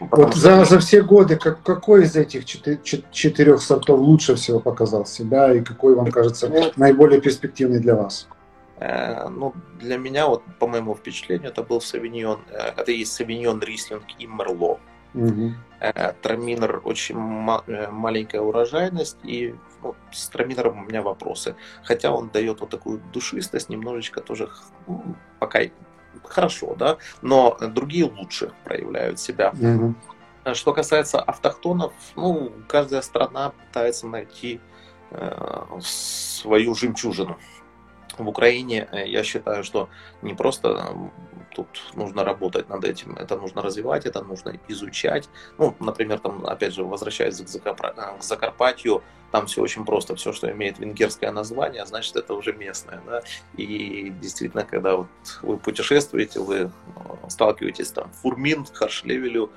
Вот 0.00 0.34
за, 0.34 0.64
за 0.64 0.78
все 0.78 1.02
годы 1.02 1.36
как, 1.36 1.62
какой 1.62 2.04
из 2.04 2.14
этих 2.14 2.44
четырех 2.44 3.62
сортов 3.62 3.98
лучше 3.98 4.36
всего 4.36 4.60
показал 4.60 5.06
себя 5.06 5.52
и 5.52 5.60
какой 5.60 5.96
вам 5.96 6.10
кажется 6.10 6.48
ну, 6.48 6.70
наиболее 6.76 7.20
перспективный 7.20 7.80
для 7.80 7.96
вас? 7.96 8.28
Э, 8.78 9.28
ну, 9.28 9.54
для 9.78 9.96
меня, 9.96 10.26
вот 10.26 10.42
по 10.58 10.66
моему 10.66 10.94
впечатлению, 10.94 11.50
это 11.50 11.62
был 11.62 11.80
Савиньон, 11.80 12.40
э, 12.50 12.72
это 12.76 12.92
есть 12.92 13.12
Савиньон, 13.12 13.60
Рислинг 13.60 14.04
и 14.18 14.26
Мерло. 14.26 14.80
Угу. 15.14 15.52
Траминер 16.22 16.80
очень 16.84 17.16
маленькая 17.16 18.40
урожайность, 18.40 19.18
и 19.22 19.54
ну, 19.82 19.94
с 20.10 20.28
траминером 20.28 20.82
у 20.82 20.84
меня 20.86 21.02
вопросы. 21.02 21.54
Хотя 21.84 22.10
он 22.10 22.30
дает 22.30 22.60
вот 22.60 22.70
такую 22.70 23.00
душистость, 23.12 23.68
немножечко 23.68 24.20
тоже 24.20 24.48
ну, 24.88 25.14
пока 25.38 25.60
хорошо, 26.24 26.74
да, 26.74 26.98
но 27.22 27.56
другие 27.60 28.06
лучше 28.06 28.52
проявляют 28.64 29.20
себя. 29.20 29.52
Угу. 29.52 30.54
Что 30.54 30.72
касается 30.72 31.20
автохтонов, 31.20 31.92
ну, 32.16 32.52
каждая 32.66 33.02
страна 33.02 33.50
пытается 33.50 34.06
найти 34.06 34.60
э, 35.10 35.64
свою 35.80 36.74
жемчужину 36.74 37.38
в 38.18 38.28
Украине. 38.28 38.88
Э, 38.92 39.06
я 39.06 39.22
считаю, 39.24 39.64
что 39.64 39.88
не 40.22 40.34
просто 40.34 40.94
тут 41.54 41.68
нужно 41.94 42.24
работать 42.24 42.68
над 42.68 42.84
этим, 42.84 43.16
это 43.16 43.36
нужно 43.36 43.62
развивать, 43.62 44.06
это 44.06 44.22
нужно 44.22 44.58
изучать. 44.68 45.28
Ну, 45.58 45.74
например, 45.80 46.18
там, 46.18 46.44
опять 46.46 46.74
же, 46.74 46.84
возвращаясь 46.84 47.36
к, 47.36 47.46
Закарпа- 47.46 48.18
к 48.18 48.22
Закарпатью, 48.22 49.02
там 49.30 49.46
все 49.46 49.62
очень 49.62 49.84
просто, 49.84 50.14
все, 50.14 50.32
что 50.32 50.50
имеет 50.50 50.78
венгерское 50.78 51.32
название, 51.32 51.86
значит, 51.86 52.16
это 52.16 52.34
уже 52.34 52.52
местное, 52.52 53.00
да, 53.06 53.22
и 53.56 54.12
действительно, 54.20 54.64
когда 54.64 54.96
вот 54.96 55.08
вы 55.42 55.56
путешествуете, 55.56 56.40
вы 56.40 56.56
э, 56.56 56.70
сталкиваетесь 57.28 57.90
там 57.90 58.10
Фурмин, 58.22 58.66
Харшлевелю, 58.72 59.50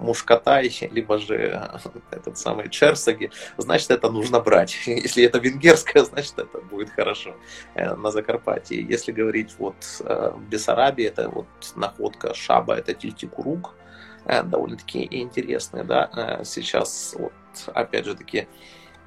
Мушкатай, 0.00 0.72
либо 0.90 1.18
же 1.18 1.70
этот 2.10 2.38
самый 2.38 2.68
Черсаги, 2.68 3.30
значит, 3.56 3.90
это 3.90 4.10
нужно 4.10 4.40
брать. 4.40 4.76
Если 4.86 5.24
это 5.24 5.38
венгерское, 5.38 6.04
значит, 6.04 6.38
это 6.38 6.60
будет 6.60 6.90
хорошо 6.90 7.34
э, 7.74 7.94
на 7.94 8.10
Закарпатье. 8.10 8.80
Если 8.82 9.12
говорить 9.12 9.54
вот 9.58 9.76
э, 10.00 10.30
в 10.34 10.42
Бессарабии, 10.48 11.04
это 11.04 11.28
вот 11.28 11.46
находка 11.76 12.34
Шаба, 12.34 12.74
это 12.74 12.94
Тильтикурук, 12.94 13.74
э, 14.24 14.42
довольно-таки 14.42 15.06
интересные, 15.10 15.84
да, 15.84 16.40
сейчас 16.44 17.14
вот, 17.18 17.32
опять 17.74 18.04
же 18.04 18.14
таки, 18.14 18.46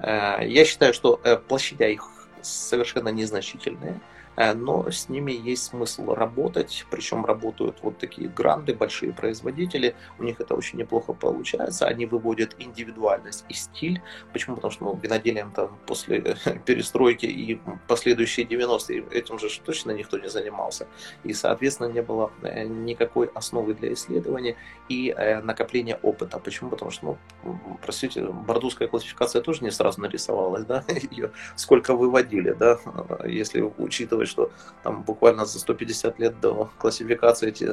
я 0.04 0.66
считаю, 0.66 0.96
что 0.96 1.22
площадя 1.48 1.88
их 1.88 2.04
совершенно 2.42 3.10
незначительные, 3.10 4.02
но 4.38 4.90
с 4.90 5.10
ними 5.10 5.32
есть 5.32 5.64
смысл 5.64 6.14
работать, 6.14 6.86
причем 6.90 7.26
работают 7.26 7.78
вот 7.82 7.98
такие 7.98 8.28
гранды, 8.28 8.74
большие 8.74 9.14
производители, 9.14 9.96
у 10.20 10.24
них 10.24 10.40
это 10.40 10.56
очень 10.56 10.80
неплохо 10.80 11.14
получается, 11.14 11.86
они 11.86 12.06
выводят 12.06 12.56
индивидуальность 12.60 13.46
и 13.50 13.54
стиль, 13.54 14.02
почему? 14.34 14.56
Потому 14.56 14.72
что 14.72 14.84
ну, 14.86 15.00
виноделием 15.02 15.52
там 15.52 15.78
после 15.86 16.22
перестройки 16.66 17.26
и 17.26 17.60
последующие 17.88 18.46
90-е 18.46 19.06
этим 19.12 19.40
же 19.40 19.50
точно 19.64 19.92
никто 19.92 20.18
не 20.18 20.30
занимался, 20.30 20.88
и, 21.24 21.34
соответственно, 21.34 21.88
не 21.88 22.02
было 22.02 22.32
э, 22.42 22.64
никакой 22.64 23.30
основы 23.34 23.74
для 23.74 23.94
исследования 23.94 24.56
и 24.90 25.14
э, 25.16 25.42
накопления 25.42 26.00
опыта. 26.02 26.40
Почему? 26.40 26.70
Потому 26.70 26.92
что, 26.92 27.18
ну, 27.44 27.58
простите, 27.82 28.26
бордовская 28.26 28.88
классификация 28.88 29.42
тоже 29.42 29.64
не 29.64 29.72
сразу 29.72 30.02
нарисовалась, 30.02 30.66
да, 30.66 30.84
ее 31.12 31.32
сколько 31.56 31.96
выводили, 31.96 32.52
да, 32.52 32.80
если 33.26 33.62
учитывать, 33.62 34.28
что 34.32 34.52
там 34.84 35.04
буквально 35.04 35.46
за 35.46 35.60
150 35.60 36.20
лет 36.20 36.40
до 36.40 36.70
классификации 36.80 37.50
эти 37.50 37.64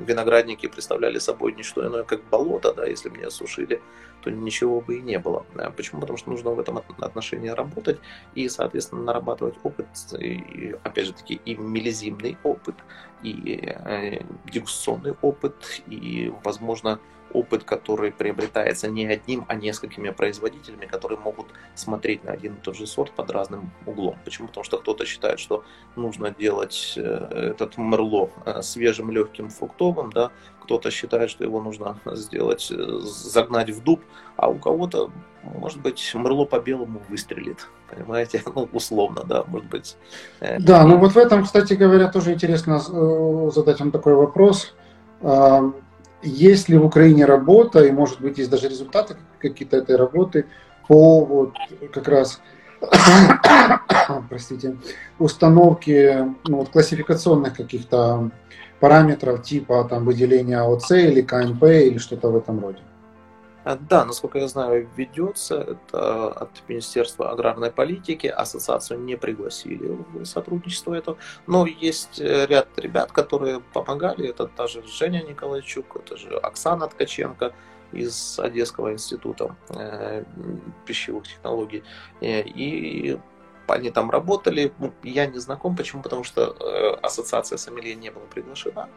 виноградники 0.00 0.66
представляли 0.66 1.18
собой 1.18 1.52
не 1.52 1.62
что 1.62 1.86
иное, 1.86 2.04
как 2.04 2.24
болото, 2.30 2.72
да, 2.74 2.86
если 2.86 3.08
бы 3.08 3.18
не 3.18 3.24
осушили, 3.24 3.80
то 4.22 4.30
ничего 4.30 4.80
бы 4.80 4.98
и 4.98 5.02
не 5.02 5.18
было. 5.18 5.46
Почему? 5.76 6.00
Потому 6.00 6.16
что 6.16 6.30
нужно 6.30 6.50
в 6.50 6.58
этом 6.58 6.78
отношении 7.00 7.48
работать 7.48 7.98
и, 8.34 8.48
соответственно, 8.48 9.02
нарабатывать 9.02 9.54
опыт, 9.62 9.86
и, 10.18 10.74
опять 10.82 11.06
же 11.06 11.12
таки, 11.12 11.40
и 11.44 11.54
мелизимный 11.54 12.36
опыт, 12.42 12.74
и 13.22 13.60
э, 13.62 14.22
дегустационный 14.50 15.14
опыт, 15.22 15.82
и, 15.86 16.32
возможно, 16.42 16.98
опыт, 17.36 17.64
который 17.64 18.10
приобретается 18.12 18.88
не 18.88 19.06
одним, 19.06 19.44
а 19.48 19.54
несколькими 19.54 20.10
производителями, 20.10 20.86
которые 20.86 21.18
могут 21.18 21.46
смотреть 21.74 22.24
на 22.24 22.32
один 22.32 22.54
и 22.54 22.60
тот 22.60 22.76
же 22.76 22.86
сорт 22.86 23.12
под 23.12 23.30
разным 23.30 23.70
углом. 23.84 24.16
Почему? 24.24 24.48
Потому 24.48 24.64
что 24.64 24.78
кто-то 24.78 25.04
считает, 25.04 25.38
что 25.38 25.64
нужно 25.96 26.30
делать 26.30 26.94
э, 26.96 27.50
этот 27.52 27.76
мерло 27.76 28.30
э, 28.46 28.62
свежим, 28.62 29.10
легким, 29.10 29.50
фруктовым, 29.50 30.10
да, 30.12 30.30
кто-то 30.62 30.90
считает, 30.90 31.30
что 31.30 31.44
его 31.44 31.60
нужно 31.60 31.98
сделать, 32.12 32.70
э, 32.70 33.00
загнать 33.02 33.70
в 33.70 33.82
дуб, 33.82 34.00
а 34.36 34.48
у 34.48 34.58
кого-то, 34.58 35.10
может 35.42 35.80
быть, 35.82 36.14
мерло 36.14 36.46
по 36.46 36.58
белому 36.58 37.02
выстрелит, 37.08 37.68
понимаете, 37.90 38.42
ну, 38.54 38.68
условно, 38.72 39.24
да, 39.24 39.44
может 39.46 39.68
быть. 39.68 39.96
Да, 40.40 40.86
ну 40.86 40.96
вот 40.96 41.12
в 41.12 41.18
этом, 41.18 41.44
кстати 41.44 41.74
говоря, 41.74 42.08
тоже 42.08 42.32
интересно 42.32 42.78
задать 43.50 43.80
вам 43.80 43.90
такой 43.90 44.14
вопрос 44.14 44.74
есть 46.22 46.68
ли 46.68 46.78
в 46.78 46.84
Украине 46.84 47.24
работа, 47.24 47.84
и 47.84 47.92
может 47.92 48.20
быть 48.20 48.38
есть 48.38 48.50
даже 48.50 48.68
результаты 48.68 49.16
какие-то 49.38 49.76
этой 49.76 49.96
работы 49.96 50.46
по 50.88 51.24
вот 51.24 51.54
как 51.92 52.08
раз 52.08 52.40
простите, 54.28 54.76
установке 55.18 56.34
ну, 56.46 56.58
вот, 56.58 56.68
классификационных 56.68 57.56
каких-то 57.56 58.30
параметров 58.80 59.42
типа 59.42 59.86
там 59.88 60.04
выделения 60.04 60.60
ОЦ 60.60 60.92
или 60.92 61.22
КНП 61.22 61.64
или 61.64 61.98
что-то 61.98 62.30
в 62.30 62.36
этом 62.36 62.60
роде? 62.60 62.80
А, 63.66 63.74
да, 63.74 64.04
насколько 64.04 64.38
я 64.38 64.46
знаю, 64.46 64.88
ведется 64.96 65.56
это 65.56 66.28
от 66.28 66.50
Министерства 66.68 67.32
аграрной 67.32 67.72
политики. 67.72 68.28
Ассоциацию 68.28 69.00
не 69.00 69.16
пригласили 69.16 69.98
в 70.12 70.24
сотрудничество 70.24 70.94
это. 70.94 71.16
Но 71.48 71.66
есть 71.66 72.20
э, 72.20 72.46
ряд 72.46 72.68
ребят, 72.78 73.10
которые 73.10 73.60
помогали. 73.60 74.28
Это 74.28 74.46
та 74.46 74.68
же 74.68 74.84
Женя 74.86 75.24
Николайчук, 75.24 75.96
это 75.96 76.16
же 76.16 76.38
Оксана 76.38 76.86
Ткаченко. 76.86 77.52
из 77.90 78.38
Одесского 78.38 78.92
института 78.92 79.56
э, 79.70 80.22
пищевых 80.84 81.26
технологий. 81.26 81.82
Э, 82.20 82.42
и 82.42 83.18
они 83.66 83.90
там 83.90 84.12
работали. 84.12 84.72
Я 85.02 85.26
не 85.26 85.40
знаком, 85.40 85.74
почему? 85.74 86.02
Потому 86.02 86.22
что 86.22 86.98
ассоциация 87.02 87.58
сомелье 87.58 87.96
не 87.96 88.10
была 88.10 88.26
приглашена. 88.26 88.88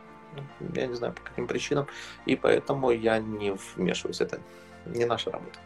Я 0.76 0.88
не 0.88 0.96
знаю 0.96 1.14
по 1.14 1.22
каким 1.22 1.48
причинам. 1.48 1.88
И 2.26 2.36
поэтому 2.36 2.92
я 2.92 3.20
не 3.20 3.56
вмешиваюсь. 3.76 4.22
Это 4.22 4.40
не 4.86 5.06
наша 5.06 5.32
работа. 5.32 5.60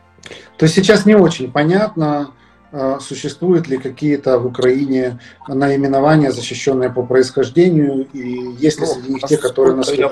То 0.57 0.65
есть 0.65 0.75
сейчас 0.75 1.05
не 1.05 1.15
очень 1.15 1.51
понятно, 1.51 2.33
э, 2.71 2.99
существуют 2.99 3.67
ли 3.67 3.77
какие-то 3.77 4.39
в 4.39 4.45
Украине 4.45 5.19
наименования, 5.47 6.31
защищенные 6.31 6.89
по 6.89 7.03
происхождению, 7.03 8.07
и 8.13 8.55
есть 8.65 8.79
ли 8.79 8.85
ну, 8.85 8.93
среди 8.93 9.13
них 9.13 9.23
те, 9.23 9.37
которые 9.37 9.75
на 9.75 9.83
Я 9.91 10.11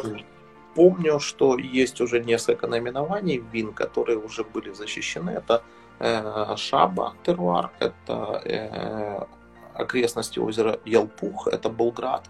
помню, 0.76 1.20
что 1.20 1.58
есть 1.58 2.02
уже 2.02 2.20
несколько 2.20 2.68
наименований 2.68 3.44
вин, 3.54 3.74
которые 3.74 4.18
уже 4.18 4.44
были 4.44 4.74
защищены. 4.74 5.32
Это 5.32 5.64
э, 6.00 6.56
Шаба, 6.58 7.14
Теруар, 7.24 7.72
это 7.80 8.42
э, 8.46 9.26
окрестности 9.74 10.40
озера 10.40 10.80
Ялпух, 10.86 11.48
это 11.48 11.70
Болград, 11.70 12.30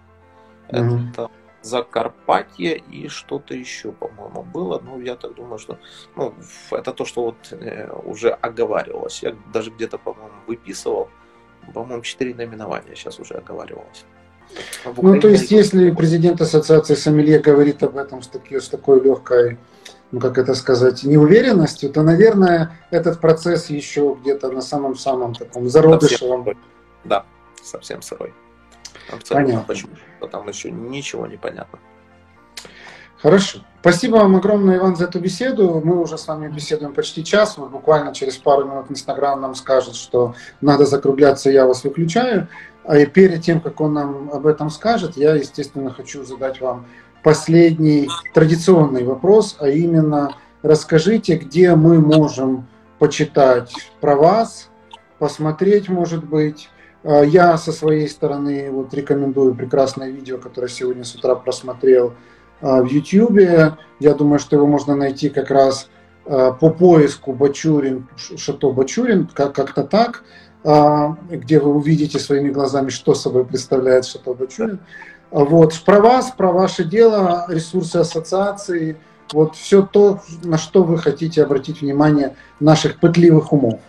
mm-hmm. 0.70 1.10
это 1.10 1.30
Закарпатье 1.62 2.78
и 2.78 3.08
что-то 3.08 3.54
еще, 3.54 3.92
по-моему, 3.92 4.44
было. 4.44 4.82
Ну, 4.84 5.00
я 5.00 5.16
так 5.16 5.36
думаю, 5.36 5.60
что 5.60 5.78
ну, 6.16 6.34
это 6.72 6.92
то, 6.92 7.06
что 7.06 7.24
вот 7.24 7.36
э, 7.52 7.92
уже 8.04 8.30
оговаривалось. 8.30 9.22
Я 9.22 9.36
даже 9.54 9.70
где-то, 9.72 9.98
по-моему, 9.98 10.34
выписывал. 10.48 11.10
По-моему, 11.74 12.02
четыре 12.02 12.34
наименования 12.34 12.96
сейчас 12.96 13.20
уже 13.20 13.36
оговаривалось. 13.36 14.06
Ну, 14.98 15.20
то 15.20 15.28
есть, 15.28 15.52
если 15.52 15.92
президент 15.92 16.42
Ассоциации 16.42 16.96
Сомелье 16.96 17.40
говорит 17.40 17.84
об 17.84 17.98
этом 17.98 18.22
с, 18.22 18.28
таки, 18.28 18.60
с 18.60 18.68
такой 18.68 19.02
легкой, 19.02 19.58
ну, 20.12 20.20
как 20.20 20.38
это 20.38 20.56
сказать, 20.56 21.04
неуверенностью, 21.04 21.90
то, 21.90 22.04
наверное, 22.04 22.78
этот 22.90 23.22
процесс 23.22 23.70
еще 23.70 24.18
где-то 24.20 24.52
на 24.52 24.62
самом-самом 24.62 25.36
таком 25.36 25.70
зародышевом. 25.70 26.46
Да, 27.06 27.26
совсем 27.64 28.02
сырой. 28.02 28.34
Абсолютно. 29.12 29.46
Понятно. 29.46 29.66
Почему? 29.68 29.92
Там 30.32 30.48
еще 30.48 30.72
ничего 30.72 31.28
не 31.28 31.38
понятно. 31.38 31.80
Хорошо. 33.22 33.60
Спасибо 33.82 34.16
вам 34.16 34.36
огромное, 34.36 34.78
Иван, 34.78 34.96
за 34.96 35.06
эту 35.06 35.20
беседу. 35.20 35.80
Мы 35.84 36.02
уже 36.02 36.18
с 36.18 36.28
вами 36.28 36.48
беседуем 36.48 36.94
почти 36.94 37.24
час. 37.24 37.58
Вот 37.58 37.70
буквально 37.70 38.16
через 38.16 38.38
пару 38.38 38.66
минут 38.66 38.88
Инстаграм 38.90 39.40
нам 39.40 39.54
скажет, 39.54 39.96
что 39.96 40.34
надо 40.60 40.86
закругляться, 40.86 41.52
я 41.52 41.68
вас 41.68 41.84
выключаю. 41.84 42.48
А 42.84 42.98
и 42.98 43.06
перед 43.06 43.44
тем, 43.44 43.62
как 43.62 43.80
он 43.80 43.94
нам 43.94 44.32
об 44.32 44.48
этом 44.48 44.72
скажет, 44.72 45.18
я, 45.18 45.36
естественно, 45.36 45.92
хочу 45.92 46.24
задать 46.24 46.62
вам 46.62 46.88
последний 47.24 48.10
традиционный 48.34 49.04
вопрос, 49.04 49.56
а 49.60 49.68
именно 49.70 50.36
расскажите, 50.64 51.36
где 51.36 51.76
мы 51.76 52.00
можем 52.00 52.68
почитать 52.98 53.72
про 54.00 54.16
вас, 54.16 54.70
посмотреть, 55.20 55.90
может 55.90 56.24
быть, 56.24 56.70
я 57.04 57.58
со 57.58 57.72
своей 57.72 58.08
стороны 58.08 58.70
вот 58.72 58.94
рекомендую 58.94 59.56
прекрасное 59.56 60.10
видео, 60.10 60.38
которое 60.38 60.68
сегодня 60.68 61.04
с 61.04 61.16
утра 61.16 61.36
просмотрел 61.36 62.14
а, 62.62 62.82
в 62.82 62.88
YouTube. 62.88 63.40
Я 64.00 64.14
думаю, 64.14 64.40
что 64.40 64.56
его 64.56 64.68
можно 64.68 64.96
найти 64.96 65.30
как 65.30 65.50
раз 65.50 65.90
а, 66.26 66.52
по 66.52 66.70
поиску 66.70 67.34
Бачурин, 67.34 68.08
Шато 68.16 68.72
Бачурин, 68.72 69.28
как-то 69.28 69.84
так, 69.84 70.24
где 70.64 71.60
вы 71.60 71.74
увидите 71.74 72.20
своими 72.20 72.52
глазами, 72.52 72.90
что 72.90 73.16
собой 73.16 73.46
представляет 73.46 74.06
Шато 74.06 74.36
Бачурин. 74.36 74.80
Вот. 75.32 75.74
Про 75.84 76.02
вас, 76.02 76.32
про 76.38 76.52
ваше 76.52 76.84
дело, 76.84 77.46
ресурсы 77.50 77.96
ассоциации, 77.96 78.98
вот 79.34 79.56
все 79.56 79.82
то, 79.82 80.22
на 80.44 80.58
что 80.58 80.84
вы 80.84 81.00
хотите 81.00 81.42
обратить 81.42 81.82
внимание 81.82 82.36
наших 82.60 83.00
пытливых 83.00 83.52
умов. 83.54 83.80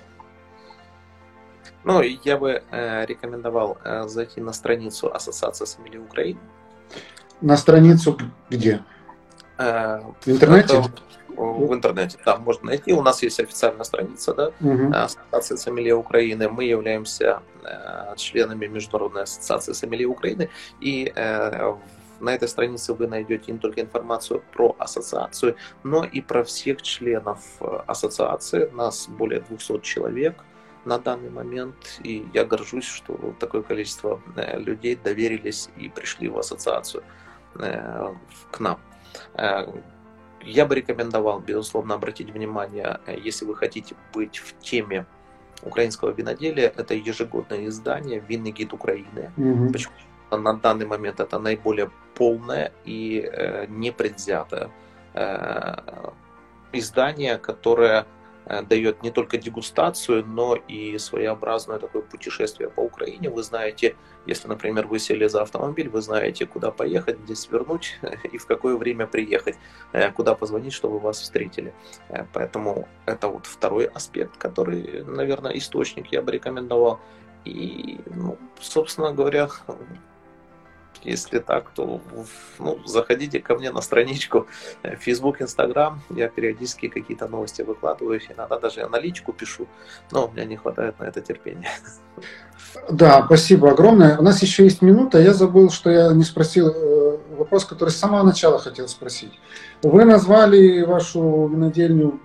Ну, 1.84 2.00
я 2.02 2.36
бы 2.36 2.62
э, 2.70 3.06
рекомендовал 3.06 3.78
э, 3.84 4.06
зайти 4.08 4.40
на 4.40 4.52
страницу 4.52 5.12
Ассоциации 5.12 5.64
Сомелье 5.64 6.00
Украины. 6.00 6.38
На 7.40 7.56
страницу 7.56 8.16
где? 8.50 8.82
Э, 9.58 10.00
в 10.24 10.28
интернете? 10.28 10.78
Это, 10.78 10.90
в 11.36 11.74
интернете, 11.74 12.18
да, 12.24 12.36
можно 12.36 12.66
найти. 12.66 12.92
У 12.92 13.02
нас 13.02 13.22
есть 13.22 13.40
официальная 13.40 13.84
страница, 13.84 14.34
да, 14.34 14.52
угу. 14.60 14.92
Ассоциации 14.92 15.56
Сомелье 15.56 15.94
Украины. 15.94 16.48
Мы 16.48 16.64
являемся 16.64 17.42
э, 17.64 18.14
членами 18.16 18.66
Международной 18.66 19.22
ассоциации 19.22 19.72
Сомелье 19.72 20.06
Украины. 20.06 20.50
И 20.80 21.12
э, 21.14 21.74
на 22.20 22.34
этой 22.34 22.48
странице 22.48 22.92
вы 22.94 23.08
найдете 23.08 23.52
не 23.52 23.58
только 23.58 23.80
информацию 23.80 24.42
про 24.52 24.76
ассоциацию, 24.78 25.56
но 25.82 26.04
и 26.04 26.20
про 26.20 26.44
всех 26.44 26.82
членов 26.82 27.40
э, 27.60 27.80
ассоциации. 27.86 28.70
Нас 28.72 29.08
более 29.08 29.40
200 29.40 29.80
человек 29.80 30.36
на 30.84 30.98
данный 30.98 31.30
момент, 31.30 32.00
и 32.02 32.26
я 32.34 32.44
горжусь, 32.44 32.86
что 32.86 33.34
такое 33.38 33.62
количество 33.62 34.20
э, 34.36 34.58
людей 34.58 34.96
доверились 34.96 35.68
и 35.76 35.88
пришли 35.88 36.28
в 36.28 36.38
ассоциацию 36.38 37.04
э, 37.54 38.14
к 38.50 38.60
нам. 38.60 38.78
Э, 39.34 39.66
я 40.42 40.66
бы 40.66 40.74
рекомендовал, 40.74 41.38
безусловно, 41.40 41.94
обратить 41.94 42.30
внимание, 42.30 42.98
если 43.06 43.44
вы 43.44 43.54
хотите 43.54 43.94
быть 44.12 44.38
в 44.38 44.58
теме 44.58 45.06
украинского 45.62 46.10
виноделия, 46.10 46.72
это 46.76 46.94
ежегодное 46.94 47.66
издание 47.68 48.18
«Винный 48.18 48.50
гид 48.50 48.72
Украины». 48.72 49.30
Угу. 49.36 49.72
Почему? 49.72 49.94
На 50.32 50.54
данный 50.54 50.86
момент 50.86 51.20
это 51.20 51.38
наиболее 51.38 51.90
полное 52.14 52.72
и 52.84 53.30
непредвзятое 53.68 54.70
издание, 56.72 57.36
которое 57.36 58.06
дает 58.68 59.02
не 59.02 59.10
только 59.10 59.38
дегустацию, 59.38 60.24
но 60.26 60.56
и 60.56 60.98
своеобразное 60.98 61.78
такое 61.78 62.02
путешествие 62.02 62.68
по 62.68 62.80
Украине. 62.80 63.30
Вы 63.30 63.42
знаете, 63.42 63.96
если, 64.26 64.48
например, 64.48 64.86
вы 64.86 64.98
сели 64.98 65.26
за 65.26 65.42
автомобиль, 65.42 65.88
вы 65.88 66.00
знаете, 66.00 66.46
куда 66.46 66.70
поехать, 66.70 67.18
где 67.20 67.34
свернуть 67.34 67.98
и 68.32 68.38
в 68.38 68.46
какое 68.46 68.76
время 68.76 69.06
приехать, 69.06 69.56
э, 69.92 70.10
куда 70.12 70.34
позвонить, 70.34 70.72
чтобы 70.72 70.98
вас 70.98 71.20
встретили. 71.20 71.72
Э, 72.08 72.24
поэтому 72.32 72.88
это 73.06 73.28
вот 73.28 73.46
второй 73.46 73.86
аспект, 73.86 74.36
который, 74.36 75.04
наверное, 75.04 75.52
источник 75.52 76.12
я 76.12 76.22
бы 76.22 76.32
рекомендовал. 76.32 77.00
И, 77.44 77.98
ну, 78.06 78.38
собственно 78.60 79.12
говоря, 79.12 79.48
если 81.04 81.38
так, 81.38 81.70
то 81.74 82.00
ну, 82.58 82.78
заходите 82.86 83.40
ко 83.40 83.54
мне 83.54 83.70
на 83.70 83.80
страничку 83.80 84.46
э, 84.82 84.96
Facebook, 84.96 85.40
Instagram. 85.40 85.98
Я 86.10 86.28
периодически 86.28 86.88
какие-то 86.88 87.28
новости 87.28 87.62
выкладываю, 87.62 88.20
иногда 88.28 88.58
даже 88.58 88.82
аналитику 88.82 89.32
пишу, 89.32 89.66
но 90.10 90.26
у 90.26 90.32
меня 90.32 90.44
не 90.44 90.56
хватает 90.56 90.98
на 91.00 91.04
это 91.04 91.20
терпения. 91.20 91.70
Да, 92.90 93.24
спасибо 93.26 93.70
огромное. 93.70 94.18
У 94.18 94.22
нас 94.22 94.42
еще 94.42 94.64
есть 94.64 94.82
минута. 94.82 95.18
Я 95.18 95.34
забыл, 95.34 95.70
что 95.70 95.90
я 95.90 96.12
не 96.12 96.24
спросил 96.24 96.68
э, 96.68 97.18
вопрос, 97.36 97.64
который 97.64 97.90
с 97.90 97.96
самого 97.96 98.22
начала 98.22 98.58
хотел 98.58 98.88
спросить. 98.88 99.32
Вы 99.82 100.04
назвали 100.04 100.82
вашу 100.82 101.48
винодельню 101.48 102.20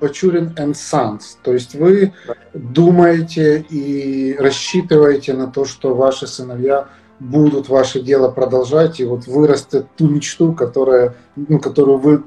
Бачурин 0.00 0.54
and 0.58 0.72
Sons. 0.72 1.36
То 1.42 1.52
есть 1.52 1.74
вы 1.74 2.12
да. 2.26 2.34
думаете 2.52 3.60
и 3.70 4.36
рассчитываете 4.36 5.32
на 5.34 5.46
то, 5.46 5.64
что 5.64 5.94
ваши 5.94 6.26
сыновья 6.26 6.88
будут 7.22 7.68
ваше 7.68 8.00
дело 8.00 8.30
продолжать 8.30 9.00
и 9.00 9.04
вот 9.04 9.26
вырастет 9.26 9.86
ту 9.96 10.08
мечту, 10.08 10.52
которая, 10.52 11.14
ну, 11.36 11.60
которую 11.60 11.98
вы 11.98 12.24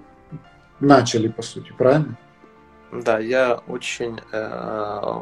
начали, 0.80 1.28
по 1.28 1.42
сути, 1.42 1.74
правильно? 1.78 2.18
Да, 2.92 3.20
я 3.20 3.62
очень 3.68 4.20
э, 4.32 5.22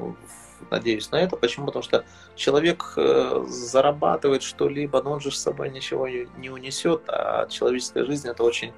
надеюсь 0.70 1.10
на 1.12 1.18
это. 1.18 1.38
Почему? 1.38 1.66
Потому 1.66 1.84
что 1.84 2.06
человек 2.36 2.94
э, 2.98 3.46
зарабатывает 3.48 4.44
что-либо, 4.44 5.02
но 5.02 5.14
он 5.14 5.20
же 5.20 5.32
с 5.32 5.40
собой 5.40 5.72
ничего 5.72 6.08
не 6.08 6.50
унесет, 6.50 7.04
а 7.08 7.48
человеческая 7.48 8.06
жизнь 8.06 8.28
это 8.28 8.44
очень 8.44 8.74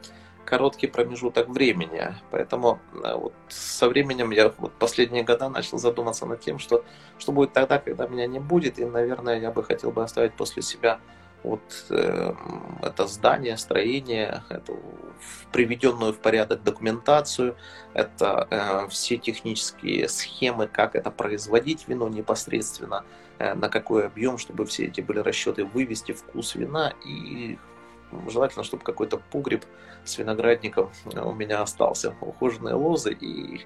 короткий 0.46 0.88
промежуток 0.88 1.50
времени. 1.50 2.16
Поэтому 2.32 2.80
э, 2.94 3.14
вот 3.16 3.34
со 3.50 3.90
временем 3.90 4.32
я 4.32 4.54
вот 4.58 4.74
последние 4.74 5.24
года 5.24 5.50
начал 5.50 5.78
задуматься 5.78 6.26
над 6.26 6.40
тем, 6.42 6.60
что, 6.60 6.86
что 7.18 7.32
будет 7.32 7.54
тогда, 7.54 7.80
когда 7.80 8.08
меня 8.08 8.28
не 8.28 8.40
будет. 8.40 8.80
И, 8.80 8.86
наверное, 8.86 9.40
я 9.40 9.52
бы 9.52 9.64
хотел 9.64 9.92
бы 9.92 10.04
оставить 10.04 10.34
после 10.34 10.62
себя 10.62 11.00
вот 11.46 11.86
э, 11.90 12.34
это 12.82 13.08
здание, 13.08 13.58
строение, 13.58 14.44
эту 14.50 14.80
приведенную 15.52 16.14
в 16.14 16.20
порядок 16.20 16.64
документацию, 16.64 17.56
это 17.94 18.48
э, 18.50 18.88
все 18.90 19.18
технические 19.18 20.10
схемы, 20.10 20.68
как 20.68 20.96
это 20.96 21.12
производить 21.12 21.88
вино 21.88 22.10
непосредственно, 22.10 23.06
э, 23.38 23.54
на 23.54 23.70
какой 23.70 24.08
объем, 24.08 24.38
чтобы 24.38 24.66
все 24.66 24.86
эти 24.86 25.02
были 25.02 25.20
расчеты 25.20 25.66
вывести 25.66 26.14
вкус 26.14 26.56
вина 26.56 26.94
и 27.06 27.58
желательно, 28.30 28.64
чтобы 28.64 28.84
какой-то 28.84 29.18
погреб 29.32 29.64
с 30.04 30.18
виноградником 30.18 30.92
у 31.06 31.34
меня 31.34 31.62
остался, 31.62 32.14
ухоженные 32.22 32.76
лозы 32.76 33.14
и 33.14 33.66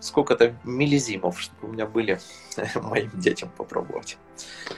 сколько-то 0.00 0.54
миллизимов, 0.64 1.40
чтобы 1.40 1.68
у 1.68 1.72
меня 1.72 1.86
были 1.86 2.18
моим 2.74 3.10
детям 3.14 3.50
попробовать. 3.56 4.18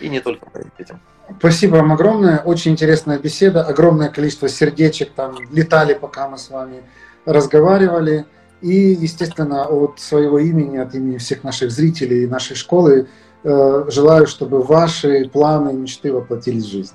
И 0.00 0.08
не 0.08 0.20
только 0.20 0.48
моим 0.54 0.70
детям. 0.78 1.00
Спасибо 1.38 1.76
вам 1.76 1.92
огромное. 1.92 2.38
Очень 2.38 2.72
интересная 2.72 3.18
беседа. 3.18 3.62
Огромное 3.62 4.08
количество 4.08 4.48
сердечек 4.48 5.12
там 5.12 5.36
летали, 5.52 5.94
пока 5.94 6.28
мы 6.28 6.38
с 6.38 6.50
вами 6.50 6.82
разговаривали. 7.24 8.26
И, 8.60 8.74
естественно, 8.74 9.66
от 9.66 10.00
своего 10.00 10.38
имени, 10.38 10.78
от 10.78 10.94
имени 10.94 11.16
всех 11.18 11.44
наших 11.44 11.70
зрителей 11.70 12.24
и 12.24 12.26
нашей 12.26 12.56
школы 12.56 13.08
э, 13.42 13.84
желаю, 13.88 14.26
чтобы 14.26 14.62
ваши 14.62 15.30
планы 15.32 15.70
и 15.70 15.76
мечты 15.76 16.12
воплотились 16.12 16.64
в 16.64 16.70
жизнь. 16.70 16.94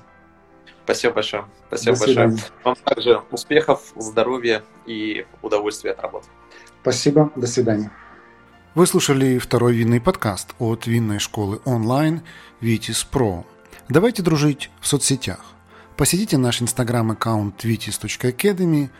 Спасибо 0.86 1.14
большое. 1.14 1.44
Спасибо 1.66 1.98
большое. 1.98 2.36
Вам 2.62 2.76
также 2.76 3.20
успехов, 3.32 3.92
здоровья 3.96 4.62
и 4.86 5.26
удовольствия 5.42 5.90
от 5.90 6.00
работы. 6.00 6.28
Спасибо. 6.82 7.32
До 7.34 7.48
свидания. 7.48 7.90
Вы 8.76 8.86
слушали 8.86 9.38
второй 9.38 9.74
винный 9.74 10.00
подкаст 10.00 10.54
от 10.60 10.86
винной 10.86 11.18
школы 11.18 11.60
онлайн 11.64 12.22
Vitis 12.60 13.04
Pro. 13.10 13.44
Давайте 13.88 14.22
дружить 14.22 14.70
в 14.80 14.86
соцсетях. 14.86 15.40
Посетите 15.96 16.38
наш 16.38 16.62
инстаграм-аккаунт 16.62 17.64
vitis.academy, 17.64 18.90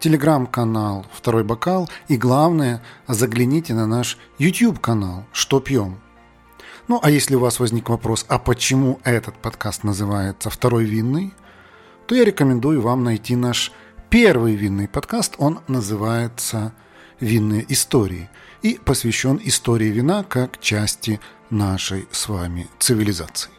телеграм-канал 0.00 1.06
«Второй 1.12 1.44
бокал» 1.44 1.88
и, 2.08 2.16
главное, 2.16 2.82
загляните 3.06 3.72
на 3.72 3.86
наш 3.86 4.18
YouTube-канал 4.38 5.24
«Что 5.30 5.60
пьем?». 5.60 6.00
Ну, 6.88 7.00
а 7.02 7.10
если 7.10 7.34
у 7.34 7.40
вас 7.40 7.58
возник 7.58 7.88
вопрос, 7.88 8.24
а 8.28 8.38
почему 8.38 9.00
этот 9.02 9.34
подкаст 9.34 9.82
называется 9.82 10.50
«Второй 10.50 10.84
винный?», 10.84 11.34
то 12.06 12.14
я 12.14 12.24
рекомендую 12.24 12.80
вам 12.80 13.02
найти 13.02 13.34
наш 13.34 13.72
первый 14.08 14.54
винный 14.54 14.86
подкаст. 14.86 15.34
Он 15.38 15.60
называется 15.66 16.72
«Винные 17.18 17.66
истории» 17.72 18.30
и 18.62 18.78
посвящен 18.84 19.40
истории 19.42 19.88
вина 19.88 20.22
как 20.22 20.60
части 20.60 21.20
нашей 21.50 22.06
с 22.12 22.28
вами 22.28 22.68
цивилизации. 22.78 23.55